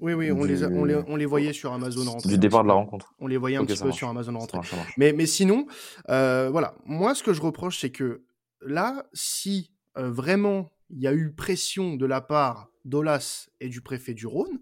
oui, 0.01 0.13
oui, 0.15 0.33
on, 0.33 0.45
les 0.45 0.65
on, 0.65 0.85
les, 0.85 0.95
on, 1.07 1.17
les, 1.17 1.27
voyait 1.27 1.53
sur 1.53 1.73
Amazon 1.73 2.11
rentrer. 2.11 2.29
Du 2.29 2.39
départ 2.39 2.63
de 2.63 2.69
la 2.69 2.75
rencontre. 2.75 3.15
On 3.19 3.27
les 3.27 3.37
voyait 3.37 3.57
un 3.57 3.65
petit 3.65 3.83
peu 3.83 3.93
sur 3.93 4.09
Amazon 4.09 4.39
rentrer. 4.39 4.61
Mais, 4.97 5.13
mais 5.13 5.27
sinon, 5.27 5.67
euh, 6.09 6.49
voilà, 6.51 6.75
moi 6.85 7.15
ce 7.15 7.23
que 7.23 7.33
je 7.33 7.41
reproche, 7.41 7.81
c'est 7.81 7.91
que 7.91 8.23
là, 8.61 9.07
si 9.13 9.71
euh, 9.97 10.11
vraiment 10.11 10.71
il 10.91 11.01
y 11.03 11.07
a 11.07 11.13
eu 11.13 11.33
pression 11.33 11.97
de 11.97 12.07
la 12.07 12.21
part 12.21 12.69
d'Olas 12.85 13.49
et 13.61 13.69
du 13.69 13.81
préfet 13.81 14.15
du 14.15 14.27
Rhône, 14.27 14.61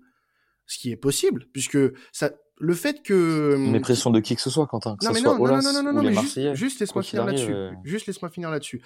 ce 0.66 0.78
qui 0.78 0.90
est 0.90 0.96
possible, 0.96 1.46
puisque 1.52 1.78
ça, 2.12 2.30
le 2.58 2.74
fait 2.74 3.02
que. 3.02 3.56
Mais 3.58 3.80
pression 3.80 4.10
de 4.10 4.20
qui 4.20 4.34
que 4.34 4.42
ce 4.42 4.50
soit, 4.50 4.66
Quentin. 4.66 4.96
Que 4.96 5.06
non, 5.06 5.12
mais 5.12 5.20
soit 5.20 5.34
non, 5.34 5.42
Olas 5.42 5.62
non, 5.62 5.72
non, 5.72 5.82
non, 5.82 5.92
non, 5.92 6.02
mais 6.02 6.14
juste, 6.14 6.54
juste 6.54 6.80
laisse-moi 6.80 7.02
finir 7.02 7.24
là-dessus. 7.24 7.52
Euh. 7.52 7.70
Juste 7.84 8.06
laisse-moi 8.06 8.30
finir 8.30 8.50
là-dessus. 8.50 8.82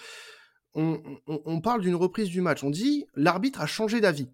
On, 0.74 1.00
on, 1.26 1.40
on, 1.46 1.60
parle 1.60 1.80
d'une 1.80 1.96
reprise 1.96 2.28
du 2.28 2.40
match. 2.40 2.62
On 2.62 2.70
dit 2.70 3.06
l'arbitre 3.14 3.60
a 3.60 3.66
changé 3.66 4.00
d'avis. 4.00 4.28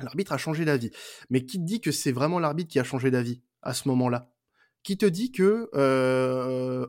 L'arbitre 0.00 0.32
a 0.32 0.38
changé 0.38 0.64
d'avis. 0.64 0.90
Mais 1.28 1.44
qui 1.44 1.58
te 1.58 1.64
dit 1.64 1.80
que 1.80 1.90
c'est 1.90 2.12
vraiment 2.12 2.38
l'arbitre 2.38 2.70
qui 2.70 2.78
a 2.78 2.84
changé 2.84 3.10
d'avis 3.10 3.42
à 3.62 3.74
ce 3.74 3.88
moment-là? 3.88 4.30
Qui 4.84 4.96
te 4.96 5.06
dit 5.06 5.32
que 5.32 5.68
euh, 5.74 6.86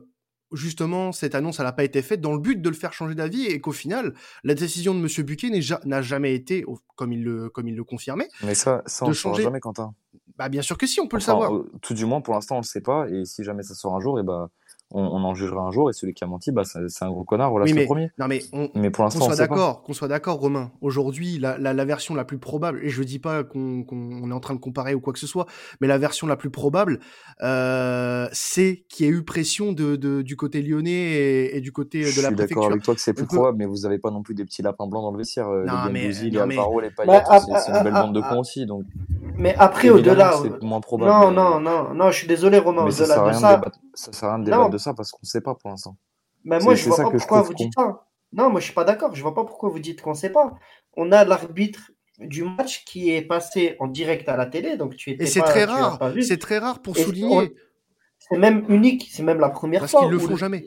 justement 0.52 1.10
cette 1.10 1.34
annonce 1.34 1.58
n'a 1.58 1.72
pas 1.72 1.82
été 1.82 2.02
faite 2.02 2.20
dans 2.20 2.32
le 2.32 2.38
but 2.38 2.62
de 2.62 2.68
le 2.68 2.74
faire 2.74 2.92
changer 2.92 3.16
d'avis 3.16 3.46
et 3.46 3.60
qu'au 3.60 3.72
final 3.72 4.14
la 4.44 4.54
décision 4.54 4.94
de 4.94 5.00
Monsieur 5.00 5.24
Buquet 5.24 5.50
n'a 5.84 6.02
jamais 6.02 6.34
été, 6.34 6.64
comme 6.94 7.12
il 7.12 7.24
le 7.24 7.50
comme 7.50 7.66
il 7.66 7.74
le 7.74 7.82
confirmait. 7.82 8.28
Mais 8.44 8.54
ça, 8.54 8.84
ça 8.86 9.04
on 9.04 9.08
ne 9.08 9.12
changer... 9.12 9.42
jamais, 9.42 9.58
Quentin. 9.58 9.92
Bah 10.36 10.48
bien 10.48 10.62
sûr 10.62 10.78
que 10.78 10.86
si, 10.86 11.00
on 11.00 11.08
peut 11.08 11.16
le 11.16 11.22
savoir. 11.22 11.50
Tout 11.82 11.94
du 11.94 12.04
moins 12.04 12.20
pour 12.20 12.34
l'instant 12.34 12.56
on 12.56 12.60
le 12.60 12.64
sait 12.64 12.80
pas 12.80 13.08
et 13.08 13.24
si 13.24 13.42
jamais 13.42 13.64
ça 13.64 13.74
sort 13.74 13.96
un 13.96 14.00
jour 14.00 14.20
et 14.20 14.22
bah 14.22 14.50
on, 14.92 15.24
en 15.24 15.34
jugera 15.34 15.62
un 15.62 15.70
jour 15.70 15.88
et 15.88 15.92
celui 15.92 16.14
qui 16.14 16.24
a 16.24 16.26
menti, 16.26 16.50
bah, 16.50 16.62
c'est 16.64 17.04
un 17.04 17.10
gros 17.10 17.24
connard. 17.24 17.50
Voilà, 17.50 17.72
mais, 17.72 17.84
premier. 17.84 18.10
Non, 18.18 18.26
mais, 18.26 18.42
mais 18.74 18.90
pour 18.90 19.04
l'instant, 19.04 19.20
qu'on 19.20 19.26
soit 19.26 19.36
d'accord, 19.36 19.82
qu'on 19.82 19.92
soit 19.92 20.08
d'accord, 20.08 20.38
Romain. 20.38 20.72
Aujourd'hui, 20.80 21.38
la, 21.38 21.58
la, 21.58 21.72
la, 21.72 21.84
version 21.84 22.14
la 22.14 22.24
plus 22.24 22.38
probable, 22.38 22.80
et 22.82 22.88
je 22.88 23.02
dis 23.02 23.18
pas 23.18 23.44
qu'on 23.44 23.84
est 24.30 24.32
en 24.32 24.40
train 24.40 24.54
de 24.54 24.60
comparer 24.60 24.94
ou 24.94 25.00
quoi 25.00 25.12
que 25.12 25.18
ce 25.18 25.26
soit, 25.26 25.46
mais 25.80 25.86
la 25.86 25.98
version 25.98 26.26
la 26.26 26.36
plus 26.36 26.50
probable, 26.50 27.00
euh, 27.42 28.28
c'est 28.32 28.84
qu'il 28.88 29.06
y 29.06 29.08
a 29.08 29.12
eu 29.12 29.22
pression 29.22 29.72
de, 29.72 29.96
de, 29.96 30.22
du 30.22 30.36
côté 30.36 30.62
lyonnais 30.62 31.54
et, 31.54 31.60
du 31.60 31.72
côté 31.72 32.00
de 32.00 32.04
la 32.04 32.32
préfecture. 32.32 32.32
Je 32.32 32.46
suis 32.46 32.54
d'accord 32.54 32.66
avec 32.66 32.82
toi 32.82 32.94
que 32.94 33.00
c'est 33.00 33.14
plus 33.14 33.26
probable, 33.26 33.58
mais 33.58 33.66
vous 33.66 33.86
avez 33.86 33.98
pas 33.98 34.10
non 34.10 34.22
plus 34.22 34.34
des 34.34 34.44
petits 34.44 34.62
lapins 34.62 34.86
blancs 34.86 35.02
dans 35.02 35.12
le 35.12 35.18
vestiaire. 35.18 35.48
Euh, 35.48 35.64
non, 35.64 35.84
les 35.86 35.92
mais, 35.92 36.08
les 36.08 36.38
Alvaro, 36.38 36.80
les 36.80 36.90
Payet, 36.90 37.06
bah, 37.06 37.38
c'est 37.38 37.70
une 37.72 37.84
belle 37.84 37.92
bande 37.92 38.14
de 38.14 38.20
cons 38.20 38.40
aussi, 38.40 38.66
donc. 38.66 38.84
Mais 39.36 39.54
après, 39.56 39.88
au-delà. 39.88 40.34
C'est 40.42 40.62
moins 40.62 40.80
probable. 40.80 41.10
Non, 41.10 41.30
non, 41.30 41.60
non, 41.60 41.94
non, 41.94 42.10
je 42.10 42.18
suis 42.18 42.28
désolé, 42.28 42.58
Romain, 42.58 42.82
au-delà 42.84 43.28
de 43.28 43.32
ça. 43.32 43.60
Ça 43.94 44.12
sert 44.12 44.28
à 44.28 44.36
rien 44.36 44.38
de 44.38 44.44
débattre 44.44 44.70
de 44.70 44.78
ça 44.80 44.94
parce 44.94 45.10
qu'on 45.12 45.24
sait 45.24 45.40
pas 45.40 45.54
pour 45.54 45.70
l'instant. 45.70 45.96
Mais 46.44 46.58
moi, 46.60 46.74
je 46.74 46.88
vois 46.88 46.96
pas 46.96 47.10
pourquoi 47.10 47.42
vous 47.42 47.54
dites 47.54 47.72
ça. 47.74 48.06
Non, 48.32 48.50
moi, 48.50 48.60
je 48.60 48.66
suis 48.66 48.74
pas 48.74 48.84
d'accord. 48.84 49.14
Je 49.14 49.22
vois 49.22 49.34
pas 49.34 49.44
pourquoi 49.44 49.68
vous 49.70 49.78
dites 49.78 50.00
qu'on 50.02 50.14
sait 50.14 50.30
pas. 50.30 50.54
On 50.96 51.12
a 51.12 51.24
l'arbitre 51.24 51.90
du 52.18 52.44
match 52.44 52.84
qui 52.84 53.10
est 53.10 53.22
passé 53.22 53.76
en 53.80 53.88
direct 53.88 54.28
à 54.28 54.36
la 54.36 54.46
télé, 54.46 54.76
donc 54.76 54.96
tu 54.96 55.10
étais 55.10 55.24
Et 55.24 55.26
c'est 55.26 55.40
très 55.40 55.64
rare. 55.64 55.98
C'est 56.22 56.38
très 56.38 56.58
rare 56.58 56.82
pour 56.82 56.96
souligner. 56.96 57.54
C'est 58.18 58.38
même 58.38 58.64
unique. 58.68 59.08
C'est 59.10 59.22
même 59.22 59.40
la 59.40 59.50
première 59.50 59.80
parce 59.80 59.92
fois. 59.92 60.00
Parce 60.00 60.12
qu'ils 60.12 60.20
le 60.20 60.26
font 60.28 60.36
jamais. 60.36 60.64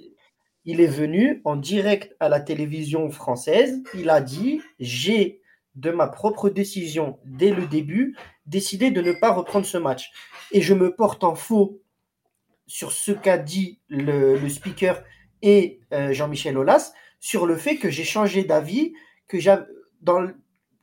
Il 0.65 0.79
est 0.79 0.87
venu 0.87 1.41
en 1.43 1.55
direct 1.55 2.15
à 2.19 2.29
la 2.29 2.39
télévision 2.39 3.09
française. 3.09 3.81
Il 3.93 4.09
a 4.09 4.21
dit 4.21 4.61
j'ai 4.79 5.41
de 5.75 5.91
ma 5.91 6.07
propre 6.07 6.49
décision 6.49 7.19
dès 7.25 7.51
le 7.51 7.65
début 7.65 8.15
décidé 8.45 8.91
de 8.91 9.01
ne 9.01 9.11
pas 9.11 9.31
reprendre 9.31 9.65
ce 9.65 9.77
match. 9.77 10.11
Et 10.51 10.61
je 10.61 10.73
me 10.73 10.95
porte 10.95 11.23
en 11.23 11.35
faux 11.35 11.81
sur 12.67 12.91
ce 12.91 13.11
qu'a 13.11 13.37
dit 13.37 13.79
le, 13.89 14.47
speaker 14.49 15.03
et 15.41 15.81
euh, 15.91 16.13
Jean-Michel 16.13 16.57
Aulas 16.57 16.93
sur 17.19 17.45
le 17.45 17.55
fait 17.55 17.77
que 17.77 17.89
j'ai 17.89 18.03
changé 18.03 18.43
d'avis, 18.43 18.93
que 19.27 19.39
j'ai 19.39 19.55
dans 20.01 20.27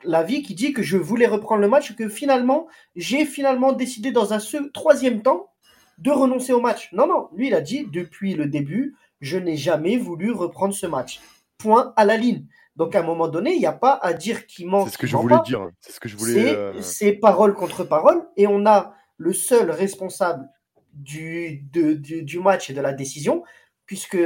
l'avis 0.04 0.42
qui 0.42 0.54
dit 0.54 0.72
que 0.72 0.82
je 0.82 0.96
voulais 0.96 1.26
reprendre 1.26 1.60
le 1.60 1.68
match, 1.68 1.94
que 1.94 2.08
finalement 2.08 2.66
j'ai 2.96 3.26
finalement 3.26 3.72
décidé 3.72 4.12
dans 4.12 4.32
un 4.32 4.38
troisième 4.72 5.22
temps 5.22 5.52
de 5.98 6.10
renoncer 6.10 6.52
au 6.52 6.60
match. 6.60 6.90
Non, 6.92 7.06
non, 7.06 7.28
lui 7.34 7.48
il 7.48 7.54
a 7.54 7.60
dit 7.60 7.86
depuis 7.92 8.34
le 8.34 8.46
début, 8.46 8.96
je 9.20 9.36
n'ai 9.36 9.56
jamais 9.56 9.96
voulu 9.96 10.32
reprendre 10.32 10.74
ce 10.74 10.86
match. 10.86 11.20
Point 11.58 11.92
à 11.96 12.06
la 12.06 12.16
ligne. 12.16 12.46
Donc 12.76 12.94
à 12.94 13.00
un 13.00 13.02
moment 13.02 13.28
donné, 13.28 13.52
il 13.52 13.58
n'y 13.58 13.66
a 13.66 13.72
pas 13.72 13.98
à 14.00 14.14
dire 14.14 14.46
qui 14.46 14.64
manque. 14.64 14.88
C'est 14.88 14.94
ce 14.94 14.98
que 14.98 15.06
je 15.06 15.16
voulais 15.16 15.36
dire. 15.44 15.68
C'est 15.80 15.92
ce 15.92 16.00
que 16.00 16.08
je 16.08 16.16
voulais. 16.16 16.72
C'est 16.80 17.16
euh, 17.16 17.20
parole 17.20 17.54
contre 17.54 17.84
parole, 17.84 18.26
et 18.38 18.46
on 18.46 18.64
a 18.64 18.94
le 19.18 19.34
seul 19.34 19.70
responsable 19.70 20.48
du, 20.92 21.64
du, 21.72 22.38
match 22.38 22.70
et 22.70 22.74
de 22.74 22.80
la 22.80 22.92
décision, 22.92 23.42
puisque 23.86 24.18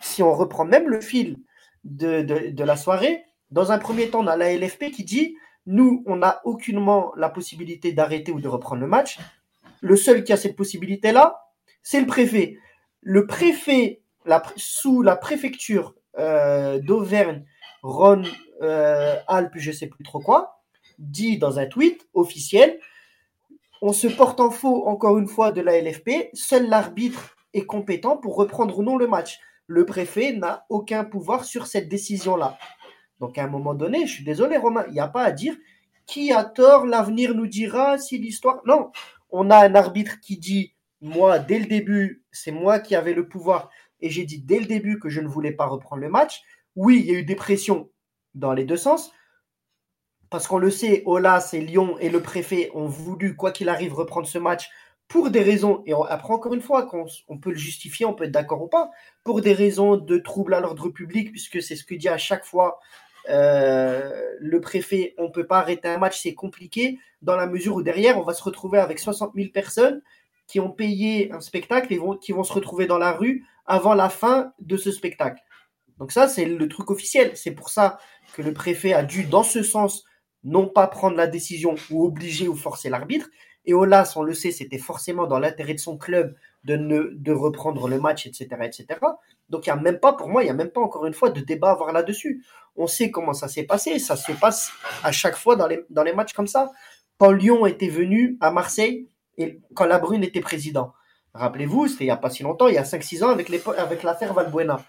si 0.00 0.22
on 0.22 0.34
reprend 0.34 0.64
même 0.64 0.88
le 0.88 1.00
fil 1.00 1.38
de, 1.84 2.62
la 2.62 2.76
soirée, 2.76 3.24
dans 3.50 3.72
un 3.72 3.78
premier 3.78 4.10
temps, 4.10 4.20
on 4.20 4.26
a 4.26 4.36
la 4.36 4.54
LFP 4.54 4.90
qui 4.90 5.04
dit 5.04 5.36
nous, 5.66 6.04
on 6.06 6.16
n'a 6.16 6.40
aucunement 6.44 7.12
la 7.16 7.28
possibilité 7.28 7.92
d'arrêter 7.92 8.32
ou 8.32 8.40
de 8.40 8.48
reprendre 8.48 8.80
le 8.80 8.86
match. 8.86 9.18
Le 9.80 9.96
seul 9.96 10.22
qui 10.22 10.32
a 10.32 10.36
cette 10.36 10.56
possibilité-là, 10.56 11.40
c'est 11.82 12.00
le 12.00 12.06
préfet. 12.06 12.56
Le 13.00 13.26
préfet, 13.26 14.02
la, 14.24 14.42
sous 14.56 15.02
la 15.02 15.16
préfecture 15.16 15.94
euh, 16.18 16.78
d'Auvergne, 16.78 17.44
Ron, 17.82 18.22
euh, 18.62 19.16
Alpes, 19.26 19.56
je 19.56 19.72
sais 19.72 19.86
plus 19.86 20.04
trop 20.04 20.20
quoi, 20.20 20.62
dit 20.98 21.38
dans 21.38 21.58
un 21.58 21.66
tweet 21.66 22.08
officiel 22.14 22.78
on 23.82 23.92
se 23.92 24.06
porte 24.06 24.40
en 24.40 24.50
faux 24.50 24.86
encore 24.86 25.18
une 25.18 25.28
fois 25.28 25.52
de 25.52 25.60
la 25.60 25.80
LFP, 25.80 26.30
seul 26.32 26.68
l'arbitre 26.68 27.36
est 27.54 27.66
compétent 27.66 28.16
pour 28.16 28.36
reprendre 28.36 28.78
ou 28.78 28.82
non 28.82 28.96
le 28.96 29.06
match. 29.06 29.38
Le 29.66 29.84
préfet 29.84 30.32
n'a 30.32 30.64
aucun 30.68 31.04
pouvoir 31.04 31.44
sur 31.44 31.66
cette 31.66 31.88
décision-là. 31.88 32.58
Donc 33.20 33.38
à 33.38 33.44
un 33.44 33.48
moment 33.48 33.74
donné, 33.74 34.06
je 34.06 34.12
suis 34.12 34.24
désolé 34.24 34.56
Romain, 34.56 34.84
il 34.88 34.92
n'y 34.92 35.00
a 35.00 35.08
pas 35.08 35.24
à 35.24 35.32
dire 35.32 35.56
qui 36.06 36.32
a 36.32 36.44
tort, 36.44 36.86
l'avenir 36.86 37.34
nous 37.34 37.46
dira 37.46 37.98
si 37.98 38.18
l'histoire... 38.18 38.60
Non, 38.64 38.90
on 39.30 39.50
a 39.50 39.58
un 39.58 39.74
arbitre 39.74 40.20
qui 40.20 40.38
dit, 40.38 40.74
moi, 41.00 41.38
dès 41.38 41.58
le 41.58 41.66
début, 41.66 42.24
c'est 42.30 42.52
moi 42.52 42.78
qui 42.78 42.94
avais 42.94 43.12
le 43.12 43.28
pouvoir, 43.28 43.70
et 44.00 44.08
j'ai 44.08 44.24
dit 44.24 44.40
dès 44.40 44.60
le 44.60 44.66
début 44.66 44.98
que 44.98 45.08
je 45.08 45.20
ne 45.20 45.28
voulais 45.28 45.52
pas 45.52 45.66
reprendre 45.66 46.02
le 46.02 46.08
match. 46.08 46.42
Oui, 46.76 47.00
il 47.00 47.06
y 47.06 47.16
a 47.16 47.18
eu 47.18 47.24
des 47.24 47.34
pressions 47.34 47.90
dans 48.34 48.52
les 48.52 48.64
deux 48.64 48.76
sens, 48.76 49.12
parce 50.30 50.46
qu'on 50.46 50.58
le 50.58 50.70
sait, 50.70 51.02
Olas 51.06 51.50
et 51.52 51.60
Lyon 51.60 51.96
et 51.98 52.08
le 52.08 52.20
préfet 52.20 52.70
ont 52.74 52.86
voulu, 52.86 53.36
quoi 53.36 53.52
qu'il 53.52 53.68
arrive, 53.68 53.94
reprendre 53.94 54.26
ce 54.26 54.38
match 54.38 54.70
pour 55.08 55.30
des 55.30 55.42
raisons, 55.42 55.82
et 55.86 55.92
après 56.08 56.34
encore 56.34 56.52
une 56.52 56.60
fois, 56.60 56.90
on 57.28 57.38
peut 57.38 57.50
le 57.50 57.56
justifier, 57.56 58.06
on 58.06 58.12
peut 58.12 58.24
être 58.24 58.32
d'accord 58.32 58.62
ou 58.62 58.66
pas, 58.66 58.90
pour 59.22 59.40
des 59.40 59.52
raisons 59.52 59.96
de 59.96 60.18
trouble 60.18 60.52
à 60.54 60.60
l'ordre 60.60 60.88
public, 60.88 61.30
puisque 61.30 61.62
c'est 61.62 61.76
ce 61.76 61.84
que 61.84 61.94
dit 61.94 62.08
à 62.08 62.18
chaque 62.18 62.44
fois 62.44 62.80
euh, 63.28 64.34
le 64.40 64.60
préfet, 64.60 65.14
on 65.18 65.24
ne 65.24 65.28
peut 65.28 65.46
pas 65.46 65.58
arrêter 65.58 65.88
un 65.88 65.98
match, 65.98 66.20
c'est 66.20 66.34
compliqué, 66.34 66.98
dans 67.22 67.36
la 67.36 67.46
mesure 67.46 67.76
où 67.76 67.82
derrière, 67.82 68.18
on 68.18 68.22
va 68.22 68.34
se 68.34 68.42
retrouver 68.42 68.78
avec 68.78 68.98
60 68.98 69.32
000 69.34 69.50
personnes 69.52 70.02
qui 70.46 70.60
ont 70.60 70.70
payé 70.70 71.32
un 71.32 71.40
spectacle 71.40 71.92
et 71.92 72.00
qui 72.20 72.32
vont 72.32 72.44
se 72.44 72.52
retrouver 72.52 72.86
dans 72.86 72.98
la 72.98 73.12
rue 73.12 73.44
avant 73.64 73.94
la 73.94 74.08
fin 74.08 74.52
de 74.60 74.76
ce 74.76 74.92
spectacle. 74.92 75.40
Donc 75.98 76.12
ça, 76.12 76.28
c'est 76.28 76.44
le 76.44 76.68
truc 76.68 76.90
officiel. 76.90 77.32
C'est 77.36 77.52
pour 77.52 77.68
ça 77.68 77.98
que 78.34 78.42
le 78.42 78.52
préfet 78.52 78.92
a 78.92 79.02
dû, 79.02 79.24
dans 79.24 79.42
ce 79.42 79.62
sens, 79.62 80.04
non 80.46 80.68
pas 80.68 80.86
prendre 80.86 81.16
la 81.16 81.26
décision 81.26 81.74
ou 81.90 82.06
obliger 82.06 82.48
ou 82.48 82.54
forcer 82.54 82.88
l'arbitre. 82.88 83.28
Et 83.64 83.74
Olas, 83.74 84.12
on 84.14 84.22
le 84.22 84.32
sait, 84.32 84.52
c'était 84.52 84.78
forcément 84.78 85.26
dans 85.26 85.40
l'intérêt 85.40 85.74
de 85.74 85.80
son 85.80 85.98
club 85.98 86.36
de, 86.62 86.76
ne, 86.76 87.10
de 87.12 87.32
reprendre 87.32 87.88
le 87.88 88.00
match, 88.00 88.26
etc. 88.26 88.48
etc. 88.62 89.00
Donc 89.50 89.66
il 89.66 89.72
n'y 89.72 89.78
a 89.78 89.82
même 89.82 89.98
pas, 89.98 90.12
pour 90.12 90.28
moi, 90.28 90.42
il 90.42 90.46
n'y 90.46 90.50
a 90.50 90.54
même 90.54 90.70
pas 90.70 90.80
encore 90.80 91.04
une 91.04 91.14
fois 91.14 91.30
de 91.30 91.40
débat 91.40 91.70
à 91.70 91.72
avoir 91.72 91.92
là-dessus. 91.92 92.44
On 92.76 92.86
sait 92.86 93.10
comment 93.10 93.32
ça 93.32 93.48
s'est 93.48 93.64
passé. 93.64 93.98
Ça 93.98 94.14
se 94.14 94.32
passe 94.32 94.70
à 95.02 95.10
chaque 95.10 95.36
fois 95.36 95.56
dans 95.56 95.66
les, 95.66 95.84
dans 95.90 96.04
les 96.04 96.12
matchs 96.12 96.32
comme 96.32 96.46
ça. 96.46 96.70
Quand 97.18 97.32
Lyon 97.32 97.66
était 97.66 97.88
venu 97.88 98.38
à 98.40 98.52
Marseille 98.52 99.08
et 99.36 99.60
quand 99.74 99.86
la 99.86 99.98
Brune 99.98 100.22
était 100.22 100.40
président. 100.40 100.92
Rappelez-vous, 101.34 101.88
c'était 101.88 102.04
il 102.04 102.06
n'y 102.06 102.12
a 102.12 102.16
pas 102.16 102.30
si 102.30 102.44
longtemps, 102.44 102.68
il 102.68 102.74
y 102.74 102.78
a 102.78 102.84
5-6 102.84 103.24
ans 103.24 103.28
avec, 103.30 103.50
avec 103.76 104.02
l'affaire 104.04 104.32
Valbuena. 104.32 104.82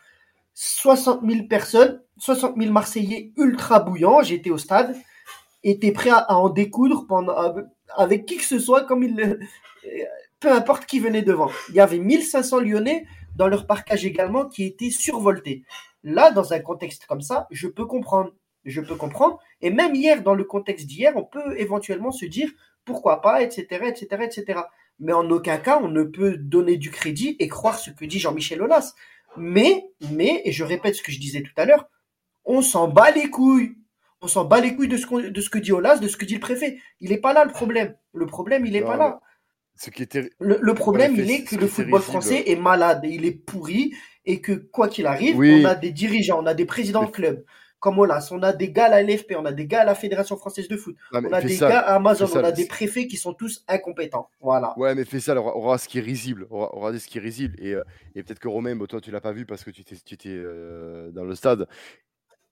60 0.54 1.22
000 1.28 1.48
personnes, 1.48 2.02
60 2.18 2.56
000 2.58 2.72
Marseillais 2.72 3.32
ultra 3.38 3.80
bouillants, 3.80 4.24
j'étais 4.24 4.50
au 4.50 4.58
stade, 4.58 4.96
étaient 5.70 5.92
prêts 5.92 6.10
à, 6.10 6.38
en 6.38 6.50
découdre 6.50 7.06
avec 7.96 8.26
qui 8.26 8.38
que 8.38 8.44
ce 8.44 8.60
soit, 8.60 8.86
comme 8.86 9.04
il, 9.04 9.40
peu 10.40 10.52
importe 10.52 10.86
qui 10.86 11.00
venait 11.00 11.22
devant. 11.22 11.50
Il 11.70 11.76
y 11.76 11.80
avait 11.80 12.00
1500 12.00 12.60
Lyonnais 12.62 13.06
dans 13.36 13.48
leur 13.48 13.68
parcage 13.68 14.06
également 14.06 14.46
qui 14.46 14.64
étaient 14.64 14.90
survoltés. 14.90 15.64
Là, 16.04 16.32
dans 16.32 16.54
un 16.54 16.60
contexte 16.60 17.06
comme 17.06 17.22
ça, 17.22 17.48
je 17.52 17.68
peux 17.68 17.86
comprendre. 17.86 18.32
Je 18.66 18.82
peux 18.82 18.96
comprendre. 18.96 19.40
Et 19.62 19.70
même 19.70 19.96
hier, 19.96 20.24
dans 20.24 20.36
le 20.36 20.44
contexte 20.44 20.88
d'hier, 20.88 21.14
on 21.16 21.24
peut 21.24 21.58
éventuellement 21.60 22.12
se 22.12 22.26
dire 22.26 22.50
pourquoi 22.86 23.22
pas, 23.22 23.42
etc., 23.42 23.66
etc., 23.88 24.24
etc. 24.24 24.62
Mais 25.00 25.14
en 25.14 25.30
aucun 25.30 25.58
cas, 25.58 25.80
on 25.82 25.88
ne 25.88 26.04
peut 26.04 26.38
donner 26.38 26.78
du 26.78 26.92
crédit 26.92 27.36
et 27.40 27.48
croire 27.48 27.78
ce 27.78 27.92
que 27.92 28.06
dit 28.06 28.20
Jean-Michel 28.20 28.62
Aulas. 28.62 28.94
Mais, 29.38 29.86
mais, 30.12 30.42
et 30.46 30.52
je 30.52 30.64
répète 30.64 30.96
ce 30.96 31.04
que 31.04 31.12
je 31.12 31.20
disais 31.20 31.44
tout 31.44 31.54
à 31.58 31.66
l'heure, 31.66 31.88
on 32.46 32.62
s'en 32.62 32.88
bat 32.88 33.12
les 33.12 33.30
couilles. 33.30 33.77
On 34.22 34.28
s'en 34.28 34.46
bat 34.46 34.60
les 34.62 34.76
couilles 34.76 34.88
de 34.88 34.98
ce, 34.98 35.30
de 35.30 35.42
ce 35.42 35.50
que 35.50 35.60
dit 35.60 35.72
Olas, 35.72 35.98
de 35.98 36.08
ce 36.08 36.18
que 36.18 36.26
dit 36.26 36.34
le 36.34 36.40
préfet. 36.40 36.80
Il 37.00 37.12
n'est 37.12 37.20
pas 37.20 37.34
là 37.34 37.46
le 37.46 37.52
problème. 37.52 37.96
Le 38.14 38.26
problème, 38.26 38.66
il 38.66 38.74
n'est 38.74 38.82
pas 38.82 38.98
là. 38.98 39.20
Ce 39.76 39.92
qui 39.92 40.02
était... 40.02 40.32
le, 40.40 40.74
problème, 40.74 41.16
il 41.16 41.30
est 41.30 41.44
que 41.44 41.56
le 41.56 41.68
football 41.68 42.02
français 42.02 42.44
est 42.48 42.56
malade, 42.56 43.02
il 43.04 43.26
est 43.26 43.32
pourri, 43.32 43.94
et 44.26 44.42
que 44.42 44.54
quoi 44.54 44.88
qu'il 44.88 45.06
arrive, 45.06 45.40
on 45.40 45.66
a 45.66 45.76
des 45.76 45.92
dirigeants, 45.92 46.42
on 46.42 46.48
a 46.48 46.56
des 46.56 46.66
présidents 46.66 47.04
de 47.04 47.12
clubs, 47.12 47.44
comme 47.80 48.00
Olas, 48.00 48.30
on 48.32 48.42
a 48.42 48.54
des 48.54 48.72
gars 48.72 48.86
à 48.86 48.90
la 48.90 49.04
LFP, 49.04 49.36
on 49.38 49.46
a 49.46 49.52
des 49.52 49.68
gars 49.68 49.82
à 49.82 49.86
la 49.86 49.94
Fédération 49.94 50.36
française 50.36 50.68
de 50.68 50.78
foot, 50.78 50.96
on 51.14 51.32
a 51.32 51.42
des 51.42 51.58
gars 51.58 51.80
à 51.80 51.96
Amazon, 51.96 52.28
on 52.34 52.44
a 52.44 52.52
des 52.52 52.66
préfets 52.66 53.06
qui 53.06 53.18
sont 53.18 53.34
tous 53.34 53.64
incompétents. 53.68 54.30
Voilà. 54.42 54.74
Ouais, 54.78 54.96
mais 54.96 55.06
fais 55.06 55.20
ça, 55.20 55.40
aura, 55.40 55.78
ce 55.78 55.88
qui 55.88 56.00
est 56.00 56.02
risible, 56.02 56.48
aura, 56.50 56.76
aura 56.76 56.98
ce 56.98 57.08
qui 57.08 57.20
est 57.20 57.22
risible. 57.22 57.56
Et, 57.60 57.74
euh, 57.74 57.84
et 58.16 58.24
peut-être 58.24 58.40
que 58.40 58.48
Romain, 58.48 58.76
toi, 58.88 59.00
tu 59.00 59.12
l'as 59.12 59.22
pas 59.22 59.32
vu 59.32 59.46
parce 59.46 59.64
que 59.64 59.70
tu 59.70 59.82
étais, 59.82 59.96
tu 60.04 60.16
étais 60.16 60.30
euh, 60.30 61.12
dans 61.12 61.24
le 61.24 61.36
stade. 61.36 61.68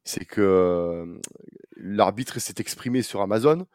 C'est 0.05 0.25
que 0.25 0.41
euh, 0.41 1.19
l'arbitre 1.75 2.39
s'est 2.39 2.55
exprimé 2.59 3.01
sur 3.01 3.21
Amazon 3.21 3.67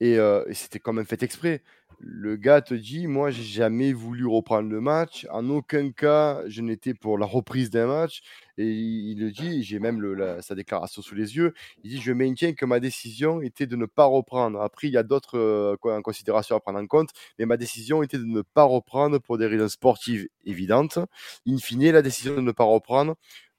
et, 0.00 0.14
et 0.14 0.54
c'était 0.54 0.80
quand 0.80 0.92
même 0.92 1.06
fait 1.06 1.22
exprès 1.22 1.62
le 2.00 2.36
gars 2.36 2.60
te 2.60 2.74
dit 2.74 3.06
Moi, 3.06 3.30
j'ai 3.30 3.42
jamais 3.42 3.92
voulu 3.92 4.26
reprendre 4.26 4.68
le 4.68 4.80
match. 4.80 5.26
En 5.30 5.48
aucun 5.50 5.90
cas, 5.90 6.42
je 6.46 6.60
n'étais 6.62 6.94
pour 6.94 7.18
la 7.18 7.26
reprise 7.26 7.70
d'un 7.70 7.86
match. 7.86 8.22
Et 8.58 8.70
il, 8.70 9.20
le 9.20 9.30
dit 9.30 9.62
J'ai 9.62 9.78
même 9.78 10.00
sa 10.42 10.54
déclaration 10.54 11.02
sous 11.02 11.14
les 11.14 11.36
yeux. 11.36 11.54
Il 11.82 11.90
dit 11.90 12.00
Je 12.00 12.12
maintiens 12.12 12.52
que 12.54 12.64
ma 12.64 12.80
décision 12.80 13.40
était 13.40 13.66
de 13.66 13.76
ne 13.76 13.86
pas 13.86 14.04
reprendre. 14.04 14.60
Après, 14.60 14.88
il 14.88 14.92
y 14.92 14.96
a 14.96 15.02
d'autres 15.02 15.38
euh, 15.38 15.76
considérations 16.02 16.56
à 16.56 16.60
prendre 16.60 16.78
en 16.78 16.86
compte. 16.86 17.10
Mais 17.38 17.46
ma 17.46 17.56
décision 17.56 18.02
était 18.02 18.18
de 18.18 18.24
ne 18.24 18.42
pas 18.42 18.64
reprendre 18.64 19.18
pour 19.18 19.38
des 19.38 19.46
raisons 19.46 19.68
sportives 19.68 20.28
évidentes. 20.44 20.98
In 21.46 21.58
fine, 21.58 21.90
la 21.90 22.02
décision 22.02 22.36
de 22.36 22.40
ne 22.40 22.52
pas 22.52 22.64
reprendre, 22.64 23.16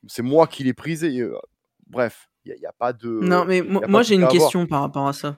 c'est 0.08 0.24
moi 0.24 0.48
qui 0.48 0.64
l'ai 0.64 0.74
prise. 0.74 1.04
Euh, 1.04 1.38
bref, 1.88 2.30
il 2.46 2.56
n'y 2.60 2.66
a, 2.66 2.74
pas 2.74 2.94
de. 2.94 3.08
Non, 3.08 3.46
mais 3.46 3.62
moi, 3.62 4.04
j'ai 4.04 4.16
une 4.16 4.28
question 4.28 4.68
par 4.68 4.82
rapport 4.82 5.08
à 5.08 5.14
ça. 5.14 5.36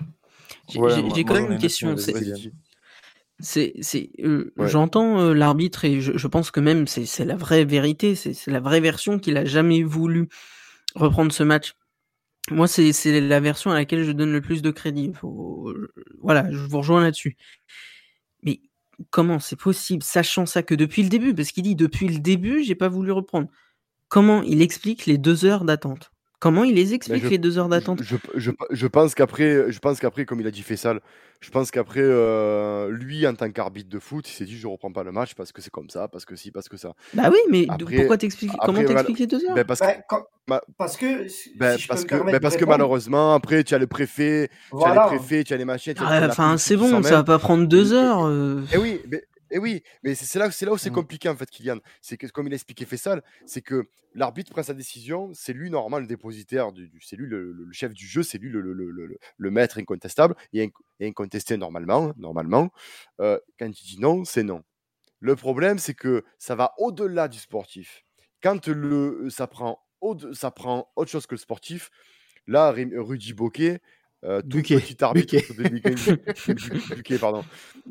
J'ai 0.67 1.23
quand 1.23 1.33
même 1.35 1.51
une 1.51 1.59
question. 1.59 1.95
C'est, 3.39 3.73
c'est, 3.81 4.09
euh, 4.23 4.51
j'entends 4.57 5.19
euh, 5.19 5.33
l'arbitre 5.35 5.85
et 5.85 6.01
je, 6.01 6.17
je, 6.17 6.27
pense 6.27 6.49
que 6.49 6.59
même 6.59 6.87
c'est, 6.87 7.23
la 7.23 7.35
vraie 7.35 7.65
vérité, 7.65 8.15
c'est, 8.15 8.35
la 8.47 8.59
vraie 8.59 8.79
version 8.79 9.19
qu'il 9.19 9.37
a 9.37 9.45
jamais 9.45 9.83
voulu 9.83 10.27
reprendre 10.95 11.31
ce 11.31 11.43
match. 11.43 11.75
Moi, 12.49 12.67
c'est, 12.67 12.93
c'est 12.93 13.21
la 13.21 13.39
version 13.39 13.69
à 13.69 13.75
laquelle 13.75 14.03
je 14.03 14.11
donne 14.11 14.31
le 14.31 14.41
plus 14.41 14.63
de 14.63 14.71
crédit. 14.71 15.11
Faut, 15.13 15.71
voilà, 16.19 16.51
je 16.51 16.57
vous 16.57 16.79
rejoins 16.79 17.03
là-dessus. 17.03 17.37
Mais 18.41 18.59
comment 19.11 19.37
c'est 19.37 19.59
possible, 19.59 20.01
sachant 20.01 20.47
ça 20.47 20.63
que 20.63 20.73
depuis 20.73 21.03
le 21.03 21.09
début, 21.09 21.35
parce 21.35 21.51
qu'il 21.51 21.63
dit 21.63 21.75
depuis 21.75 22.07
le 22.07 22.17
début, 22.17 22.63
j'ai 22.63 22.75
pas 22.75 22.89
voulu 22.89 23.11
reprendre. 23.11 23.49
Comment 24.07 24.41
il 24.41 24.63
explique 24.63 25.05
les 25.05 25.19
deux 25.19 25.45
heures 25.45 25.63
d'attente? 25.63 26.11
Comment 26.39 26.63
il 26.63 26.75
les 26.75 26.93
explique 26.93 27.29
les 27.29 27.37
deux 27.39 27.57
heures 27.57 27.69
d'attente? 27.69 28.01
je, 28.03 28.15
je, 28.35 28.51
je, 28.69 28.87
pense 28.87 29.15
qu'après, 29.15 29.71
je 29.71 29.79
pense 29.79 29.99
qu'après, 29.99 30.25
comme 30.25 30.39
il 30.39 30.47
a 30.47 30.51
dit 30.51 30.61
Fessal, 30.61 31.01
je 31.39 31.51
pense 31.51 31.71
qu'après, 31.71 32.01
euh, 32.01 32.89
lui, 32.89 33.27
en 33.27 33.33
tant 33.33 33.49
qu'arbitre 33.51 33.89
de 33.89 33.99
foot, 33.99 34.27
il 34.27 34.31
s'est 34.31 34.45
dit 34.45 34.57
je 34.57 34.67
reprends 34.67 34.91
pas 34.91 35.03
le 35.03 35.11
match 35.11 35.35
parce 35.35 35.51
que 35.51 35.61
c'est 35.61 35.69
comme 35.69 35.89
ça, 35.89 36.07
parce 36.07 36.25
que 36.25 36.35
si, 36.35 36.51
parce 36.51 36.67
que 36.67 36.77
ça. 36.77 36.93
Bah 37.13 37.29
oui, 37.31 37.39
mais 37.49 37.67
pourquoi 37.67 38.17
t'expliques 38.17 38.51
Comment 38.63 38.83
t'expliques 38.83 39.19
les 39.19 39.27
deux 39.27 39.45
heures? 39.45 39.55
ben 39.55 39.63
parce, 39.63 39.79
que, 39.79 39.85
bah, 40.47 40.61
parce 40.77 40.97
que, 40.97 41.27
ben 41.57 41.77
parce, 41.87 42.05
que, 42.05 42.39
parce 42.39 42.57
que 42.57 42.65
malheureusement, 42.65 43.33
après, 43.33 43.63
tu 43.63 43.75
as 43.75 43.77
le 43.77 43.87
préfet, 43.87 44.49
tu 44.71 44.83
as 44.83 44.93
les 44.93 45.17
préfets, 45.17 45.43
tu 45.43 45.53
as 45.53 45.57
les 45.57 45.65
machines. 45.65 45.93
Enfin, 45.99 46.57
c'est 46.57 46.75
bon, 46.75 47.03
ça 47.03 47.17
va 47.17 47.23
pas 47.23 47.39
prendre 47.39 47.67
deux 47.67 47.93
heures. 47.93 48.25
Euh. 48.25 48.61
Et, 48.73 48.77
oui, 48.77 49.01
mais 49.07 49.23
et 49.51 49.59
oui, 49.59 49.83
mais 50.03 50.15
c'est 50.15 50.39
là, 50.39 50.47
là 50.47 50.73
où 50.73 50.77
c'est 50.77 50.89
mmh. 50.89 50.93
compliqué 50.93 51.29
en 51.29 51.35
fait, 51.35 51.49
Kylian. 51.49 51.79
C'est 52.01 52.17
que 52.17 52.27
comme 52.27 52.47
il 52.47 52.53
a 52.53 52.55
expliqué 52.55 52.85
Fessal, 52.85 53.23
c'est 53.45 53.61
que 53.61 53.87
l'arbitre 54.13 54.51
prend 54.51 54.63
sa 54.63 54.73
décision, 54.73 55.31
c'est 55.33 55.53
lui 55.53 55.69
normalement 55.69 55.99
le 55.99 56.07
dépositaire, 56.07 56.71
du, 56.71 56.91
c'est 57.01 57.15
lui 57.15 57.27
le, 57.27 57.55
chef 57.71 57.93
du 57.93 58.05
jeu, 58.05 58.23
c'est 58.23 58.37
lui 58.37 58.49
le, 58.49 58.61
le, 58.61 59.51
maître 59.51 59.77
incontestable 59.77 60.35
et, 60.53 60.71
incontesté 61.01 61.57
normalement. 61.57 62.13
Normalement, 62.17 62.71
euh, 63.19 63.39
quand 63.59 63.67
il 63.67 63.85
dit 63.85 63.99
non, 63.99 64.25
c'est 64.25 64.43
non. 64.43 64.63
Le 65.19 65.35
problème, 65.35 65.79
c'est 65.79 65.95
que 65.95 66.23
ça 66.37 66.55
va 66.55 66.73
au-delà 66.77 67.27
du 67.27 67.39
sportif. 67.39 68.03
Quand 68.41 68.67
le, 68.67 69.29
ça 69.29 69.47
prend, 69.47 69.79
ça 70.33 70.51
prend 70.51 70.91
autre 70.95 71.09
chose 71.09 71.25
que 71.25 71.35
le 71.35 71.39
sportif, 71.39 71.89
là, 72.45 72.71
Rudy 72.71 73.33
Boquet, 73.33 73.81
euh, 74.25 74.41
tout 74.41 74.61
petit 74.63 74.97
arbitre 75.03 75.35
de 75.35 76.95
Buquet, 76.95 77.17
pardon. 77.19 77.43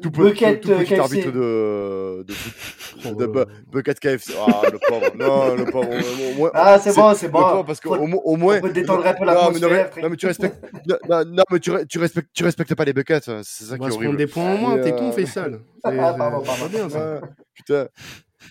Tout, 0.02 0.10
Bucket, 0.10 0.60
tout, 0.60 0.70
tout 0.70 0.78
petit 0.78 0.96
arbitre 0.96 1.30
de, 1.30 2.26
de, 2.26 3.14
de, 3.14 3.26
de 3.26 3.46
Bucket 3.70 4.00
KFC. 4.00 4.34
Ah, 4.36 4.62
le 4.72 4.78
pauvre. 4.88 5.16
Non, 5.16 5.54
le 5.54 5.64
pauvre. 5.70 5.88
Au 5.88 6.34
moins, 6.34 6.50
ah, 6.52 6.78
c'est 6.80 6.94
bon, 6.94 7.14
c'est 7.14 7.28
bon. 7.28 7.62
Parce 7.64 7.80
qu'au 7.80 7.94
au 7.94 8.36
moins. 8.36 8.58
On 8.58 8.60
peut 8.60 8.72
détendre 8.72 9.06
un 9.06 9.14
peu 9.14 9.24
l'atmosphère. 9.24 9.90
Non, 10.02 10.10
mais 10.10 10.16
tu 10.16 10.26
respectes. 10.26 10.64
non, 11.08 11.44
mais 11.50 11.60
tu, 11.60 11.70
tu, 11.88 11.98
respectes, 11.98 12.30
tu 12.34 12.42
respectes 12.44 12.74
pas 12.74 12.84
les 12.84 12.92
buckets. 12.92 13.30
C'est 13.42 13.64
ça 13.64 13.78
qui 13.78 13.84
est 13.84 13.86
horrible. 13.86 13.86
On 13.86 13.86
va 13.86 13.90
se 13.90 13.98
prendre 13.98 14.16
des 14.16 14.26
points 14.26 14.44
en 14.44 14.58
moins. 14.58 14.78
T'es 14.78 14.92
con, 14.92 15.12
fais 15.12 15.26
sale. 15.26 15.60
Ah, 15.84 16.14
pardon, 16.18 16.42
pardon. 16.42 16.66
bien 16.66 16.90
ça. 16.90 17.20
Putain. 17.54 17.86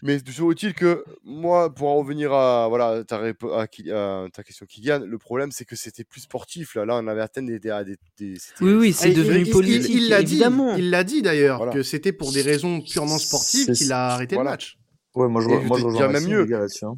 Mais 0.03 0.19
toujours 0.19 0.51
utile 0.51 0.73
que 0.73 1.03
moi, 1.23 1.73
pour 1.73 1.89
en 1.89 1.95
revenir 1.95 2.33
à, 2.33 2.67
voilà, 2.67 3.03
ta, 3.03 3.17
à, 3.17 4.27
ta 4.31 4.43
question, 4.43 4.65
Kylian, 4.65 4.99
le 5.05 5.17
problème, 5.17 5.51
c'est 5.51 5.65
que 5.65 5.75
c'était 5.75 6.03
plus 6.03 6.21
sportif. 6.21 6.75
Là, 6.75 6.85
là 6.85 6.99
on 7.01 7.07
avait 7.07 7.21
atteint 7.21 7.43
des. 7.43 7.59
des, 7.59 7.71
des 8.17 8.37
oui, 8.61 8.73
oui, 8.73 8.93
c'est 8.93 9.11
devenu 9.11 9.45
politique. 9.49 9.91
Il 9.93 10.09
l'a 10.09 10.23
dit, 10.23 10.41
il 10.77 10.89
l'a 10.89 11.03
dit 11.03 11.21
d'ailleurs, 11.21 11.69
que 11.71 11.83
c'était 11.83 12.13
pour 12.13 12.31
des 12.31 12.41
raisons 12.41 12.81
purement 12.81 13.17
sportives 13.17 13.71
qu'il 13.73 13.91
a 13.91 14.07
arrêté 14.07 14.35
le 14.35 14.43
match. 14.43 14.77
Ouais, 15.15 15.29
moi 15.29 15.41
je, 15.41 15.47
moi, 15.47 15.79
je 15.79 16.05
même 16.05 16.27
mieux. 16.27 16.45
Hein. 16.83 16.97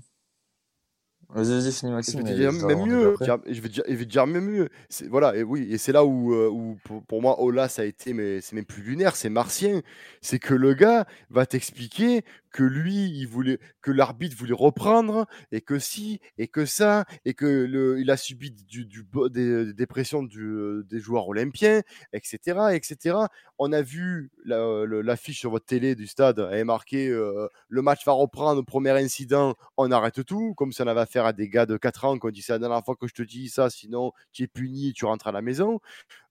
Vas-y, 1.30 1.72
finis 1.72 1.92
Maxime. 1.92 2.22
Je 2.26 2.34
vais 2.34 2.36
dire 2.36 2.54
même 2.54 2.86
mieux. 2.86 3.16
Je 3.20 3.62
vais 3.62 3.70
dire, 3.70 3.84
je 3.88 3.96
vais 3.96 4.06
dire 4.06 4.28
même 4.28 4.46
mieux. 4.46 4.70
Voilà, 5.10 5.36
et 5.36 5.44
oui, 5.44 5.68
et 5.70 5.78
c'est 5.78 5.92
là 5.92 6.06
où, 6.06 6.34
euh, 6.34 6.50
où 6.50 6.78
pour, 7.08 7.22
moi, 7.22 7.42
Ola, 7.42 7.68
ça 7.68 7.82
a 7.82 7.86
été, 7.86 8.14
mais 8.14 8.40
c'est 8.40 8.56
même 8.56 8.66
plus 8.66 8.82
lunaire, 8.82 9.16
c'est 9.16 9.30
martien. 9.30 9.82
C'est 10.22 10.40
que 10.40 10.54
le 10.54 10.74
gars 10.74 11.06
va 11.30 11.46
t'expliquer 11.46 12.24
que 12.58 12.64
lui, 12.64 13.06
il 13.12 13.28
voulait, 13.28 13.60
que 13.84 13.92
l'arbitre 13.92 14.36
voulait 14.36 14.52
reprendre, 14.52 15.28
et 15.52 15.62
que 15.62 15.78
si, 15.78 16.20
et 16.40 16.48
que 16.48 16.66
ça, 16.66 17.06
et 17.24 17.36
que 17.36 17.46
le, 17.46 18.00
il 18.00 18.10
a 18.10 18.18
subi 18.18 18.50
du, 18.50 18.88
des, 19.30 19.86
pressions 19.86 20.24
du, 20.24 20.82
des 20.86 21.00
joueurs 21.00 21.28
olympiens, 21.28 21.84
etc., 22.14 22.70
etc. 22.74 23.16
On 23.60 23.72
a 23.72 23.84
vu 23.84 24.32
l'affiche 24.44 25.40
sur 25.40 25.52
votre 25.52 25.68
télé 25.68 25.94
du 25.94 26.08
stade, 26.08 26.40
elle 26.52 26.58
est 26.58 26.64
marquée 26.64 27.10
euh, 27.10 27.48
le 27.70 27.84
match 27.84 28.04
va 28.08 28.14
reprendre, 28.14 28.66
premier 28.66 28.90
incident, 28.90 29.54
on 29.78 29.92
arrête 29.92 30.26
tout, 30.26 30.56
comme 30.56 30.72
si 30.72 30.82
on 30.82 30.88
avait 30.88 31.02
affaire 31.02 31.28
à 31.28 31.34
des 31.34 31.50
gars 31.50 31.68
de 31.68 31.78
4 31.78 32.06
ans 32.06 32.18
qui 32.18 32.26
ont 32.26 32.32
dit 32.32 32.42
c'est 32.42 32.54
la 32.54 32.60
dernière 32.60 32.84
fois 32.84 32.96
que 32.96 33.08
je 33.08 33.14
te 33.14 33.22
dis 33.22 33.50
ça, 33.50 33.70
sinon 33.70 34.14
tu 34.32 34.42
es 34.42 34.48
puni, 34.48 34.94
tu 34.94 35.06
rentres 35.06 35.28
à 35.28 35.32
la 35.32 35.44
maison. 35.44 35.80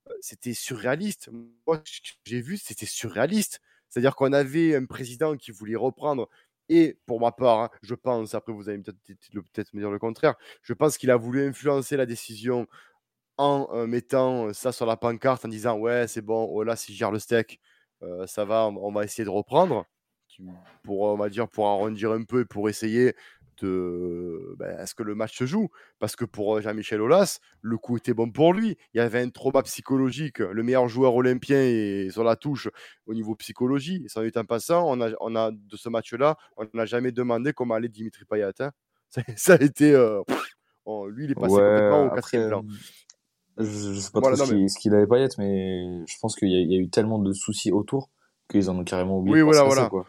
Euh, 0.09 0.13
c'était 0.19 0.53
surréaliste. 0.53 1.29
Moi, 1.65 1.81
j'ai 2.25 2.41
vu, 2.41 2.57
c'était 2.57 2.85
surréaliste. 2.85 3.61
C'est-à-dire 3.89 4.15
qu'on 4.15 4.33
avait 4.33 4.75
un 4.75 4.85
président 4.85 5.35
qui 5.37 5.51
voulait 5.51 5.75
reprendre, 5.75 6.29
et 6.69 6.99
pour 7.05 7.21
ma 7.21 7.31
part, 7.31 7.59
hein, 7.59 7.69
je 7.81 7.95
pense, 7.95 8.35
après 8.35 8.51
vous 8.53 8.69
allez 8.69 8.79
peut-être 8.79 9.73
me 9.73 9.79
dire 9.79 9.91
le 9.91 9.99
contraire, 9.99 10.35
je 10.63 10.73
pense 10.73 10.97
qu'il 10.97 11.11
a 11.11 11.15
voulu 11.17 11.47
influencer 11.47 11.97
la 11.97 12.05
décision 12.05 12.67
en 13.37 13.67
euh, 13.73 13.87
mettant 13.87 14.53
ça 14.53 14.71
sur 14.71 14.85
la 14.85 14.97
pancarte, 14.97 15.45
en 15.45 15.49
disant 15.49 15.77
ouais, 15.77 16.07
c'est 16.07 16.21
bon, 16.21 16.45
oh 16.51 16.63
là, 16.63 16.75
si 16.75 16.93
je 16.93 16.97
gère 16.99 17.11
le 17.11 17.19
steak, 17.19 17.59
euh, 18.03 18.27
ça 18.27 18.45
va, 18.45 18.67
on 18.67 18.91
va 18.91 19.05
essayer 19.05 19.25
de 19.25 19.29
reprendre. 19.29 19.85
Pour, 20.83 21.01
on 21.01 21.17
va 21.17 21.29
dire, 21.29 21.47
pour 21.49 21.67
arrondir 21.67 22.11
un 22.11 22.23
peu 22.23 22.41
et 22.41 22.45
pour 22.45 22.69
essayer 22.69 23.15
de 23.61 24.55
ben, 24.57 24.79
est-ce 24.79 24.95
que 24.95 25.03
le 25.03 25.15
match 25.15 25.37
se 25.37 25.45
joue 25.45 25.69
Parce 25.99 26.15
que 26.15 26.25
pour 26.25 26.61
Jean-Michel 26.61 27.01
Aulas, 27.01 27.39
le 27.61 27.77
coup 27.77 27.97
était 27.97 28.13
bon 28.13 28.31
pour 28.31 28.53
lui. 28.53 28.77
Il 28.93 28.97
y 28.97 28.99
avait 28.99 29.21
un 29.21 29.29
trauma 29.29 29.63
psychologique. 29.63 30.39
Le 30.39 30.63
meilleur 30.63 30.87
joueur 30.87 31.15
olympien 31.15 31.57
est 31.59 32.09
sur 32.11 32.23
la 32.23 32.35
touche 32.35 32.69
au 33.05 33.13
niveau 33.13 33.35
psychologie. 33.35 34.03
Et 34.05 34.09
ça 34.09 34.21
en 34.21 34.45
passant, 34.45 34.85
on 34.87 35.01
a, 35.01 35.11
on 35.19 35.35
a 35.35 35.51
de 35.51 35.77
ce 35.77 35.89
match-là, 35.89 36.37
on 36.57 36.65
n'a 36.73 36.85
jamais 36.85 37.11
demandé 37.11 37.53
comment 37.53 37.75
allait 37.75 37.89
Dimitri 37.89 38.25
Payet. 38.25 38.51
Hein. 38.59 38.71
Ça, 39.35 39.53
a 39.53 39.61
été. 39.61 39.91
lui, 39.91 41.25
il 41.25 41.31
est 41.31 41.35
passé 41.35 41.55
complètement 41.55 42.05
au 42.05 42.09
quatrième 42.09 42.47
plan. 42.49 42.65
Je, 43.57 43.89
ne 43.89 43.93
sais 43.95 44.11
pas 44.11 44.21
trop 44.21 44.35
ce 44.35 44.79
qu'il 44.79 44.93
avait 44.93 45.07
Payet, 45.07 45.29
mais 45.37 46.05
je 46.05 46.15
pense 46.21 46.35
qu'il 46.35 46.49
y, 46.49 46.75
a 46.75 46.79
eu 46.79 46.89
tellement 46.89 47.19
de 47.19 47.33
soucis 47.33 47.71
autour 47.71 48.09
qu'ils 48.49 48.69
en 48.69 48.77
ont 48.77 48.83
carrément 48.83 49.19
oublié. 49.19 49.37
Oui, 49.37 49.41
voilà, 49.41 49.63
voilà. 49.63 49.89
quoi. 49.89 50.05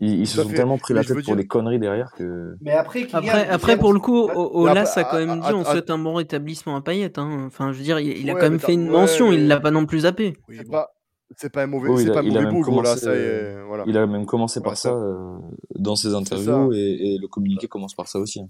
Ils, 0.00 0.26
se 0.26 0.42
sont 0.42 0.48
tellement 0.48 0.78
pris 0.78 0.94
la 0.94 1.04
tête 1.04 1.24
pour 1.24 1.36
des 1.36 1.46
conneries 1.46 1.78
derrière 1.78 2.12
que. 2.12 2.56
Mais 2.60 2.72
après, 2.72 3.06
après, 3.12 3.48
après 3.48 3.76
pour 3.76 3.92
le 3.92 4.00
coup, 4.00 4.28
Olas 4.28 4.92
a 4.96 5.04
quand 5.04 5.24
même 5.24 5.40
dit 5.40 5.52
on 5.52 5.64
souhaite 5.64 5.90
un 5.90 5.98
bon 5.98 6.14
rétablissement 6.14 6.76
à 6.76 6.80
Payet. 6.80 7.18
Hein. 7.18 7.44
Enfin, 7.46 7.72
je 7.72 7.78
veux 7.78 7.84
dire, 7.84 8.00
il, 8.00 8.28
a 8.30 8.34
quand 8.34 8.50
même 8.50 8.58
fait 8.58 8.74
une 8.74 8.88
mention, 8.88 9.32
il 9.32 9.48
l'a 9.48 9.60
pas 9.60 9.70
non 9.70 9.86
plus 9.86 10.00
zappé. 10.00 10.34
c'est 10.48 10.68
pas. 10.70 10.90
C'est 11.36 11.50
pas 11.50 11.64
un 11.64 11.66
mauvais, 11.66 11.88
c'est 11.96 12.12
pas 12.12 12.20
un 12.20 12.22
mauvais 12.22 12.46
bougre, 12.46 12.82
là, 12.82 12.96
ça 12.96 13.12
est, 13.12 13.60
voilà. 13.64 13.82
Il 13.86 13.96
a 13.96 14.06
même 14.06 14.26
commencé 14.26 14.60
par 14.60 14.76
ça, 14.76 14.92
euh, 14.92 15.36
dans 15.74 15.96
ses 15.96 16.14
interviews 16.14 16.72
et, 16.72 17.18
le 17.20 17.26
communiqué 17.26 17.66
commence 17.66 17.94
par 17.94 18.08
ça 18.08 18.18
aussi. 18.18 18.40
Hein. 18.40 18.48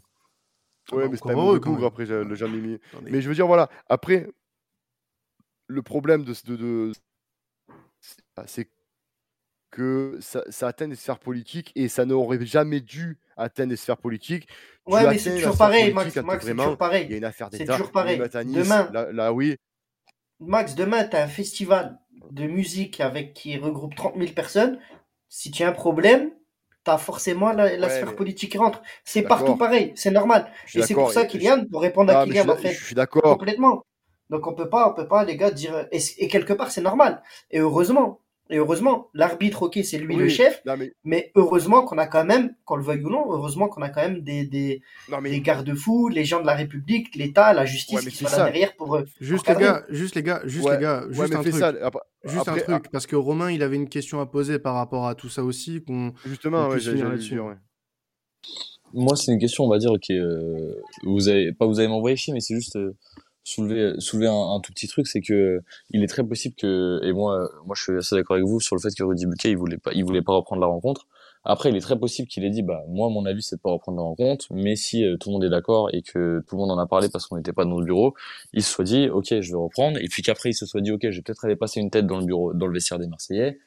Ouais, 0.92 1.08
mais 1.08 1.16
c'est 1.16 1.22
pas 1.22 1.32
un 1.32 1.36
mauvais 1.36 1.60
bougre 1.60 1.86
après 1.86 2.04
le 2.04 2.34
Jean. 2.34 2.50
Mais 3.04 3.22
je 3.22 3.28
veux 3.28 3.34
dire, 3.34 3.46
voilà, 3.46 3.70
après, 3.88 4.26
le 5.66 5.82
problème 5.82 6.24
de, 6.24 6.34
de, 6.46 6.56
de 6.56 6.92
c'est 8.46 8.68
que 9.74 10.16
ça, 10.20 10.44
ça, 10.50 10.68
atteint 10.68 10.86
des 10.86 10.94
sphères 10.94 11.18
politiques 11.18 11.72
et 11.74 11.88
ça 11.88 12.04
n'aurait 12.06 12.44
jamais 12.46 12.80
dû 12.80 13.18
atteindre 13.36 13.70
des 13.70 13.76
sphères 13.76 13.96
politiques. 13.96 14.46
Ouais, 14.86 15.04
mais 15.08 15.18
c'est 15.18 15.34
toujours 15.34 15.56
pareil, 15.56 15.92
Max. 15.92 16.14
Max 16.16 16.46
c'est 16.46 16.54
toujours 16.54 16.76
pareil. 16.76 17.06
Il 17.06 17.10
y 17.10 17.14
a 17.14 17.16
une 17.16 17.24
affaire 17.24 17.48
C'est 17.50 17.64
toujours 17.64 17.90
pareil. 17.90 18.18
Demain, 18.18 18.88
là, 18.92 19.32
oui. 19.32 19.56
Max, 20.38 20.76
demain, 20.76 21.04
tu 21.04 21.16
as 21.16 21.24
un 21.24 21.28
festival 21.28 21.98
de 22.30 22.46
musique 22.46 23.00
avec 23.00 23.34
qui 23.34 23.58
regroupe 23.58 23.96
30 23.96 24.14
000 24.16 24.32
personnes. 24.32 24.78
Si 25.28 25.50
tu 25.50 25.64
as 25.64 25.68
un 25.68 25.72
problème, 25.72 26.30
tu 26.84 26.90
as 26.92 26.98
forcément 26.98 27.52
la, 27.52 27.88
sphère 27.88 28.14
politique 28.14 28.52
qui 28.52 28.58
rentre. 28.58 28.80
C'est 29.02 29.22
partout 29.22 29.56
pareil, 29.56 29.92
c'est 29.96 30.12
normal. 30.12 30.52
Et 30.72 30.82
c'est 30.82 30.94
pour 30.94 31.10
ça, 31.10 31.26
Kylian, 31.26 31.64
pour 31.68 31.82
répondre 31.82 32.16
à 32.16 32.24
Kylian, 32.24 32.48
en 32.48 32.56
fait, 32.56 32.72
je 32.72 32.84
suis 32.84 32.94
d'accord. 32.94 33.38
Complètement. 33.38 33.84
Donc 34.30 34.46
on 34.46 34.54
peut 34.54 34.70
pas, 34.70 34.88
on 34.88 34.94
peut 34.94 35.08
pas, 35.08 35.24
les 35.24 35.36
gars, 35.36 35.50
dire. 35.50 35.88
et 35.90 36.28
quelque 36.28 36.52
part, 36.52 36.70
c'est 36.70 36.80
normal. 36.80 37.22
Et 37.50 37.58
heureusement, 37.58 38.20
et 38.50 38.58
heureusement, 38.58 39.08
l'arbitre, 39.14 39.62
ok, 39.62 39.78
c'est 39.82 39.96
lui 39.96 40.16
le 40.16 40.28
chef, 40.28 40.62
mais... 41.02 41.32
heureusement 41.34 41.82
qu'on 41.82 41.96
a 41.96 42.06
quand 42.06 42.26
même, 42.26 42.54
qu'on 42.66 42.76
le 42.76 42.82
veuille 42.82 43.02
ou 43.02 43.08
non, 43.08 43.24
heureusement 43.32 43.68
qu'on 43.68 43.80
a 43.80 43.88
quand 43.88 44.02
même 44.02 44.20
des, 44.20 44.44
des, 44.44 44.82
des 45.22 45.40
garde-fous, 45.40 46.08
les 46.08 46.26
gens 46.26 46.42
de 46.42 46.46
la 46.46 46.54
République, 46.54 47.14
l'État, 47.16 47.54
la 47.54 47.64
justice 47.64 48.06
qui 48.06 48.16
sont 48.16 48.36
là 48.36 48.44
derrière 48.44 48.76
pour. 48.76 48.96
Euh, 48.96 49.04
juste, 49.18 49.48
les 49.48 49.54
gars, 49.54 49.84
juste 49.88 50.14
les 50.14 50.22
gars, 50.22 50.42
juste 50.44 50.68
les 50.68 50.78
gars, 50.78 51.04
juste 51.08 51.34
un 51.34 51.40
truc. 51.40 51.54
juste 52.24 52.48
un 52.48 52.58
truc, 52.58 52.90
parce 52.90 53.06
que 53.06 53.16
Romain, 53.16 53.50
il 53.50 53.62
avait 53.62 53.76
une 53.76 53.88
question 53.88 54.20
à 54.20 54.26
poser 54.26 54.58
par 54.58 54.74
rapport 54.74 55.06
à 55.06 55.14
tout 55.14 55.30
ça 55.30 55.42
aussi. 55.42 55.82
qu'on 55.82 56.12
Justement, 56.26 56.68
ouais, 56.68 56.78
là-dessus. 56.78 57.40
Moi, 58.92 59.16
c'est 59.16 59.32
une 59.32 59.40
question, 59.40 59.64
on 59.64 59.70
va 59.70 59.78
dire, 59.78 59.92
qui 60.00 60.18
euh, 60.18 60.74
vous 61.02 61.28
avez, 61.28 61.52
pas 61.52 61.66
vous 61.66 61.80
avez 61.80 61.88
m'envoyer 61.88 62.16
chier, 62.16 62.34
mais 62.34 62.40
c'est 62.40 62.54
juste. 62.54 62.76
Euh, 62.76 62.94
soulever 63.44 63.94
soulever 63.98 64.28
un, 64.28 64.58
tout 64.60 64.72
petit 64.72 64.88
truc 64.88 65.06
c'est 65.06 65.20
que 65.20 65.60
il 65.90 66.02
est 66.02 66.06
très 66.06 66.24
possible 66.24 66.54
que 66.56 67.00
et 67.04 67.12
moi 67.12 67.48
moi 67.66 67.74
je 67.76 67.82
suis 67.82 67.96
assez 67.96 68.16
d'accord 68.16 68.36
avec 68.36 68.46
vous 68.46 68.58
sur 68.58 68.74
le 68.74 68.80
fait 68.80 68.88
que 68.96 69.04
Rudy 69.04 69.26
Buquet 69.26 69.50
il 69.50 69.56
voulait 69.56 69.76
pas 69.78 69.92
il 69.92 70.04
voulait 70.04 70.22
pas 70.22 70.32
reprendre 70.32 70.60
la 70.62 70.66
rencontre. 70.66 71.06
Après 71.44 71.68
il 71.68 71.76
est 71.76 71.80
très 71.80 71.98
possible 71.98 72.26
qu'il 72.26 72.42
ait 72.44 72.50
dit 72.50 72.62
bah 72.62 72.82
moi 72.88 73.10
mon 73.10 73.26
avis 73.26 73.42
c'est 73.42 73.56
de 73.56 73.60
pas 73.60 73.70
reprendre 73.70 73.98
la 73.98 74.04
rencontre 74.04 74.46
mais 74.50 74.76
si 74.76 75.04
euh, 75.04 75.18
tout 75.18 75.28
le 75.28 75.34
monde 75.34 75.44
est 75.44 75.50
d'accord 75.50 75.90
et 75.92 76.00
que 76.00 76.42
tout 76.48 76.56
le 76.56 76.60
monde 76.62 76.70
en 76.70 76.78
a 76.78 76.86
parlé 76.86 77.08
parce 77.10 77.26
qu'on 77.26 77.36
n'était 77.36 77.52
pas 77.52 77.66
dans 77.66 77.78
le 77.78 77.84
bureau 77.84 78.14
il 78.54 78.62
se 78.62 78.70
soit 78.72 78.84
dit 78.84 79.08
ok 79.10 79.26
je 79.40 79.52
vais 79.52 79.58
reprendre. 79.58 79.98
Et 80.00 80.08
puis 80.08 80.22
qu'après 80.22 80.50
il 80.50 80.54
se 80.54 80.64
soit 80.64 80.80
dit 80.80 80.90
ok 80.92 81.10
je 81.10 81.20
peut-être 81.20 81.44
aller 81.44 81.56
passer 81.56 81.80
une 81.80 81.90
tête 81.90 82.06
dans 82.06 82.18
le 82.18 82.24
bureau 82.24 82.54
dans 82.54 82.66
le 82.66 82.72
vestiaire 82.72 82.98
des 82.98 83.06
Marseillais. 83.08 83.58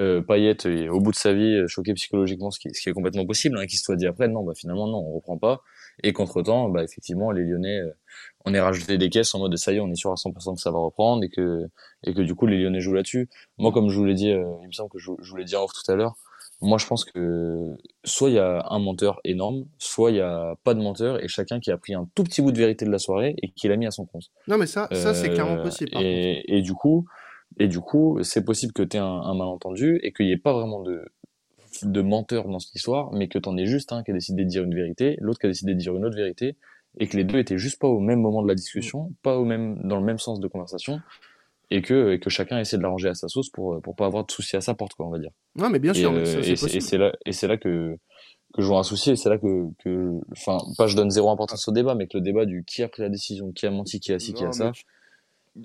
Euh, 0.00 0.22
Payet 0.22 0.56
est 0.64 0.88
au 0.88 1.00
bout 1.00 1.10
de 1.10 1.16
sa 1.16 1.32
vie 1.34 1.64
choqué 1.68 1.92
psychologiquement 1.94 2.50
ce 2.50 2.58
qui, 2.58 2.72
ce 2.74 2.80
qui 2.80 2.88
est 2.88 2.92
complètement 2.94 3.26
possible 3.26 3.58
hein, 3.58 3.66
qu'il 3.66 3.78
se 3.78 3.84
soit 3.84 3.96
dit 3.96 4.06
après 4.06 4.26
non 4.28 4.42
bah 4.42 4.54
finalement 4.54 4.86
non 4.86 4.98
on 4.98 5.14
reprend 5.14 5.36
pas 5.36 5.62
et 6.02 6.12
qu'entre 6.12 6.42
temps 6.42 6.68
bah 6.68 6.82
effectivement 6.82 7.30
les 7.30 7.42
Lyonnais 7.42 7.80
euh, 7.80 7.92
on 8.44 8.54
est 8.54 8.60
rajouté 8.60 8.98
des 8.98 9.08
caisses 9.08 9.34
en 9.34 9.38
mode 9.38 9.56
ça 9.56 9.72
y 9.72 9.76
est, 9.76 9.80
on 9.80 9.90
est 9.90 9.96
sûr 9.96 10.10
à 10.10 10.14
100% 10.14 10.54
que 10.54 10.60
ça 10.60 10.70
va 10.70 10.78
reprendre 10.78 11.22
et 11.22 11.28
que 11.28 11.68
et 12.04 12.14
que 12.14 12.20
du 12.20 12.34
coup 12.34 12.46
les 12.46 12.58
Lyonnais 12.58 12.80
jouent 12.80 12.94
là-dessus. 12.94 13.28
Moi, 13.58 13.72
comme 13.72 13.88
je 13.88 13.96
vous 13.96 14.04
l'ai 14.04 14.14
dit, 14.14 14.30
euh, 14.30 14.44
il 14.62 14.68
me 14.68 14.72
semble 14.72 14.90
que 14.90 14.98
je, 14.98 15.12
je 15.20 15.30
vous 15.30 15.36
l'ai 15.36 15.44
dit 15.44 15.56
en 15.56 15.64
off 15.64 15.72
tout 15.72 15.90
à 15.90 15.94
l'heure. 15.94 16.16
Moi, 16.60 16.78
je 16.78 16.86
pense 16.86 17.04
que 17.04 17.76
soit 18.04 18.30
il 18.30 18.34
y 18.34 18.38
a 18.38 18.64
un 18.70 18.78
menteur 18.78 19.20
énorme, 19.24 19.64
soit 19.78 20.12
il 20.12 20.18
y 20.18 20.20
a 20.20 20.54
pas 20.62 20.74
de 20.74 20.80
menteur 20.80 21.22
et 21.22 21.26
chacun 21.26 21.58
qui 21.58 21.72
a 21.72 21.76
pris 21.76 21.92
un 21.92 22.08
tout 22.14 22.22
petit 22.22 22.40
bout 22.40 22.52
de 22.52 22.58
vérité 22.58 22.84
de 22.84 22.90
la 22.90 22.98
soirée 22.98 23.34
et 23.42 23.50
qui 23.50 23.66
l'a 23.66 23.76
mis 23.76 23.86
à 23.86 23.90
son 23.90 24.06
compte. 24.06 24.30
Non, 24.46 24.58
mais 24.58 24.66
ça, 24.66 24.88
ça 24.92 25.12
c'est 25.12 25.30
clairement 25.30 25.58
euh, 25.58 25.62
possible. 25.62 25.90
Et, 26.00 26.44
et, 26.46 26.62
du 26.62 26.72
coup, 26.72 27.04
et 27.58 27.66
du 27.66 27.80
coup, 27.80 28.18
c'est 28.22 28.44
possible 28.44 28.72
que 28.72 28.84
tu 28.84 28.96
aies 28.96 29.00
un, 29.00 29.06
un, 29.06 29.34
malentendu 29.34 29.98
et 30.04 30.12
qu'il 30.12 30.26
n'y 30.26 30.32
ait 30.32 30.38
pas 30.38 30.52
vraiment 30.52 30.82
de 30.82 31.04
de 31.82 32.02
menteur 32.02 32.48
dans 32.48 32.58
cette 32.58 32.74
histoire, 32.74 33.12
mais 33.12 33.28
que 33.28 33.38
t'en 33.38 33.56
aies 33.56 33.66
juste 33.66 33.92
un 33.92 34.02
qui 34.02 34.10
a 34.10 34.14
décidé 34.14 34.44
de 34.44 34.48
dire 34.48 34.64
une 34.64 34.74
vérité, 34.74 35.16
l'autre 35.20 35.40
qui 35.40 35.46
a 35.46 35.48
décidé 35.48 35.74
de 35.74 35.78
dire 35.78 35.96
une 35.96 36.04
autre 36.04 36.16
vérité, 36.16 36.56
et 36.98 37.06
que 37.06 37.16
les 37.16 37.24
deux 37.24 37.38
étaient 37.38 37.58
juste 37.58 37.80
pas 37.80 37.88
au 37.88 38.00
même 38.00 38.20
moment 38.20 38.42
de 38.42 38.48
la 38.48 38.54
discussion, 38.54 39.04
mm. 39.04 39.14
pas 39.22 39.36
au 39.38 39.44
même, 39.44 39.80
dans 39.84 39.96
le 39.96 40.04
même 40.04 40.18
sens 40.18 40.40
de 40.40 40.48
conversation, 40.48 41.00
et 41.70 41.80
que, 41.80 42.12
et 42.12 42.20
que 42.20 42.28
chacun 42.28 42.58
essaie 42.58 42.76
de 42.76 42.82
l'arranger 42.82 43.08
à 43.08 43.14
sa 43.14 43.28
sauce 43.28 43.48
pour, 43.48 43.80
pour 43.80 43.96
pas 43.96 44.06
avoir 44.06 44.26
de 44.26 44.30
soucis 44.30 44.56
à 44.56 44.60
sa 44.60 44.74
porte, 44.74 44.94
quoi, 44.94 45.06
on 45.06 45.10
va 45.10 45.18
dire. 45.18 45.30
Non, 45.56 45.70
mais 45.70 45.78
bien 45.78 45.94
sûr. 45.94 46.12
et 46.16 46.56
c'est 46.56 46.98
là, 46.98 47.12
et 47.24 47.32
c'est 47.32 47.48
là 47.48 47.56
que, 47.56 47.96
que 48.52 48.62
je 48.62 48.66
vois 48.66 48.78
un 48.78 48.82
souci, 48.82 49.12
et 49.12 49.16
c'est 49.16 49.30
là 49.30 49.38
que, 49.38 49.68
que, 49.82 50.20
enfin, 50.32 50.58
pas 50.76 50.86
je 50.86 50.96
donne 50.96 51.10
zéro 51.10 51.30
importance 51.30 51.66
au 51.68 51.72
débat, 51.72 51.94
mais 51.94 52.06
que 52.06 52.18
le 52.18 52.22
débat 52.22 52.44
du 52.44 52.64
qui 52.64 52.82
a 52.82 52.88
pris 52.88 53.02
la 53.02 53.08
décision, 53.08 53.52
qui 53.52 53.66
a 53.66 53.70
menti, 53.70 54.00
qui 54.00 54.12
a 54.12 54.18
ci, 54.18 54.34
qui 54.34 54.44
a 54.44 54.52
ça, 54.52 54.72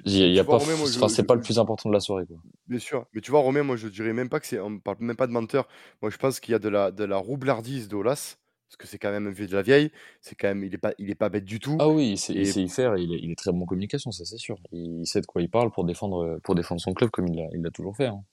il 0.06 0.34
y 0.34 0.40
a, 0.40 0.44
pas, 0.44 0.56
enfin, 0.56 1.08
c'est 1.08 1.24
pas 1.24 1.36
le 1.36 1.42
plus 1.42 1.60
important 1.60 1.90
de 1.90 1.94
la 1.94 2.02
soirée, 2.02 2.26
quoi. 2.26 2.38
Bien 2.68 2.80
sûr. 2.80 3.06
Mais 3.14 3.22
tu 3.22 3.32
vois, 3.32 3.40
Romain, 3.40 3.64
moi, 3.64 3.78
je 3.78 3.88
dirais 3.88 4.14
même 4.14 4.28
pas 4.28 4.40
que 4.40 4.48
c'est, 4.48 4.60
on 4.60 4.80
parle 4.80 4.98
même 5.00 5.16
pas 5.16 5.28
de 5.28 5.32
menteur. 5.32 5.68
Moi, 6.02 6.12
je 6.12 6.18
pense 6.18 6.40
qu'il 6.40 6.52
y 6.52 6.56
a 6.56 6.60
de 6.60 6.68
la, 6.68 6.92
de 6.92 7.06
la 7.06 7.18
roublardise 7.18 7.88
d'Olas 7.88 8.38
parce 8.68 8.78
que 8.78 8.88
c'est 8.88 8.98
quand 8.98 9.12
même 9.12 9.28
un 9.28 9.32
vieux 9.32 9.48
de 9.48 9.56
la 9.56 9.62
vieille, 9.62 9.92
c'est 10.20 10.36
quand 10.36 10.50
même, 10.50 10.64
il 10.64 10.74
est 10.74 10.78
pas, 10.78 10.94
il 10.98 11.10
est 11.10 11.16
pas 11.16 11.30
bête 11.30 11.46
du 11.46 11.60
tout. 11.60 11.78
Ah 11.80 11.88
oui, 11.88 12.12
il 12.12 12.18
sait, 12.18 12.34
y 12.34 12.70
faire, 12.70 12.98
il 12.98 13.14
est, 13.14 13.20
il 13.20 13.32
est, 13.32 13.36
très 13.36 13.52
bon 13.52 13.62
en 13.62 13.66
communication, 13.66 14.12
ça 14.12 14.26
c'est 14.26 14.38
sûr. 14.38 14.58
Il 14.74 15.06
sait 15.08 15.22
de 15.22 15.26
quoi 15.26 15.42
il 15.42 15.50
parle 15.50 15.72
pour 15.72 15.86
défendre, 15.86 16.40
pour 16.44 16.54
défendre 16.54 16.82
son 16.82 16.94
club 16.94 17.10
comme 17.10 17.28
il 17.28 17.38
l'a, 17.38 17.48
il 17.54 17.72
toujours 17.72 17.96
fait. 17.96 18.08
Hein. 18.08 18.24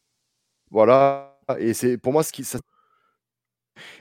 Voilà, 0.71 1.39
et 1.59 1.73
c'est 1.73 1.99
pour 1.99 2.13
moi 2.13 2.25
ce 2.25 2.33
qui, 2.33 2.43
ça... 2.43 2.59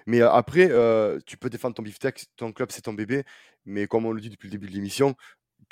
mais 0.08 0.22
euh, 0.22 0.32
après, 0.32 0.72
euh, 0.72 1.20
tu 1.28 1.38
peux 1.38 1.52
défendre 1.52 1.76
ton 1.76 1.84
beefsteak, 1.84 2.26
ton 2.36 2.52
club 2.52 2.72
c'est 2.72 2.82
ton 2.82 2.94
bébé, 2.94 3.24
mais 3.66 3.86
comme 3.86 4.08
on 4.08 4.12
le 4.12 4.20
dit 4.20 4.32
depuis 4.32 4.48
le 4.48 4.54
début 4.54 4.68
de 4.68 4.74
l'émission, 4.74 5.16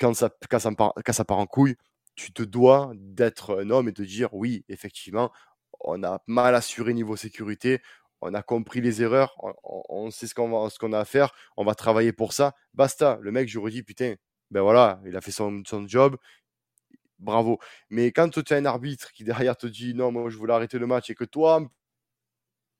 quand 0.02 0.14
ça, 0.14 0.74
part, 0.74 1.38
en 1.38 1.46
couille, 1.46 1.76
tu 2.14 2.32
te 2.32 2.42
dois 2.42 2.92
d'être 2.96 3.62
un 3.62 3.70
homme 3.70 3.88
et 3.88 3.92
de 3.92 4.04
dire 4.04 4.34
oui, 4.34 4.64
effectivement, 4.68 5.32
on 5.80 6.02
a 6.02 6.22
mal 6.26 6.54
assuré 6.54 6.94
niveau 6.94 7.16
sécurité, 7.16 7.80
on 8.20 8.34
a 8.34 8.42
compris 8.42 8.80
les 8.80 9.02
erreurs, 9.02 9.36
on, 9.64 10.10
sait 10.10 10.26
ce 10.26 10.34
qu'on 10.34 10.68
qu'on 10.68 10.92
a 10.92 10.98
à 11.00 11.04
faire, 11.04 11.32
on 11.56 11.64
va 11.64 11.74
travailler 11.74 12.12
pour 12.12 12.32
ça. 12.32 12.54
Basta. 12.74 13.18
Le 13.22 13.32
mec, 13.32 13.48
j'aurais 13.48 13.70
dit, 13.70 13.82
putain, 13.82 14.14
ben 14.50 14.62
voilà, 14.62 15.00
il 15.06 15.16
a 15.16 15.20
fait 15.20 15.32
son, 15.32 15.62
son 15.66 15.86
job, 15.88 16.16
bravo. 17.18 17.58
Mais 17.90 18.12
quand 18.12 18.30
tu 18.30 18.54
as 18.54 18.56
un 18.56 18.64
arbitre 18.66 19.12
qui 19.12 19.24
derrière 19.24 19.56
te 19.56 19.66
dit, 19.66 19.94
non, 19.94 20.12
moi 20.12 20.30
je 20.30 20.36
voulais 20.36 20.54
arrêter 20.54 20.78
le 20.78 20.86
match 20.86 21.10
et 21.10 21.14
que 21.14 21.24
toi, 21.24 21.62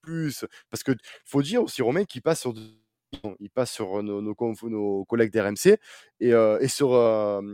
plus, 0.03 0.45
parce 0.70 0.83
que 0.83 0.93
faut 1.25 1.43
dire 1.43 1.62
aussi, 1.62 1.83
Romain, 1.83 2.05
qui 2.05 2.20
passe 2.20 2.41
sur 2.41 2.55
il 3.41 3.51
passe 3.51 3.73
sur 3.73 4.03
nos, 4.03 4.21
nos, 4.23 5.05
collègues 5.05 5.33
d'RMC 5.33 5.79
et, 6.21 6.31
et, 6.31 6.69
sur, 6.69 6.95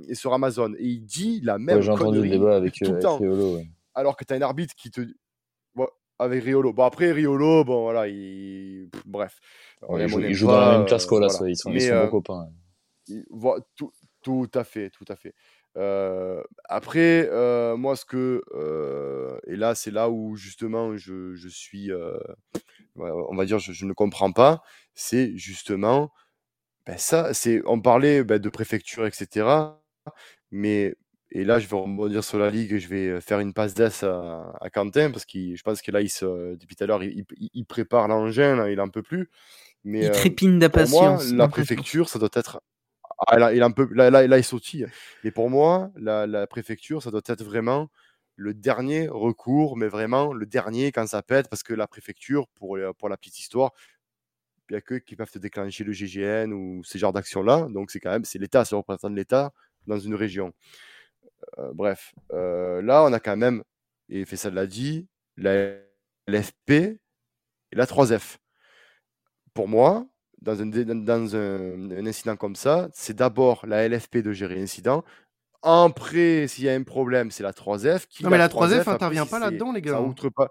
et 0.09 0.15
sur 0.15 0.33
Amazon. 0.33 0.73
Et 0.79 0.85
il 0.85 1.01
dit 1.01 1.41
la 1.43 1.59
même 1.59 1.81
J'ai 1.81 1.91
entendu 1.91 2.23
le 2.23 2.29
débat 2.29 2.57
avec, 2.57 2.75
tout 2.75 2.93
le 2.93 2.99
temps. 3.01 3.21
Alors 3.95 4.17
que 4.17 4.25
tu 4.25 4.33
as 4.33 4.37
un 4.37 4.43
arbitre 4.43 4.75
qui 4.75 4.91
te. 4.91 5.01
avec 6.19 6.45
Riolo. 6.45 6.73
Bon, 6.73 6.85
après, 6.85 7.13
Riolo, 7.13 7.65
bon, 7.65 7.83
voilà, 7.83 8.09
il. 8.09 8.89
bref. 9.05 9.41
il, 9.91 10.35
joue, 10.35 10.47
dans 10.47 10.61
la 10.61 10.79
même 10.79 10.87
classe 10.87 11.07
qu'Olas, 11.07 11.43
ils 11.47 11.57
sont, 11.57 11.73
ils 11.73 11.83
sont 11.83 12.09
copains. 12.09 12.49
tout, 13.77 13.93
tout 14.23 14.51
à 14.55 14.65
fait, 14.65 14.91
tout 14.91 15.05
à 15.09 15.17
fait. 15.17 15.35
Euh, 15.77 16.43
après, 16.65 17.29
euh, 17.31 17.77
moi, 17.77 17.97
ce 17.97 18.05
que. 18.05 18.43
Euh, 18.55 19.39
et 19.47 19.57
là, 19.57 19.75
c'est 19.75 19.91
là 19.91 20.11
où 20.11 20.37
justement 20.37 20.97
je, 20.97 21.35
je 21.35 21.49
suis. 21.49 21.91
On 22.99 23.37
va 23.37 23.45
dire, 23.45 23.59
je, 23.59 23.85
ne 23.85 23.93
comprends 23.93 24.33
pas. 24.33 24.63
C'est 24.95 25.37
justement. 25.37 26.13
Ben 26.87 26.99
ça, 26.99 27.35
c'est. 27.35 27.63
On 27.67 27.81
parlait 27.81 28.25
ben, 28.25 28.39
de 28.39 28.49
préfecture, 28.49 29.07
etc. 29.07 29.47
Mais. 30.51 30.95
Et 31.31 31.45
là, 31.45 31.59
je 31.59 31.69
vais 31.69 31.77
rebondir 31.77 32.25
sur 32.25 32.39
la 32.39 32.49
ligue. 32.49 32.79
Je 32.79 32.89
vais 32.89 33.21
faire 33.21 33.41
une 33.41 33.53
passe 33.53 33.75
d'ess 33.75 34.03
à, 34.03 34.51
à, 34.63 34.71
Quentin 34.71 35.11
parce 35.11 35.27
que 35.27 35.55
je 35.55 35.63
pense 35.63 35.83
que 35.83 35.91
là, 35.91 36.01
il 36.01 36.09
se, 36.09 36.57
depuis 36.57 36.75
tout 36.75 36.85
à 36.85 36.87
l'heure, 36.87 37.03
il, 37.03 37.27
il, 37.53 37.67
prépare 37.67 38.09
l'engin. 38.09 38.67
Il 38.67 38.81
en 38.81 38.89
peut 38.89 39.03
plus. 39.03 39.29
Mais, 39.85 40.07
il 40.07 40.11
trépine 40.11 40.59
d'impatience. 40.59 41.31
La 41.33 41.49
préfecture, 41.49 42.09
ça 42.09 42.19
doit 42.19 42.31
être 42.33 42.63
ah, 43.27 43.39
là, 43.39 43.53
il 43.53 43.63
un 43.63 43.71
peu, 43.71 43.89
là, 43.93 44.11
là, 44.11 44.27
là, 44.27 44.39
il 44.39 44.45
sautille. 44.45 44.87
Et 45.25 45.31
pour 45.31 45.51
moi, 45.51 45.91
la, 45.97 46.27
la, 46.27 46.47
préfecture, 46.47 47.03
ça 47.03 47.11
doit 47.11 47.21
être 47.27 47.43
vraiment 47.43 47.89
le 48.39 48.55
dernier 48.55 49.09
recours, 49.09 49.77
mais 49.77 49.89
vraiment 49.89 50.33
le 50.33 50.47
dernier 50.47 50.93
quand 50.93 51.07
ça 51.09 51.23
pète, 51.23 51.49
parce 51.49 51.65
que 51.65 51.75
la 51.75 51.89
préfecture, 51.89 52.47
pour, 52.55 52.77
euh, 52.77 52.93
pour 52.97 53.09
la 53.09 53.17
petite 53.17 53.39
histoire, 53.41 53.73
il 54.71 54.75
n'y 54.75 54.79
a 54.79 54.81
que 54.81 54.95
qui 54.95 55.17
peuvent 55.17 55.31
déclencher 55.39 55.83
le 55.83 55.93
GGN 55.93 56.53
ou 56.53 56.85
ces 56.85 56.99
genres 57.01 57.13
d'actions-là. 57.13 57.67
Donc 57.71 57.91
c'est 57.91 58.01
quand 58.01 58.13
même, 58.13 58.25
c'est 58.25 58.39
l'État, 58.39 58.65
c'est 58.65 58.75
le 58.75 58.79
représentant 58.79 59.11
de 59.11 59.17
l'État 59.17 59.53
dans 59.87 59.99
une 59.99 60.15
région. 60.15 60.53
Euh, 61.59 61.73
bref, 61.75 62.15
euh, 62.33 62.81
là, 62.83 63.05
on 63.05 63.13
a 63.13 63.21
quand 63.21 63.37
même, 63.37 63.63
et 64.09 64.25
Fessal 64.25 64.55
l'a 64.55 64.67
dit, 64.67 65.09
la 65.37 65.75
LFP 66.29 66.71
et 66.71 66.99
la 67.73 67.87
3F. 67.87 68.39
Pour 69.53 69.67
moi, 69.67 70.07
dans 70.41 70.63
un, 70.63 70.67
dans 70.67 71.37
un, 71.37 72.07
incident 72.07 72.37
comme 72.37 72.55
ça, 72.55 72.89
c'est 72.93 73.17
d'abord 73.17 73.67
la 73.67 73.89
LFP 73.89 74.19
de 74.19 74.33
gérer 74.33 74.55
l'incident. 74.55 75.05
Après, 75.63 76.47
s'il 76.47 76.65
y 76.65 76.69
a 76.69 76.75
un 76.75 76.83
problème, 76.83 77.31
c'est 77.31 77.43
la 77.43 77.53
3F. 77.53 78.07
Qui, 78.09 78.25
non, 78.25 78.31
mais 78.31 78.39
la 78.39 78.49
3F 78.49 78.87
n'intervient 78.87 79.27
pas 79.27 79.39
là-dedans, 79.39 79.73
les 79.73 79.83
gars. 79.83 79.93
Ça 79.93 80.03
outre 80.03 80.29
pas. 80.29 80.49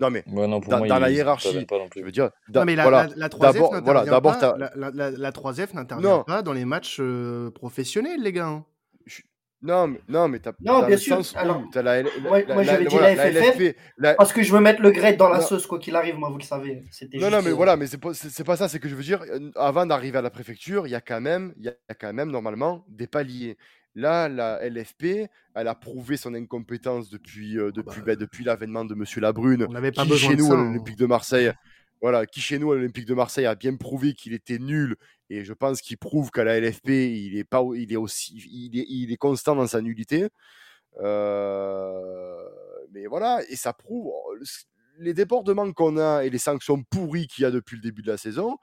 Non, 0.00 0.10
mais 0.10 0.24
dans, 0.26 0.98
la 0.98 1.10
hiérarchie, 1.10 1.66
je 1.96 2.02
veux 2.02 2.12
dire. 2.12 2.30
Non, 2.54 2.64
mais 2.64 2.76
la, 2.76 2.82
voilà, 2.84 3.08
la, 3.16 3.28
3F 3.28 3.82
voilà, 3.82 4.20
pas, 4.20 4.56
la, 4.56 5.10
la, 5.10 5.32
3F 5.32 5.74
n'intervient 5.74 6.20
pas 6.20 6.42
dans 6.42 6.52
les 6.52 6.64
matchs 6.64 6.98
euh, 7.00 7.50
professionnels, 7.50 8.22
les 8.22 8.32
gars. 8.32 8.62
Hein. 9.62 9.66
Non, 9.66 9.88
mais, 9.88 10.00
non, 10.08 10.28
mais 10.28 10.38
t'as 10.38 10.52
Non, 10.60 10.86
bien 10.86 10.96
sûr. 10.96 11.20
Alors, 11.34 11.64
la, 11.74 12.02
moi, 12.20 12.62
j'avais 12.62 12.86
dit 12.86 12.96
la 12.96 13.16
FFF 13.16 13.74
parce 14.16 14.32
que 14.32 14.42
je 14.42 14.52
veux 14.52 14.60
mettre 14.60 14.82
le 14.82 14.90
grade 14.90 15.16
dans 15.16 15.28
la 15.28 15.40
sauce, 15.40 15.66
quoi 15.66 15.78
qu'il 15.78 15.96
arrive, 15.96 16.16
moi, 16.16 16.30
vous 16.30 16.38
le 16.38 16.44
savez. 16.44 16.84
Non, 17.14 17.30
non, 17.30 17.42
mais 17.42 17.50
euh, 17.50 17.54
voilà, 17.54 17.76
mais 17.76 17.86
c'est 17.86 17.98
pas, 17.98 18.12
pas 18.46 18.56
ça, 18.56 18.68
c'est 18.68 18.78
que 18.78 18.88
je 18.88 18.94
veux 18.94 19.02
dire, 19.02 19.22
euh, 19.22 19.50
avant 19.56 19.86
d'arriver 19.86 20.18
à 20.18 20.22
la 20.22 20.30
préfecture, 20.30 20.86
il 20.86 20.90
y 20.90 20.94
a 20.94 21.00
quand 21.00 21.20
même, 21.20 21.52
il 21.58 21.64
y 21.64 21.68
a 21.68 21.94
quand 21.94 22.12
même, 22.12 22.30
normalement, 22.30 22.84
des 22.88 23.06
paliers. 23.06 23.56
Là, 23.94 24.28
la 24.28 24.60
LFP, 24.68 25.28
elle 25.54 25.66
a 25.66 25.74
prouvé 25.74 26.16
son 26.16 26.34
incompétence 26.34 27.10
depuis, 27.10 27.58
euh, 27.58 27.68
ah 27.70 27.72
depuis, 27.74 28.00
bah, 28.00 28.06
bah, 28.06 28.16
depuis 28.16 28.44
l'avènement 28.44 28.84
de 28.84 28.94
Monsieur 28.94 29.20
Labrune, 29.20 29.66
On 29.68 29.72
n'avait 29.72 29.90
pas 29.90 30.04
qui, 30.04 30.10
besoin 30.10 30.30
chez 30.30 30.36
nous, 30.36 30.52
à 30.52 30.54
hein. 30.54 30.64
l'Olympique 30.64 30.98
de 30.98 31.06
Marseille, 31.06 31.52
voilà, 32.00 32.26
qui 32.26 32.40
chez 32.40 32.58
nous 32.58 32.72
à 32.72 32.76
l'Olympique 32.76 33.06
de 33.06 33.14
Marseille 33.14 33.46
a 33.46 33.54
bien 33.54 33.74
prouvé 33.76 34.14
qu'il 34.14 34.32
était 34.32 34.58
nul 34.58 34.96
et 35.30 35.44
je 35.44 35.52
pense 35.52 35.80
qu'il 35.80 35.98
prouve 35.98 36.30
qu'à 36.30 36.44
la 36.44 36.58
LFP 36.60 36.88
il 36.88 37.36
est 37.36 37.44
pas 37.44 37.62
il 37.74 37.92
est 37.92 37.96
aussi 37.96 38.36
il 38.36 38.78
est, 38.78 38.86
il 38.88 39.12
est 39.12 39.16
constant 39.16 39.56
dans 39.56 39.66
sa 39.66 39.80
nullité 39.80 40.28
euh, 41.00 42.48
mais 42.92 43.06
voilà 43.06 43.40
et 43.48 43.56
ça 43.56 43.72
prouve 43.72 44.06
oh, 44.06 44.36
les 44.98 45.14
débordements 45.14 45.72
qu'on 45.72 45.98
a 45.98 46.24
et 46.24 46.30
les 46.30 46.38
sanctions 46.38 46.82
pourries 46.82 47.26
qu'il 47.26 47.42
y 47.42 47.46
a 47.46 47.50
depuis 47.50 47.76
le 47.76 47.82
début 47.82 48.02
de 48.02 48.10
la 48.10 48.16
saison 48.16 48.58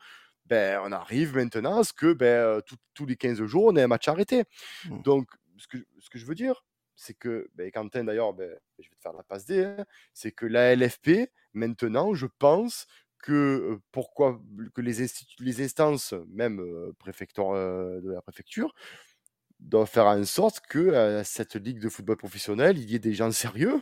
ben 0.46 0.80
on 0.84 0.92
arrive 0.92 1.36
maintenant 1.36 1.80
à 1.80 1.84
ce 1.84 1.94
que 1.94 2.14
ben, 2.14 2.26
euh, 2.26 2.62
tous 2.94 3.06
les 3.06 3.16
15 3.16 3.44
jours 3.44 3.66
on 3.66 3.76
ait 3.76 3.84
un 3.84 3.88
match 3.88 4.08
arrêté 4.08 4.44
mmh. 4.90 5.02
donc 5.02 5.28
ce 5.58 5.68
que, 5.68 5.78
ce 6.00 6.10
que 6.10 6.18
je 6.18 6.26
veux 6.26 6.36
dire 6.36 6.66
c'est 6.96 7.14
que 7.14 7.50
ben, 7.56 7.70
Quentin 7.72 8.04
d'ailleurs 8.04 8.34
ben, 8.34 8.50
je 8.80 8.90
vais 8.90 8.96
te 8.96 9.02
faire 9.02 9.14
la 9.14 9.24
passe 9.24 9.46
D 9.46 9.64
hein, 9.64 9.86
c'est 10.14 10.32
que 10.32 10.46
la 10.46 10.76
LFP 10.76 11.30
maintenant 11.54 12.14
je 12.14 12.28
pense 12.40 12.88
que 13.26 13.80
pourquoi 13.92 14.40
que 14.74 14.82
les, 14.82 15.06
les 15.40 15.64
instances, 15.64 16.14
même 16.30 16.62
préfecture, 17.00 17.54
de 17.54 18.12
la 18.12 18.22
préfecture, 18.22 18.74
doivent 19.60 19.90
faire 19.90 20.06
en 20.06 20.24
sorte 20.26 20.62
que 20.70 21.22
cette 21.24 21.56
ligue 21.56 21.80
de 21.80 21.90
football 21.90 22.18
professionnel, 22.18 22.78
il 22.78 22.90
y 22.90 22.96
ait 22.96 23.00
des 23.00 23.14
gens 23.14 23.32
sérieux 23.32 23.82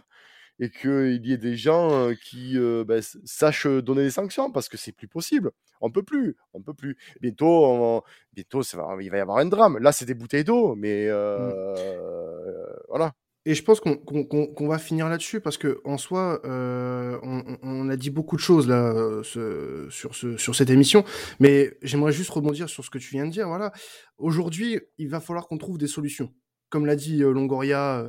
et 0.59 0.69
qu'il 0.69 1.25
y 1.25 1.33
ait 1.33 1.37
des 1.37 1.57
gens 1.57 2.11
qui 2.23 2.57
ben, 2.85 3.01
sachent 3.25 3.67
donner 3.67 4.03
des 4.03 4.11
sanctions 4.11 4.51
parce 4.51 4.69
que 4.69 4.77
c'est 4.77 4.91
plus 4.91 5.07
possible. 5.07 5.51
On 5.81 5.91
peut 5.91 6.03
plus, 6.03 6.37
on 6.53 6.61
peut 6.61 6.73
plus. 6.73 6.97
Bientôt, 7.19 8.03
bientôt, 8.33 8.63
ça 8.63 8.77
va, 8.77 8.95
il 9.01 9.11
va 9.11 9.17
y 9.17 9.19
avoir 9.19 9.39
un 9.39 9.45
drame. 9.45 9.77
Là, 9.79 9.91
c'est 9.91 10.05
des 10.05 10.13
bouteilles 10.13 10.45
d'eau, 10.45 10.75
mais 10.75 11.07
mmh. 11.07 11.53
voilà. 12.87 13.13
Et 13.45 13.55
je 13.55 13.63
pense 13.63 13.81
qu'on 13.81 14.67
va 14.67 14.79
finir 14.79 15.09
là-dessus 15.09 15.41
parce 15.41 15.57
que 15.57 15.81
en 15.83 15.97
soi, 15.97 16.39
euh, 16.45 17.19
on, 17.61 17.89
a 17.89 17.97
dit 17.97 18.09
beaucoup 18.09 18.37
de 18.37 18.41
choses 18.41 18.69
là 18.69 18.93
euh, 18.93 19.21
sur, 19.89 20.15
ce, 20.15 20.37
sur 20.37 20.55
cette 20.55 20.69
émission, 20.69 21.03
mais 21.41 21.77
j'aimerais 21.81 22.13
juste 22.13 22.29
rebondir 22.29 22.69
sur 22.69 22.85
ce 22.85 22.89
que 22.89 22.97
tu 22.97 23.09
viens 23.09 23.25
de 23.25 23.31
dire. 23.31 23.49
Voilà, 23.49 23.73
aujourd'hui, 24.17 24.79
il 24.97 25.09
va 25.09 25.19
falloir 25.19 25.47
qu'on 25.47 25.57
trouve 25.57 25.77
des 25.77 25.87
solutions. 25.87 26.33
Comme 26.69 26.85
l'a 26.85 26.95
dit 26.95 27.21
euh, 27.21 27.33
Longoria 27.33 28.07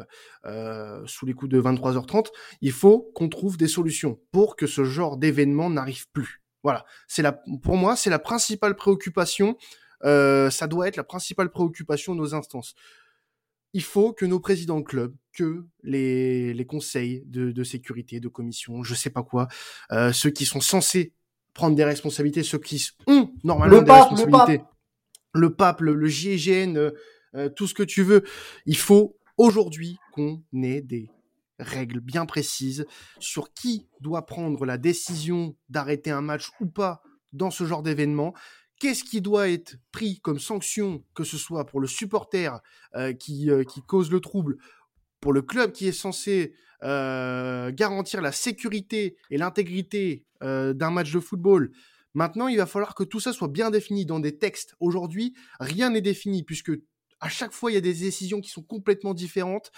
sous 1.06 1.26
les 1.26 1.32
coups 1.32 1.50
de 1.50 1.60
23h30, 1.60 2.26
il 2.60 2.72
faut 2.72 3.10
qu'on 3.14 3.28
trouve 3.28 3.56
des 3.56 3.68
solutions 3.68 4.20
pour 4.30 4.54
que 4.54 4.68
ce 4.68 4.84
genre 4.84 5.16
d'événement 5.16 5.68
n'arrive 5.68 6.08
plus. 6.12 6.44
Voilà, 6.62 6.84
c'est 7.08 7.22
la, 7.22 7.32
pour 7.62 7.76
moi, 7.76 7.96
c'est 7.96 8.08
la 8.08 8.20
principale 8.20 8.76
préoccupation. 8.76 9.58
ça 10.00 10.66
doit 10.68 10.86
être 10.86 10.96
la 10.96 11.04
principale 11.04 11.50
préoccupation 11.50 12.14
de 12.14 12.20
nos 12.20 12.36
instances 12.36 12.76
il 13.74 13.82
faut 13.82 14.12
que 14.12 14.24
nos 14.24 14.40
présidents 14.40 14.78
de 14.78 14.84
club, 14.84 15.14
que 15.32 15.66
les, 15.82 16.54
les 16.54 16.64
conseils 16.64 17.24
de, 17.26 17.50
de, 17.50 17.64
sécurité, 17.64 18.20
de 18.20 18.28
commission, 18.28 18.84
je 18.84 18.94
sais 18.94 19.10
pas 19.10 19.24
quoi, 19.24 19.48
euh, 19.92 20.12
ceux 20.12 20.30
qui 20.30 20.46
sont 20.46 20.60
censés 20.60 21.12
prendre 21.54 21.76
des 21.76 21.84
responsabilités, 21.84 22.44
ceux 22.44 22.58
qui 22.58 22.90
ont 23.08 23.32
normalement 23.42 23.82
des 23.82 23.90
responsabilités, 23.90 24.64
le 25.34 25.54
pape, 25.54 25.80
le, 25.80 25.94
le 25.94 26.06
GIGN, 26.06 26.76
euh, 26.76 26.90
euh, 27.34 27.48
tout 27.48 27.66
ce 27.66 27.74
que 27.74 27.82
tu 27.82 28.02
veux, 28.02 28.22
il 28.64 28.76
faut 28.76 29.18
aujourd'hui 29.36 29.98
qu'on 30.12 30.40
ait 30.62 30.80
des 30.80 31.10
règles 31.58 32.00
bien 32.00 32.26
précises 32.26 32.86
sur 33.18 33.52
qui 33.52 33.88
doit 34.00 34.24
prendre 34.24 34.64
la 34.64 34.78
décision 34.78 35.56
d'arrêter 35.68 36.12
un 36.12 36.20
match 36.20 36.50
ou 36.60 36.66
pas 36.66 37.02
dans 37.32 37.50
ce 37.50 37.64
genre 37.64 37.82
d'événement, 37.82 38.34
qu'est-ce 38.78 39.04
qui 39.04 39.20
doit 39.20 39.48
être 39.48 39.76
pris 39.92 40.20
comme 40.20 40.38
sanction, 40.38 41.02
que 41.14 41.24
ce 41.24 41.38
soit 41.38 41.64
pour 41.66 41.80
le 41.80 41.86
supporter 41.86 42.60
euh, 42.94 43.12
qui, 43.12 43.50
euh, 43.50 43.64
qui 43.64 43.82
cause 43.82 44.10
le 44.10 44.20
trouble, 44.20 44.56
pour 45.20 45.32
le 45.32 45.42
club 45.42 45.72
qui 45.72 45.86
est 45.86 45.92
censé 45.92 46.54
euh, 46.82 47.70
garantir 47.72 48.20
la 48.20 48.32
sécurité 48.32 49.16
et 49.30 49.38
l'intégrité 49.38 50.24
d'un 50.42 50.90
match 50.90 51.10
de 51.10 51.20
football. 51.20 51.72
Maintenant, 52.12 52.48
il 52.48 52.58
va 52.58 52.66
falloir 52.66 52.94
que 52.94 53.02
tout 53.02 53.18
ça 53.18 53.32
soit 53.32 53.48
bien 53.48 53.70
défini 53.70 54.04
dans 54.04 54.20
des 54.20 54.36
textes. 54.36 54.74
Aujourd'hui, 54.78 55.34
rien 55.58 55.88
n'est 55.88 56.02
défini 56.02 56.42
puisque 56.42 56.72
à 57.20 57.30
chaque 57.30 57.52
fois, 57.52 57.70
il 57.70 57.74
y 57.74 57.78
a 57.78 57.80
des 57.80 57.94
décisions 57.94 58.42
qui 58.42 58.50
sont 58.50 58.62
complètement 58.62 59.14
différentes. 59.14 59.72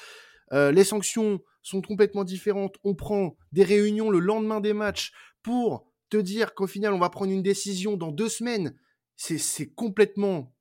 les 0.51 0.83
sanctions 0.83 1.41
sont 1.63 1.83
complètement 1.83 2.25
différentes. 2.25 2.75
On 2.83 2.97
prend 2.97 3.37
des 3.53 3.63
réunions 3.63 4.11
le 4.11 4.19
lendemain 4.19 4.61
des 4.61 4.73
matchs 4.73 5.13
pour 5.45 5.87
te 6.11 6.17
dire 6.17 6.53
qu'au 6.57 6.67
final, 6.67 6.93
on 6.93 6.99
va 6.99 7.09
prendre 7.09 7.31
une 7.31 7.45
décision 7.45 7.97
dans 7.97 8.11
deux 8.11 8.29
semaines 8.29 8.75
c'est 9.17 9.75
complètement, 9.75 10.55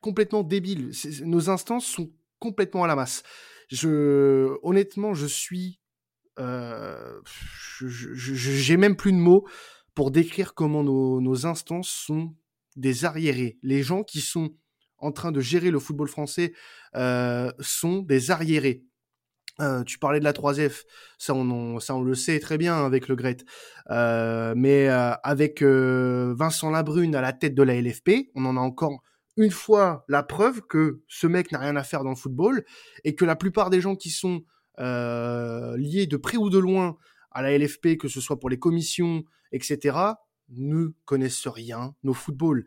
complètement 0.00 0.42
débile. 0.42 0.92
Nos 1.24 1.50
instances 1.50 1.86
sont 1.86 2.12
complètement 2.38 2.84
à 2.84 2.86
la 2.86 2.96
masse. 2.96 3.22
Je, 3.68 4.54
honnêtement, 4.62 5.14
je 5.14 5.26
suis, 5.26 5.80
euh, 6.38 7.20
j'ai 7.80 8.76
même 8.76 8.96
plus 8.96 9.12
de 9.12 9.18
mots 9.18 9.46
pour 9.94 10.10
décrire 10.10 10.54
comment 10.54 10.82
nos, 10.82 11.20
nos 11.20 11.46
instances 11.46 11.88
sont 11.88 12.34
des 12.76 13.04
arriérés. 13.04 13.58
Les 13.62 13.82
gens 13.82 14.02
qui 14.02 14.20
sont 14.20 14.54
en 14.98 15.12
train 15.12 15.32
de 15.32 15.40
gérer 15.40 15.70
le 15.70 15.78
football 15.78 16.08
français 16.08 16.52
euh, 16.94 17.50
sont 17.60 18.02
des 18.02 18.30
arriérés. 18.30 18.84
Euh, 19.60 19.84
tu 19.84 19.98
parlais 19.98 20.18
de 20.18 20.24
la 20.24 20.32
3F, 20.32 20.84
ça 21.18 21.34
on, 21.34 22.02
le 22.02 22.14
sait 22.14 22.40
très 22.40 22.56
bien 22.58 22.84
avec 22.84 23.08
le 23.08 23.16
Gret. 23.16 23.38
Euh, 23.90 24.54
mais 24.56 24.88
euh, 24.88 25.12
avec 25.22 25.62
Vincent 25.62 26.70
Labrune 26.70 27.14
à 27.14 27.20
la 27.20 27.32
tête 27.32 27.54
de 27.54 27.62
la 27.62 27.80
LFP, 27.80 28.30
on 28.34 28.44
en 28.46 28.56
a 28.56 28.60
encore 28.60 29.02
une 29.36 29.50
fois 29.50 30.04
la 30.08 30.22
preuve 30.22 30.62
que 30.62 31.02
ce 31.08 31.26
mec 31.26 31.52
n'a 31.52 31.58
rien 31.58 31.76
à 31.76 31.82
faire 31.82 32.02
dans 32.02 32.10
le 32.10 32.16
football 32.16 32.64
et 33.04 33.14
que 33.14 33.24
la 33.24 33.36
plupart 33.36 33.70
des 33.70 33.80
gens 33.80 33.94
qui 33.94 34.10
sont 34.10 34.42
liés 34.78 36.06
de 36.06 36.16
près 36.16 36.38
ou 36.38 36.50
de 36.50 36.58
loin 36.58 36.96
à 37.30 37.42
la 37.42 37.56
LFP, 37.56 37.96
que 37.98 38.08
ce 38.08 38.20
soit 38.20 38.38
pour 38.38 38.50
les 38.50 38.58
commissions, 38.58 39.22
etc., 39.52 39.96
ne 40.48 40.88
connaissent 41.04 41.46
rien 41.46 41.94
au 42.04 42.14
football. 42.14 42.64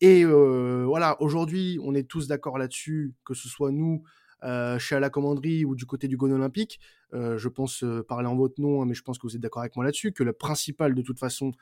Et 0.00 0.24
voilà, 0.24 1.20
aujourd'hui, 1.22 1.78
on 1.82 1.94
est 1.94 2.08
tous 2.08 2.26
d'accord 2.26 2.58
là-dessus, 2.58 3.14
que 3.24 3.34
ce 3.34 3.48
soit 3.48 3.70
nous, 3.70 4.02
euh, 4.46 4.78
chez 4.78 4.98
la 4.98 5.10
commanderie 5.10 5.64
ou 5.64 5.74
du 5.74 5.84
côté 5.84 6.08
du 6.08 6.16
Gone 6.16 6.32
Olympique, 6.32 6.80
euh, 7.12 7.36
je 7.36 7.48
pense 7.48 7.84
parler 8.08 8.28
en 8.28 8.36
votre 8.36 8.60
nom, 8.60 8.80
hein, 8.82 8.86
mais 8.86 8.94
je 8.94 9.02
pense 9.02 9.18
que 9.18 9.26
vous 9.26 9.36
êtes 9.36 9.42
d'accord 9.42 9.62
avec 9.62 9.76
moi 9.76 9.84
là-dessus, 9.84 10.12
que 10.12 10.22
le 10.22 10.32
principal, 10.32 10.94
de 10.94 11.02
toute 11.02 11.18
façon, 11.18 11.52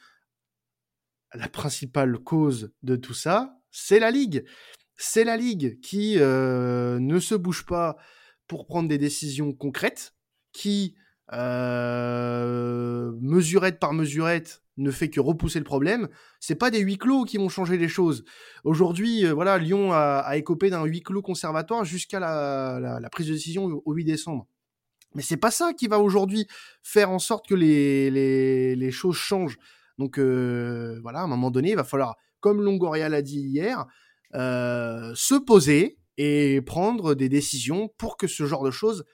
la 1.34 1.48
principale 1.48 2.18
cause 2.18 2.72
de 2.82 2.96
tout 2.96 3.14
ça, 3.14 3.58
c'est 3.70 3.98
la 3.98 4.10
Ligue. 4.10 4.44
C'est 4.96 5.24
la 5.24 5.36
Ligue 5.36 5.80
qui 5.80 6.16
ne 6.16 7.18
se 7.20 7.34
bouge 7.34 7.66
pas 7.66 7.96
pour 8.46 8.66
prendre 8.66 8.88
des 8.88 8.98
décisions 8.98 9.52
concrètes, 9.52 10.14
qui, 10.52 10.94
mesurette 13.20 13.78
par 13.78 13.92
mesurette, 13.92 14.64
ne 14.76 14.90
fait 14.90 15.10
que 15.10 15.20
repousser 15.20 15.58
le 15.58 15.64
problème. 15.64 16.08
C'est 16.40 16.54
pas 16.54 16.70
des 16.70 16.80
huis 16.80 16.98
clos 16.98 17.24
qui 17.24 17.38
vont 17.38 17.48
changer 17.48 17.76
les 17.76 17.88
choses. 17.88 18.24
Aujourd'hui, 18.64 19.24
euh, 19.24 19.32
voilà, 19.32 19.58
Lyon 19.58 19.92
a, 19.92 20.36
écopé 20.36 20.70
d'un 20.70 20.84
huis 20.84 21.02
clos 21.02 21.22
conservatoire 21.22 21.84
jusqu'à 21.84 22.20
la, 22.20 23.08
prise 23.10 23.28
de 23.28 23.32
décision 23.32 23.82
au 23.84 23.92
8 23.92 24.04
décembre. 24.04 24.46
Mais 25.14 25.22
c'est 25.22 25.36
pas 25.36 25.52
ça 25.52 25.72
qui 25.72 25.86
va 25.86 26.00
aujourd'hui 26.00 26.48
faire 26.82 27.10
en 27.10 27.20
sorte 27.20 27.46
que 27.48 27.54
les, 27.54 28.90
choses 28.90 29.16
changent. 29.16 29.58
Donc 29.98 30.18
euh, 30.18 30.98
voilà, 31.02 31.20
à 31.20 31.22
un 31.22 31.28
moment 31.28 31.52
donné, 31.52 31.70
il 31.70 31.76
va 31.76 31.84
falloir, 31.84 32.16
comme 32.40 32.60
Longoria 32.60 33.08
l'a 33.08 33.22
dit 33.22 33.40
hier, 33.40 33.86
euh, 34.34 35.12
se 35.14 35.36
poser 35.36 35.98
et 36.16 36.60
prendre 36.62 37.14
des 37.14 37.28
décisions 37.28 37.88
pour 37.96 38.16
que 38.16 38.26
ce 38.26 38.44
genre 38.46 38.64
de 38.64 38.72
choses 38.72 39.04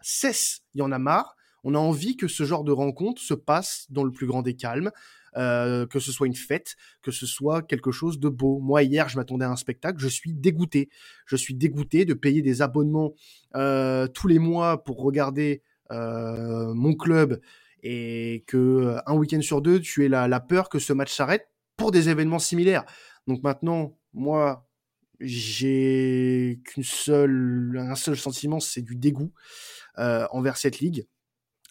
cesse. 0.00 0.62
Il 0.74 0.80
y 0.80 0.82
en 0.82 0.90
a 0.90 0.98
marre 0.98 1.36
on 1.64 1.74
a 1.74 1.78
envie 1.78 2.16
que 2.16 2.28
ce 2.28 2.44
genre 2.44 2.62
de 2.62 2.72
rencontre 2.72 3.20
se 3.20 3.34
passe 3.34 3.86
dans 3.88 4.04
le 4.04 4.12
plus 4.12 4.26
grand 4.26 4.42
des 4.42 4.54
calmes, 4.54 4.90
euh, 5.36 5.86
que 5.86 5.98
ce 5.98 6.12
soit 6.12 6.26
une 6.26 6.36
fête, 6.36 6.76
que 7.02 7.10
ce 7.10 7.26
soit 7.26 7.62
quelque 7.62 7.90
chose 7.90 8.20
de 8.20 8.28
beau. 8.28 8.60
Moi, 8.60 8.82
hier, 8.84 9.08
je 9.08 9.16
m'attendais 9.16 9.46
à 9.46 9.50
un 9.50 9.56
spectacle, 9.56 9.98
je 9.98 10.08
suis 10.08 10.32
dégoûté. 10.32 10.90
Je 11.26 11.36
suis 11.36 11.54
dégoûté 11.54 12.04
de 12.04 12.14
payer 12.14 12.42
des 12.42 12.62
abonnements 12.62 13.14
euh, 13.56 14.06
tous 14.06 14.28
les 14.28 14.38
mois 14.38 14.84
pour 14.84 15.02
regarder 15.02 15.62
euh, 15.90 16.72
mon 16.74 16.94
club 16.94 17.40
et 17.82 18.44
que 18.46 18.96
un 19.06 19.14
week-end 19.14 19.40
sur 19.40 19.60
deux, 19.60 19.80
tu 19.80 20.04
aies 20.04 20.08
la, 20.08 20.28
la 20.28 20.40
peur 20.40 20.68
que 20.68 20.78
ce 20.78 20.92
match 20.92 21.12
s'arrête 21.12 21.48
pour 21.76 21.90
des 21.90 22.08
événements 22.10 22.38
similaires. 22.38 22.84
Donc 23.26 23.42
maintenant, 23.42 23.98
moi, 24.12 24.68
j'ai 25.18 26.60
qu'une 26.64 26.84
seule, 26.84 27.78
un 27.78 27.94
seul 27.94 28.16
sentiment, 28.16 28.60
c'est 28.60 28.82
du 28.82 28.96
dégoût 28.96 29.32
envers 29.96 30.56
cette 30.56 30.80
ligue 30.80 31.06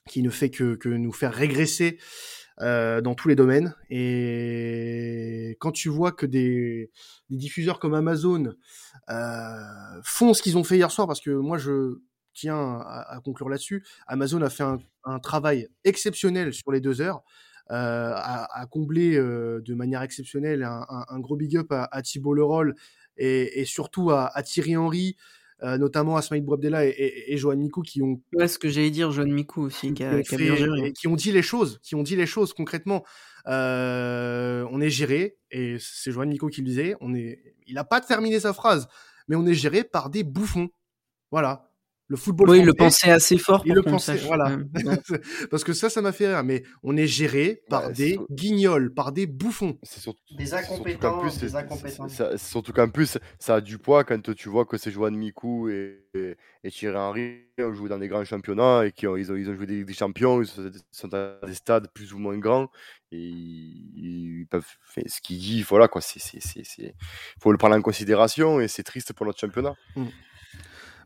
qui 0.08 0.22
ne 0.22 0.30
fait 0.30 0.49
que, 0.49 0.76
que 0.76 0.89
nous 0.89 1.14
faire 1.14 1.34
régresser 1.34 1.99
euh, 2.62 3.01
dans 3.01 3.16
tous 3.16 3.28
les 3.28 3.36
domaines. 3.36 3.76
Et 3.89 5.58
quand 5.60 5.72
tu 5.72 5.89
vois 5.89 6.12
que 6.12 6.26
des, 6.26 6.91
diffuseurs 7.30 7.80
comme 7.80 7.95
Amazon 7.95 8.54
euh, 9.10 10.01
font 10.04 10.34
ce 10.34 10.41
qu'ils 10.41 10.58
ont 10.58 10.64
fait 10.64 10.76
hier 10.76 10.91
soir, 10.91 11.08
parce 11.08 11.22
que 11.22 11.32
moi 11.32 11.58
je 11.58 11.99
tiens 12.34 12.80
à, 12.86 13.20
conclure 13.24 13.49
là-dessus, 13.49 13.84
Amazon 14.08 14.41
a 14.41 14.49
fait 14.49 14.64
un, 15.04 15.20
travail 15.20 15.68
exceptionnel 15.84 16.54
sur 16.54 16.72
les 16.72 16.82
deux 16.82 17.01
heures. 17.01 17.24
Euh, 17.72 18.12
à, 18.14 18.68
combler 18.70 19.16
euh, 19.16 19.62
de 19.66 19.74
manière 19.74 20.01
exceptionnelle 20.01 20.64
un, 20.64 21.20
gros 21.22 21.38
big 21.38 21.56
up 21.56 21.72
à, 21.72 21.88
à 21.91 22.01
Thibault 22.01 22.34
Leroll 22.34 22.76
et, 23.16 23.64
surtout 23.66 24.12
à 24.12 24.43
Thierry 24.43 24.76
Henry, 24.76 25.16
euh, 25.64 25.78
notamment 25.78 26.18
Asmaïd 26.18 26.43
Bouabdella 26.43 26.86
et, 26.86 26.89
et, 26.89 27.34
et 27.34 27.38
Johan 27.38 27.55
Mikou 27.55 27.82
qui 27.82 28.01
ont. 28.01 28.22
Ouais, 28.34 28.47
ce 28.47 28.59
que 28.59 28.70
j'allais 28.70 28.91
dire, 28.91 29.11
Johan 29.11 29.28
Mikou 29.28 29.61
aussi, 29.64 29.93
qui, 29.93 30.03
a, 30.03 30.22
qui, 30.22 30.36
qui 30.93 31.07
ont 31.07 31.16
dit 31.16 31.32
les 31.32 31.41
choses, 31.41 31.80
qui 31.84 31.95
ont 31.95 32.03
dit 32.03 32.16
les 32.16 32.26
choses 32.26 32.53
concrètement. 32.53 33.03
Euh, 33.47 34.66
on 34.72 34.80
est 34.80 34.89
géré, 34.89 35.38
et 35.51 35.78
c'est 35.80 36.11
Johan 36.11 36.28
Mikou 36.28 36.47
qui 36.47 36.61
le 36.61 36.68
disait, 36.68 36.95
on 37.01 37.14
est, 37.14 37.55
il 37.68 37.76
n'a 37.76 37.84
pas 37.84 38.01
terminé 38.01 38.39
sa 38.39 38.53
phrase, 38.53 38.88
mais 39.28 39.36
on 39.36 39.45
est 39.45 39.53
géré 39.53 39.84
par 39.84 40.09
des 40.09 40.24
bouffons. 40.24 40.70
Voilà. 41.32 41.72
Le 42.08 42.18
football. 42.18 42.49
Oui, 42.49 42.60
il 42.60 42.66
le 42.66 42.74
pensait 42.74 43.12
assez 43.12 43.38
fort. 43.38 43.60
Pour 43.60 43.68
il 43.68 43.74
le 43.74 43.82
pensait, 43.82 44.18
voilà. 44.18 44.58
Parce 45.51 45.64
que 45.64 45.74
ça, 45.74 45.89
ça 45.89 46.01
m'a 46.01 46.12
fait 46.12 46.28
rire. 46.28 46.43
Mais 46.43 46.64
on 46.84 46.97
est 46.97 47.08
géré 47.08 47.62
par 47.70 47.91
des 47.91 48.20
guignols, 48.30 48.93
par 48.93 49.12
des 49.14 49.26
bouffons. 49.26 49.78
Surtout, 49.84 50.20
des 50.38 50.54
incompétents. 50.54 51.20
Plus, 51.20 51.38
des 51.39 51.56
incompétents. 51.56 52.08
surtout 52.38 52.74
qu'en 52.74 52.89
plus, 52.89 53.18
ça 53.39 53.56
a 53.56 53.62
du 53.62 53.78
poids 53.78 54.04
quand 54.04 54.34
tu 54.36 54.49
vois 54.49 54.66
que 54.66 54.78
c'est 54.78 54.91
Joan 54.91 55.16
Mikou 55.16 55.70
et, 55.70 56.06
et, 56.14 56.36
et 56.64 56.72
Thierry 56.72 56.97
Henry 56.97 57.39
ont 57.60 57.74
joué 57.74 57.88
dans 57.88 57.99
des 57.99 58.08
grands 58.10 58.26
championnats 58.26 58.86
et 58.86 58.91
qu'ils 58.91 59.08
ont, 59.10 59.16
ils 59.16 59.32
ont, 59.32 59.36
ils 59.36 59.49
ont 59.49 59.56
joué 59.56 59.66
des, 59.66 59.86
des 59.86 59.93
champions. 59.93 60.41
Ils 60.41 60.47
sont 60.91 61.08
dans 61.08 61.39
des 61.45 61.54
stades 61.54 61.88
plus 61.93 62.14
ou 62.14 62.20
moins 62.20 62.38
grands 62.38 62.70
et 63.12 63.18
ils 63.18 64.45
peuvent 64.49 64.66
faire 64.84 65.04
ce 65.08 65.22
qu'ils 65.22 65.39
disent. 65.39 65.66
Voilà 65.70 65.88
quoi. 65.88 66.01
C'est, 66.01 66.20
il 66.80 66.93
faut 67.41 67.51
le 67.51 67.58
prendre 67.58 67.76
en 67.76 67.82
considération 67.82 68.60
et 68.60 68.68
c'est 68.68 68.84
triste 68.84 69.14
pour 69.14 69.26
notre 69.26 69.39
championnat. 69.39 69.76
Mmh. 69.95 70.06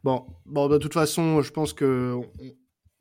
Bon, 0.08 0.24
bon, 0.45 0.70
de 0.70 0.78
toute 0.78 0.93
façon, 0.93 1.41
je 1.41 1.51
pense 1.51 1.74
que 1.74 2.18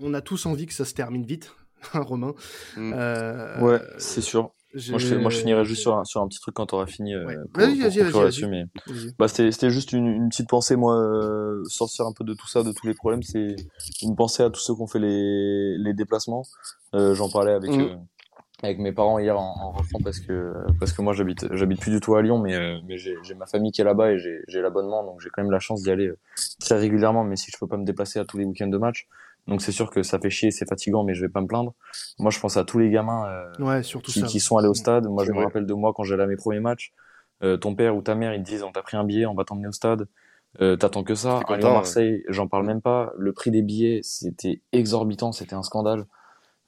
on, 0.01 0.13
a 0.13 0.21
tous 0.21 0.45
envie 0.47 0.67
que 0.67 0.75
ça 0.75 0.85
se 0.85 0.93
termine 0.93 1.25
vite, 1.25 1.55
hein, 1.95 2.01
Romain. 2.01 2.35
Mm. 2.77 2.93
Euh, 2.97 3.61
ouais, 3.61 3.81
c'est 3.99 4.23
sûr. 4.23 4.51
Moi 4.91 4.99
je, 4.99 5.15
moi 5.15 5.31
je, 5.31 5.39
finirai 5.39 5.65
juste 5.65 5.83
sur 5.83 5.97
un, 5.97 6.05
sur 6.05 6.21
un 6.21 6.27
petit 6.27 6.41
truc 6.41 6.57
quand 6.57 6.67
tu 6.67 6.75
auras 6.75 6.87
fini. 6.87 7.15
Euh, 7.15 7.45
vas-y, 7.55 7.79
vas-y, 7.79 8.01
vas-y. 8.11 8.47
Mais... 8.49 8.65
Bah, 9.21 9.29
c'était 9.29 9.71
juste 9.71 9.93
une, 9.93 10.09
une, 10.09 10.29
petite 10.31 10.49
pensée, 10.49 10.75
moi, 10.75 10.97
euh, 10.97 11.63
sortir 11.69 12.07
un 12.07 12.13
peu 12.13 12.25
de 12.25 12.35
tout 12.35 12.49
ça, 12.49 12.65
de 12.65 12.73
tous 12.73 12.89
les 12.89 12.95
problèmes. 12.95 13.23
C'est 13.23 13.55
une 14.03 14.17
pensée 14.17 14.43
à 14.43 14.51
tous 14.51 14.61
ceux 14.61 14.75
qui 14.75 14.83
ont 14.83 14.89
fait 14.89 14.99
les, 14.99 15.79
les 15.79 15.95
déplacements. 15.95 16.43
Euh, 16.95 17.15
J'en 17.15 17.31
parlais 17.31 17.53
avec. 17.53 17.71
Mm. 17.71 18.05
Euh, 18.63 18.67
avec 18.67 18.79
mes 18.79 18.93
parents 18.93 19.19
hier 19.19 19.39
en, 19.39 19.55
en 19.59 19.71
rentrant 19.73 19.99
parce 20.03 20.19
que 20.21 20.55
parce 20.81 20.93
que 20.93 21.03
moi 21.03 21.13
j'habite 21.13 21.47
j'habite 21.55 21.81
plus 21.81 21.91
du 21.91 22.01
tout 22.01 22.15
à 22.15 22.23
Lyon 22.23 22.39
mais 22.39 22.55
euh, 22.55 22.79
mais 22.87 22.97
j'ai 22.97 23.35
ma 23.37 23.47
famille 23.47 23.71
qui 23.71 23.83
est 23.83 23.85
là-bas 23.85 24.13
et 24.13 24.19
j'ai 24.19 24.63
l'abonnement 24.63 25.05
donc 25.05 25.21
j'ai 25.21 25.29
quand 25.31 25.43
même 25.43 25.51
la 25.51 25.59
chance 25.59 25.83
d'y 25.83 25.91
aller 25.91 26.09
euh, 26.09 26.19
très 26.61 26.79
régulièrement 26.79 27.23
mais 27.23 27.37
si 27.37 27.51
je 27.51 27.59
peux 27.59 27.67
pas 27.67 27.77
me 27.77 27.85
déplacer 27.85 28.19
à 28.19 28.25
tous 28.25 28.39
les 28.39 28.45
week-ends 28.45 28.69
de 28.69 28.79
match 28.79 29.09
donc 29.47 29.61
c'est 29.61 29.73
sûr 29.73 29.91
que 29.91 30.03
ça 30.03 30.19
fait 30.19 30.31
chier 30.31 30.51
c'est 30.51 30.67
fatigant 30.67 31.05
mais 31.05 31.15
je 31.15 31.21
vais 31.21 31.29
pas 31.29 31.41
me 31.41 31.47
plaindre. 31.47 31.75
Moi 32.19 32.31
je 32.31 32.41
pense 32.41 32.57
à 32.57 32.65
tous 32.65 32.79
les 32.79 32.91
gamins 32.91 33.27
euh, 33.29 33.65
ouais, 33.65 33.83
surtout 33.83 34.11
qui, 34.11 34.23
qui, 34.23 34.41
sont 34.41 34.57
allés 34.57 34.69
au 34.69 34.75
stade. 34.75 35.07
Moi 35.07 35.25
je 35.25 35.33
me 35.33 35.43
rappelle 35.43 35.67
de 35.67 35.75
moi 35.75 35.93
quand 35.95 36.03
j'allais 36.03 36.25
à 36.25 36.27
mes 36.27 36.37
premiers 36.37 36.61
matchs 36.61 36.93
ton 37.61 37.75
père 37.75 37.95
ou 37.95 38.01
ta 38.01 38.15
mère 38.15 38.33
ils 38.33 38.43
te 38.43 38.49
disent 38.49 38.63
on 38.63 38.73
t'a 38.73 38.83
pris 38.83 38.97
un 38.97 39.05
billet 39.05 39.27
on 39.27 39.35
va 39.35 39.45
t'emmener 39.45 39.69
au 39.69 39.73
stade. 39.73 40.09
T'attends 40.59 41.05
que 41.05 41.15
ça. 41.15 41.41
À 41.47 41.57
Lyon 41.59 41.75
Marseille 41.75 42.25
j'en 42.29 42.49
parle 42.49 42.65
même 42.65 42.81
pas. 42.81 43.13
Le 43.19 43.33
prix 43.33 43.51
des 43.51 43.63
billets 43.63 44.01
c'était 44.03 44.63
exorbitant 44.73 45.31
c'était 45.31 45.55
un 45.55 45.63
scandale 45.63 46.07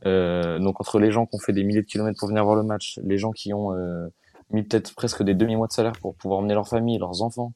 euh, 0.06 0.58
donc 0.58 0.80
entre 0.80 0.98
les 0.98 1.10
gens 1.10 1.26
qui 1.26 1.36
ont 1.36 1.40
fait 1.40 1.52
des 1.52 1.64
milliers 1.64 1.82
de 1.82 1.86
kilomètres 1.86 2.18
pour 2.18 2.28
venir 2.28 2.44
voir 2.44 2.56
le 2.56 2.62
match, 2.62 2.98
les 3.02 3.18
gens 3.18 3.32
qui 3.32 3.52
ont 3.52 3.72
euh, 3.72 4.08
mis 4.50 4.62
peut-être 4.62 4.94
presque 4.94 5.22
des 5.22 5.34
demi-mois 5.34 5.66
de 5.66 5.72
salaire 5.72 5.92
pour 6.00 6.14
pouvoir 6.14 6.40
emmener 6.40 6.54
leur 6.54 6.68
famille, 6.68 6.98
leurs 6.98 7.22
enfants, 7.22 7.52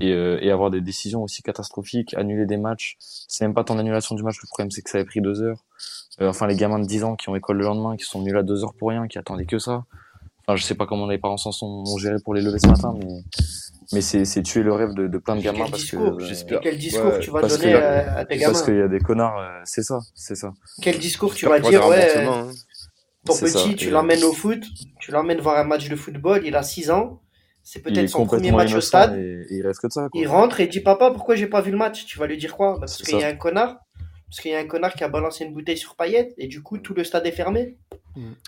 et, 0.00 0.12
euh, 0.12 0.38
et, 0.42 0.50
avoir 0.50 0.70
des 0.70 0.80
décisions 0.80 1.22
aussi 1.22 1.42
catastrophiques, 1.42 2.14
annuler 2.14 2.46
des 2.46 2.58
matchs, 2.58 2.96
c'est 2.98 3.44
même 3.44 3.54
pas 3.54 3.64
ton 3.64 3.78
annulation 3.78 4.14
du 4.14 4.22
match, 4.22 4.36
le 4.42 4.46
problème 4.48 4.70
c'est 4.70 4.82
que 4.82 4.90
ça 4.90 4.98
a 4.98 5.04
pris 5.04 5.20
deux 5.20 5.42
heures. 5.42 5.64
Euh, 6.20 6.28
enfin 6.28 6.46
les 6.46 6.56
gamins 6.56 6.78
de 6.78 6.86
10 6.86 7.04
ans 7.04 7.16
qui 7.16 7.28
ont 7.28 7.36
école 7.36 7.58
le 7.58 7.64
lendemain, 7.64 7.96
qui 7.96 8.04
sont 8.04 8.20
venus 8.20 8.34
là 8.34 8.42
deux 8.42 8.64
heures 8.64 8.74
pour 8.74 8.88
rien, 8.90 9.06
qui 9.08 9.18
attendaient 9.18 9.46
que 9.46 9.58
ça. 9.58 9.84
Enfin 10.46 10.56
je 10.56 10.62
sais 10.62 10.74
pas 10.74 10.86
comment 10.86 11.06
les 11.06 11.18
parents 11.18 11.36
s'en 11.36 11.52
sont 11.52 11.84
gérés 11.98 12.18
pour 12.22 12.34
les 12.34 12.42
lever 12.42 12.58
ce 12.58 12.68
matin, 12.68 12.94
mais 12.98 13.22
mais 13.92 14.00
c'est 14.00 14.42
tuer 14.42 14.62
le 14.62 14.72
rêve 14.72 14.94
de, 14.94 15.06
de 15.06 15.18
plein 15.18 15.36
de 15.36 15.42
gamins 15.42 15.68
parce 15.70 15.84
que 15.84 15.96
j'espère 16.20 16.60
quel 16.60 16.76
discours 16.76 17.18
tu 17.20 17.30
vas 17.30 17.42
donner 17.42 17.74
à, 17.74 18.24
tes 18.24 18.36
gamins. 18.36 18.52
parce 18.52 18.64
qu'il 18.64 18.76
y 18.76 18.82
a 18.82 18.88
des 18.88 19.00
connards 19.00 19.38
euh, 19.38 19.60
c'est 19.64 19.82
ça 19.82 19.98
c'est 20.14 20.34
ça. 20.34 20.52
Quel 20.82 20.98
discours 20.98 21.34
tu 21.34 21.46
vas 21.46 21.58
dire 21.58 21.86
ouais 21.86 22.18
hein. 22.18 22.48
ton 23.24 23.34
petit 23.34 23.76
tu 23.76 23.90
l'emmènes 23.90 24.24
au 24.24 24.32
foot 24.32 24.62
tu 25.00 25.10
l'emmènes 25.10 25.40
voir 25.40 25.58
un 25.58 25.64
match 25.64 25.88
de 25.88 25.96
football 25.96 26.42
il 26.44 26.54
a 26.54 26.62
6 26.62 26.90
ans 26.90 27.20
c'est 27.70 27.80
peut-être 27.80 28.08
son 28.08 28.24
premier 28.24 28.50
match 28.50 28.72
au 28.72 28.80
stade. 28.80 29.14
et, 29.16 29.46
il 29.50 29.66
reste 29.66 29.80
que 29.80 29.90
ça 29.90 30.08
il 30.14 30.26
rentre 30.26 30.60
et 30.60 30.64
il 30.64 30.70
dit 30.70 30.80
papa 30.80 31.10
pourquoi 31.10 31.34
j'ai 31.34 31.46
pas 31.46 31.60
vu 31.60 31.70
le 31.70 31.76
match? 31.76 32.06
Tu 32.06 32.18
vas 32.18 32.26
lui 32.26 32.38
dire 32.38 32.56
quoi? 32.56 32.78
Parce 32.80 32.96
qu'il 32.96 33.18
y 33.18 33.22
a 33.22 33.28
un 33.28 33.34
connard 33.34 33.76
parce 34.26 34.40
qu'il 34.40 34.50
y 34.50 34.54
a 34.54 34.58
un 34.58 34.66
connard 34.66 34.94
qui 34.94 35.04
a 35.04 35.08
balancé 35.08 35.44
une 35.44 35.52
bouteille 35.52 35.76
sur 35.76 35.94
Payette 35.94 36.32
et 36.38 36.46
du 36.46 36.62
coup 36.62 36.78
tout 36.78 36.94
le 36.94 37.04
stade 37.04 37.26
est 37.26 37.32
fermé 37.32 37.76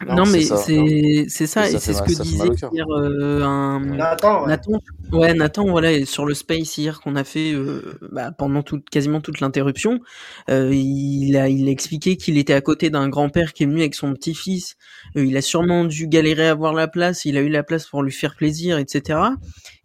Non, 0.07 0.25
mais 0.27 0.43
c'est 0.43 1.27
c'est 1.29 1.47
ça, 1.47 1.69
et 1.69 1.79
c'est 1.79 1.93
ce 1.93 2.03
que 2.03 2.23
disait 2.23 2.49
hier 2.73 2.87
euh, 2.91 3.43
un... 3.43 3.81
Nathan, 3.81 4.43
ouais. 4.43 4.49
Nathan, 4.49 4.73
ouais, 5.13 5.35
Nathan, 5.35 5.65
voilà, 5.67 6.05
sur 6.07 6.25
le 6.27 6.35
space 6.35 6.79
hier 6.79 7.01
qu'on 7.01 7.17
a 7.17 7.25
fait 7.25 7.53
euh, 7.53 7.99
bah, 8.11 8.33
pendant 8.33 8.63
toute, 8.63 8.89
quasiment 8.91 9.21
toute 9.21 9.41
l'interruption, 9.41 10.01
euh, 10.49 10.75
il 10.75 11.37
a 11.37 11.49
il 11.49 11.69
a 11.69 11.71
expliqué 11.71 12.17
qu'il 12.17 12.39
était 12.39 12.55
à 12.55 12.61
côté 12.61 12.91
d'un 12.91 13.09
grand-père 13.09 13.53
qui 13.53 13.65
est 13.65 13.67
venu 13.67 13.81
avec 13.81 13.95
son 13.95 14.13
petit-fils. 14.15 14.77
Euh, 15.17 15.25
il 15.25 15.37
a 15.37 15.43
sûrement 15.43 15.85
dû 15.85 16.09
galérer 16.09 16.49
à 16.49 16.53
avoir 16.53 16.73
la 16.73 16.89
place. 16.89 17.25
Il 17.25 17.37
a 17.37 17.41
eu 17.41 17.49
la 17.49 17.63
place 17.63 17.87
pour 17.87 18.03
lui 18.03 18.13
faire 18.13 18.37
plaisir, 18.37 18.79
etc. 18.79 19.21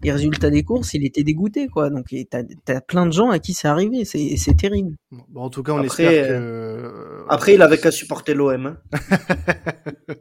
Et 0.03 0.11
résultat 0.11 0.49
des 0.49 0.63
courses, 0.63 0.93
il 0.93 1.05
était 1.05 1.23
dégoûté, 1.23 1.67
quoi. 1.67 1.89
Donc 1.89 2.07
t'as 2.29 2.43
as 2.67 2.81
plein 2.81 3.05
de 3.05 3.13
gens 3.13 3.29
à 3.29 3.39
qui 3.39 3.53
c'est 3.53 3.67
arrivé. 3.67 4.05
C'est 4.05 4.35
c'est 4.37 4.55
terrible. 4.55 4.95
Bon, 5.29 5.41
en 5.41 5.49
tout 5.49 5.63
cas, 5.63 5.73
on 5.73 5.83
Après, 5.83 6.03
espère 6.03 6.27
que. 6.27 7.14
Après, 7.29 7.53
il 7.53 7.61
avait 7.61 7.77
qu'à 7.77 7.91
supporter 7.91 8.33
l'OM. 8.33 8.65
Hein. 8.65 8.77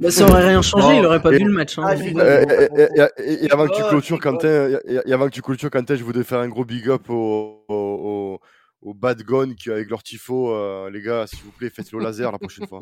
bah, 0.00 0.10
ça 0.10 0.24
aurait 0.24 0.48
rien 0.48 0.62
changé, 0.62 0.96
il 0.96 1.04
aurait 1.04 1.22
pas 1.22 1.30
vu 1.30 1.44
le 1.44 1.52
match. 1.52 1.78
Hein. 1.78 1.94
et, 1.96 3.50
avant 3.50 3.66
que 3.66 3.76
tu 3.76 3.82
clôtures, 3.88 4.20
Quentin, 4.20 4.78
et, 4.86 5.12
avant 5.12 5.26
que 5.26 5.34
tu 5.34 5.42
clôtures, 5.42 5.70
Quentin, 5.70 5.96
je 5.96 6.04
voudrais 6.04 6.24
faire 6.24 6.40
un 6.40 6.48
gros 6.48 6.64
big 6.64 6.88
up 6.88 7.08
au, 7.08 7.64
au, 7.68 8.40
aux 8.84 8.92
bad 8.92 9.22
guns 9.22 9.54
qui 9.54 9.70
avec 9.70 9.88
leur 9.88 10.02
tifo, 10.02 10.54
euh, 10.54 10.90
les 10.90 11.00
gars, 11.00 11.26
s'il 11.26 11.40
vous 11.40 11.50
plaît, 11.52 11.70
faites 11.70 11.90
le 11.90 12.00
laser 12.00 12.30
la 12.30 12.38
prochaine 12.38 12.66
fois. 12.66 12.80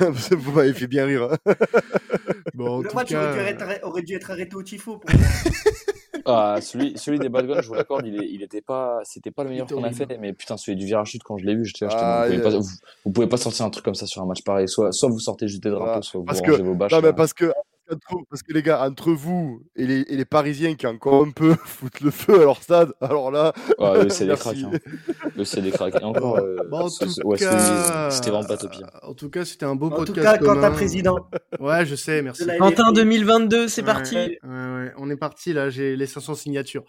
vous 0.00 0.52
m'avez 0.52 0.72
fait 0.72 0.86
bien 0.86 1.04
rire. 1.04 1.28
Hein. 1.30 1.54
bon, 2.54 2.80
le 2.82 2.92
match 2.94 3.12
aurait, 3.82 4.02
dû 4.02 4.14
être 4.14 4.30
arrêté 4.30 4.54
au 4.54 4.62
tifo. 4.62 4.98
Pour... 4.98 5.10
ah, 6.24 6.58
celui, 6.60 6.96
celui 6.96 7.18
des 7.18 7.28
bad 7.28 7.46
guns, 7.48 7.62
je 7.62 7.68
vous 7.68 7.74
l'accorde, 7.74 8.06
il, 8.06 8.14
il 8.14 8.42
était 8.42 8.62
pas, 8.62 9.00
c'était 9.02 9.32
pas 9.32 9.42
le 9.42 9.50
meilleur 9.50 9.66
qu'on 9.66 9.82
a 9.82 9.90
fait, 9.90 10.06
mais 10.20 10.32
putain, 10.32 10.56
celui 10.56 10.76
du 10.76 10.86
virage 10.86 11.18
quand 11.24 11.36
je 11.36 11.44
l'ai 11.44 11.56
vu, 11.56 11.64
j'étais 11.64 11.86
ah, 11.90 12.28
vous, 12.28 12.40
pouvez 12.40 12.58
vous, 13.04 13.12
pouvez 13.12 13.26
pas 13.26 13.36
sortir 13.36 13.66
un 13.66 13.70
truc 13.70 13.84
comme 13.84 13.96
ça 13.96 14.06
sur 14.06 14.22
un 14.22 14.26
match 14.26 14.44
pareil. 14.44 14.68
Soit, 14.68 14.92
soit 14.92 15.08
vous 15.08 15.18
sortez 15.18 15.48
juste 15.48 15.64
des 15.64 15.70
drapeaux, 15.70 16.02
soit 16.02 16.20
vous 16.20 16.26
rangez 16.26 16.62
vos 16.62 16.74
bâches. 16.74 16.92
Non, 16.92 17.00
mais 17.02 17.12
parce 17.12 17.34
que 17.34 17.52
parce 18.30 18.42
que 18.42 18.52
les 18.52 18.62
gars, 18.62 18.82
entre 18.82 19.12
vous 19.12 19.62
et 19.76 19.86
les, 19.86 20.00
et 20.00 20.16
les, 20.16 20.24
Parisiens 20.24 20.74
qui 20.74 20.86
encore 20.86 21.24
un 21.24 21.30
peu 21.30 21.54
foutent 21.64 22.00
le 22.00 22.10
feu 22.10 22.40
à 22.40 22.44
leur 22.44 22.62
stade, 22.62 22.92
alors 23.00 23.30
là. 23.30 23.52
Ouais, 23.78 24.08
c'est 24.10 24.26
des 24.26 24.34
cracks. 24.34 24.56
Hein. 24.56 24.70
c'est 25.44 25.60
des 25.60 25.70
cracks. 25.70 25.94
Et 26.00 26.04
encore, 26.04 26.38
euh, 26.38 26.56
bon, 26.70 26.80
en 26.80 26.88
tout 26.88 27.06
ouais, 27.24 27.38
cas... 27.38 28.10
c'était 28.10 28.30
vraiment 28.30 28.48
pas 28.48 28.56
top. 28.56 28.72
En 29.02 29.14
tout 29.14 29.30
cas, 29.30 29.44
c'était 29.44 29.66
un 29.66 29.74
beau 29.74 29.86
en 29.86 29.90
podcast. 29.90 30.26
En 30.26 30.32
tout 30.32 30.44
cas, 30.44 30.54
Quentin 30.54 30.70
Président. 30.70 31.28
Ouais, 31.60 31.86
je 31.86 31.94
sais, 31.94 32.22
merci. 32.22 32.44
Quentin 32.58 32.92
2022, 32.92 33.68
c'est 33.68 33.82
parti. 33.82 34.16
Ouais, 34.16 34.38
ouais, 34.42 34.92
on 34.96 35.10
est 35.10 35.16
parti 35.16 35.52
là, 35.52 35.70
j'ai 35.70 35.96
les 35.96 36.06
500 36.06 36.34
signatures. 36.34 36.84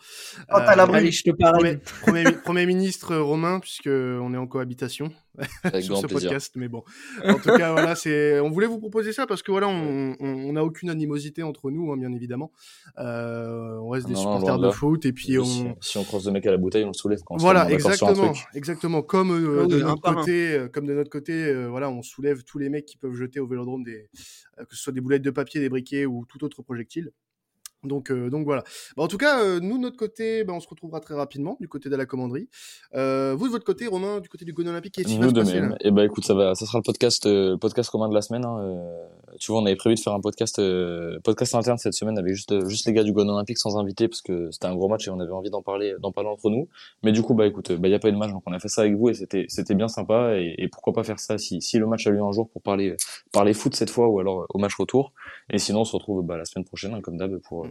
Quentin 0.50 0.78
euh, 0.78 0.94
Allez, 0.94 1.12
je 1.12 1.24
te 1.24 1.32
parle. 1.32 1.56
Premier, 1.56 1.78
premier, 2.02 2.32
premier 2.32 2.66
ministre 2.66 3.16
Romain, 3.16 3.60
puisque 3.60 3.88
on 3.88 4.34
est 4.34 4.38
en 4.38 4.48
cohabitation. 4.48 5.12
Avec 5.64 5.84
sur 5.84 5.98
ce 5.98 6.08
plaisir. 6.08 6.30
podcast, 6.30 6.54
mais 6.56 6.68
bon. 6.68 6.84
En 7.26 7.36
tout 7.36 7.50
cas, 7.50 7.72
voilà, 7.72 7.96
c'est, 7.96 8.40
on 8.40 8.50
voulait 8.50 8.68
vous 8.68 8.80
proposer 8.80 9.14
ça 9.14 9.28
parce 9.28 9.44
que 9.44 9.52
voilà, 9.52 9.68
on 9.68 10.54
n'a 10.54 10.64
aucune 10.64 10.90
animosité 10.90 11.44
entre 11.44 11.72
nous, 11.72 11.92
hein, 11.92 11.98
bien 11.98 12.12
évidemment. 12.14 12.52
Euh, 12.98 13.78
on 13.82 13.90
reste 13.90 14.08
des 14.08 14.16
supporters 14.16 14.60
de 14.60 14.72
foot 14.72 15.06
et 15.06 15.14
puis 15.14 15.38
on. 15.40 15.76
Si, 15.82 15.98
on 15.98 16.04
croise 16.04 16.26
le 16.26 16.32
mec 16.32 16.46
à 16.46 16.52
la 16.52 16.58
bouteille, 16.58 16.84
on 16.84 16.90
le 16.90 16.94
soulève. 16.94 17.20
Quand 17.26 17.38
voilà, 17.38 17.70
exactement, 17.72 18.34
exactement. 18.54 19.02
Comme 19.02 19.32
euh, 19.32 19.68
de 19.68 19.80
notre 19.80 20.02
côté, 20.02 20.54
euh, 20.54 20.68
comme 20.68 20.86
de 20.86 20.94
notre 20.94 21.10
côté, 21.10 21.34
euh, 21.34 21.68
voilà, 21.68 21.90
on 21.90 22.02
soulève 22.02 22.44
tous 22.44 22.58
les 22.58 22.70
mecs 22.70 22.86
qui 22.86 22.98
peuvent 22.98 23.16
jeter 23.16 23.40
au 23.40 23.48
vélodrome 23.48 23.84
des, 23.84 24.10
que 24.58 24.76
ce 24.76 24.84
soit 24.84 24.94
des 24.94 25.02
boulettes 25.02 25.22
de 25.22 25.32
papier, 25.32 25.60
des 25.60 25.70
briquets 25.70 26.06
ou 26.06 26.26
tout 26.28 26.44
autre 26.44 26.62
projectile. 26.62 27.12
Donc, 27.86 28.12
euh, 28.12 28.30
donc 28.30 28.46
voilà. 28.46 28.64
Bah, 28.98 29.04
en 29.04 29.08
tout 29.08 29.18
cas, 29.18 29.42
euh, 29.42 29.60
nous, 29.60 29.78
de 29.78 29.84
notre 29.84 29.98
côté, 29.98 30.44
bah, 30.44 30.54
on 30.54 30.60
se 30.60 30.68
retrouvera 30.68 31.00
très 31.00 31.16
rapidement 31.16 31.58
du 31.60 31.68
côté 31.68 31.90
de 31.90 31.96
la 31.96 32.06
commanderie. 32.06 32.50
Euh, 32.96 33.36
vous, 33.38 33.48
de 33.48 33.52
votre 33.52 33.66
côté, 33.66 33.88
Romain, 33.88 34.20
du 34.20 34.30
côté 34.30 34.46
du 34.46 34.54
Gon 34.54 34.68
Olympique, 34.68 34.96
qu'est-ce 34.96 35.08
qui 35.08 35.18
va 35.18 35.30
se 35.30 35.34
passer 35.34 35.58
Et 35.58 35.88
eh 35.88 35.92
bah 35.92 36.06
écoute, 36.06 36.26
ça 36.26 36.34
va, 36.34 36.56
ça 36.56 36.66
sera 36.66 36.80
le 36.80 36.84
podcast, 36.84 37.26
euh, 37.26 37.58
podcast 37.58 37.90
commun 37.90 38.10
de 38.10 38.14
la 38.14 38.22
semaine. 38.22 38.46
Hein, 38.46 38.60
euh, 38.62 39.36
tu 39.40 39.52
vois, 39.52 39.62
on 39.62 39.66
avait 39.66 39.76
prévu 39.76 39.96
de 39.96 40.00
faire 40.00 40.14
un 40.14 40.22
podcast, 40.22 40.62
podcast 41.24 41.56
interne 41.56 41.78
cette 41.78 41.94
semaine 41.94 42.18
avec 42.18 42.34
juste, 42.34 42.68
juste 42.68 42.86
les 42.88 42.94
gars 42.94 43.04
du 43.04 43.12
Gon 43.12 43.28
Olympique 43.28 43.58
sans 43.58 43.78
inviter 43.78 44.08
parce 44.08 44.22
que 44.22 44.50
c'était 44.52 44.68
un 44.68 44.76
gros 44.76 44.88
match 44.88 45.08
et 45.08 45.12
on 45.12 45.20
avait 45.20 45.32
envie 45.32 45.50
d'en 45.50 45.62
parler, 45.62 45.94
d'en 46.00 46.12
parler 46.12 46.30
entre 46.30 46.50
nous. 46.50 46.68
Mais 47.04 47.12
du 47.12 47.22
coup, 47.22 47.34
bah 47.34 47.46
écoute, 47.46 47.72
bah 47.74 47.88
y 47.88 47.94
a 47.94 48.00
pas 48.00 48.10
eu 48.10 48.14
de 48.14 48.18
match, 48.18 48.32
donc 48.32 48.44
on 48.46 48.54
a 48.54 48.60
fait 48.60 48.70
ça 48.70 48.82
avec 48.82 48.96
vous 48.96 49.10
et 49.10 49.14
c'était, 49.14 49.46
c'était 49.50 49.76
bien 49.76 49.88
sympa. 49.88 50.38
Et, 50.38 50.56
et, 50.58 50.68
pourquoi 50.70 50.94
pas 50.94 51.04
faire 51.04 51.20
ça 51.20 51.38
si, 51.38 51.62
si 51.62 51.78
le 51.78 51.88
match 51.88 52.08
a 52.08 52.12
lieu 52.12 52.22
un 52.22 52.32
jour 52.32 52.50
pour 52.50 52.62
parler, 52.62 52.96
parler 53.32 53.54
foot 53.54 53.76
cette 53.76 53.90
fois 53.90 54.08
ou 54.08 54.20
alors 54.20 54.46
au 54.50 54.58
match 54.58 54.76
retour. 54.76 55.12
Et 55.50 55.60
sinon, 55.60 55.82
on 55.82 55.86
se 55.86 55.94
retrouve 55.94 56.24
bah, 56.24 56.38
la 56.38 56.46
semaine 56.46 56.66
prochaine, 56.66 56.94
hein, 56.94 57.02
comme 57.02 57.18
d'hab, 57.18 57.38
pour, 57.40 57.68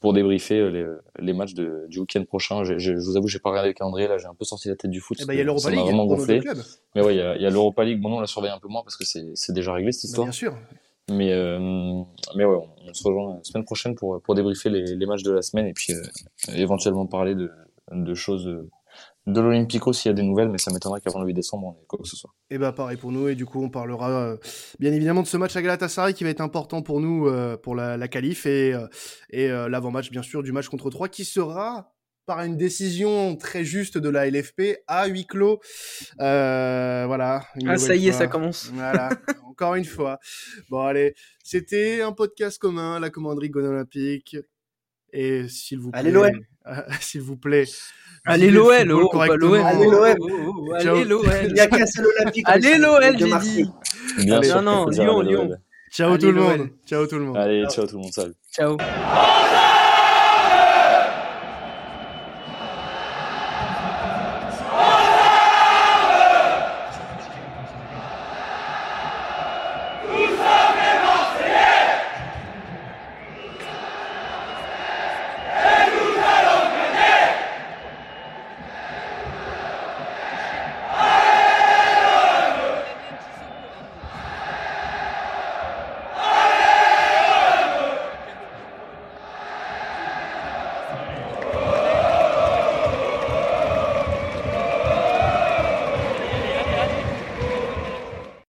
pour 0.00 0.12
débriefer 0.12 0.58
euh, 0.60 1.00
les, 1.18 1.26
les 1.26 1.32
matchs 1.32 1.54
de, 1.54 1.86
du 1.88 2.00
week-end 2.00 2.24
prochain. 2.24 2.64
Je, 2.64 2.78
je, 2.78 2.92
vous 2.92 3.16
avoue, 3.16 3.28
j'ai 3.28 3.38
pas 3.38 3.50
regardé 3.50 3.70
le 3.70 3.74
calendrier. 3.74 4.08
Là, 4.08 4.18
j'ai 4.18 4.26
un 4.26 4.34
peu 4.34 4.44
sorti 4.44 4.68
la 4.68 4.76
tête 4.76 4.90
du 4.90 5.00
foot. 5.00 5.18
Eh 5.20 5.24
ben, 5.24 5.34
il 5.34 5.38
y 5.38 5.40
a 5.40 5.44
l'Europa 5.44 5.70
League. 5.70 5.80
vraiment 5.80 6.06
gonflé. 6.06 6.40
Mais 6.94 7.02
ouais, 7.02 7.14
il 7.14 7.18
y 7.18 7.22
a, 7.22 7.36
y 7.36 7.46
a 7.46 7.50
l'Europa 7.50 7.84
League. 7.84 8.00
Bon, 8.00 8.08
non, 8.08 8.18
on 8.18 8.20
la 8.20 8.26
surveille 8.26 8.50
un 8.50 8.58
peu 8.58 8.68
moins 8.68 8.82
parce 8.82 8.96
que 8.96 9.04
c'est 9.04 9.52
déjà 9.52 9.72
réglé 9.72 9.92
cette 9.92 10.02
bah, 10.02 10.08
histoire. 10.08 10.26
bien 10.26 10.32
sûr. 10.32 10.54
Mais, 11.10 11.32
euh, 11.32 11.58
mais 12.36 12.44
ouais, 12.44 12.58
on, 12.86 12.92
se 12.92 13.02
rejoint 13.02 13.36
la 13.36 13.44
semaine 13.44 13.64
prochaine 13.64 13.94
pour, 13.94 14.20
pour 14.20 14.34
débriefer 14.34 14.68
les, 14.68 14.94
les 14.94 15.06
matchs 15.06 15.22
de 15.22 15.32
la 15.32 15.40
semaine 15.40 15.66
et 15.66 15.72
puis 15.72 15.94
euh, 15.94 16.02
éventuellement 16.54 17.06
parler 17.06 17.34
de, 17.34 17.50
de 17.90 18.14
choses 18.14 18.46
de 19.32 19.40
l'Olympico 19.40 19.92
s'il 19.92 20.08
y 20.08 20.12
a 20.12 20.14
des 20.14 20.22
nouvelles, 20.22 20.48
mais 20.48 20.58
ça 20.58 20.72
m'étonnerait 20.72 21.00
qu'avant 21.00 21.20
le 21.20 21.26
8 21.26 21.34
décembre, 21.34 21.68
on 21.68 21.82
ait 21.82 21.86
quoi 21.86 21.98
que 22.02 22.08
ce 22.08 22.16
soit. 22.16 22.30
Et 22.50 22.58
bah 22.58 22.72
pareil 22.72 22.96
pour 22.96 23.12
nous, 23.12 23.28
et 23.28 23.34
du 23.34 23.46
coup 23.46 23.62
on 23.62 23.70
parlera 23.70 24.10
euh, 24.10 24.36
bien 24.78 24.92
évidemment 24.92 25.22
de 25.22 25.26
ce 25.26 25.36
match 25.36 25.54
à 25.56 25.62
Galatasaray 25.62 26.14
qui 26.14 26.24
va 26.24 26.30
être 26.30 26.40
important 26.40 26.82
pour 26.82 27.00
nous 27.00 27.26
euh, 27.26 27.56
pour 27.56 27.74
la, 27.74 27.96
la 27.96 28.08
qualif 28.08 28.46
et, 28.46 28.72
euh, 28.74 28.86
et 29.30 29.48
l'avant-match 29.48 30.10
bien 30.10 30.22
sûr 30.22 30.42
du 30.42 30.52
match 30.52 30.68
contre 30.68 30.90
3 30.90 31.08
qui 31.08 31.24
sera 31.24 31.94
par 32.26 32.42
une 32.42 32.58
décision 32.58 33.36
très 33.36 33.64
juste 33.64 33.96
de 33.96 34.08
la 34.10 34.28
LFP 34.28 34.80
à 34.86 35.06
huis 35.06 35.26
clos. 35.26 35.60
voilà. 36.18 37.42
Ah 37.66 37.78
ça 37.78 37.96
y 37.96 38.08
est, 38.08 38.12
ça 38.12 38.26
commence. 38.26 38.70
Voilà. 38.74 39.08
Encore 39.48 39.74
une 39.76 39.84
fois. 39.84 40.18
Bon 40.68 40.80
allez, 40.80 41.14
c'était 41.42 42.02
un 42.02 42.12
podcast 42.12 42.58
commun, 42.58 43.00
la 43.00 43.10
commanderie 43.10 43.48
Gone 43.48 43.66
Olympique. 43.66 44.36
Et 45.12 45.48
s'il 45.48 45.78
vous 45.78 45.90
plaît, 45.90 46.00
allez 46.00 46.10
l'OM. 46.10 46.30
s'il 47.00 47.22
vous 47.22 47.36
plaît, 47.36 47.64
Allez 48.24 48.50
l'OL, 48.50 48.92
oh, 48.92 49.08
pas 49.08 49.36
l'OM. 49.36 49.54
Allez 49.54 49.86
l'OM. 49.86 50.74
Allez 50.74 51.04
l'OL. 51.04 51.26
Il 51.46 51.54
n'y 51.54 51.60
a 51.60 51.66
qu'un 51.66 51.86
seul 51.86 52.06
Olympique. 52.06 52.44
Allez 52.46 52.76
l'OL, 52.76 53.18
j'ai 53.18 53.38
dit. 53.38 53.70
Bien 54.18 54.42
sûr, 54.42 54.62
non, 54.62 54.84
non, 54.84 54.90
Lyon, 54.90 55.20
Lyon. 55.20 55.50
Ciao 55.90 56.18
tout 56.18 56.32
le 56.32 56.40
monde. 56.40 56.68
Ciao 56.86 57.06
tout 57.06 57.18
le 57.18 57.24
monde. 57.24 57.36
Allez, 57.36 57.64
ciao 57.70 57.86
tout 57.86 57.96
le 57.96 58.02
monde. 58.02 58.12
Salut. 58.12 58.34
Ciao. 58.52 58.76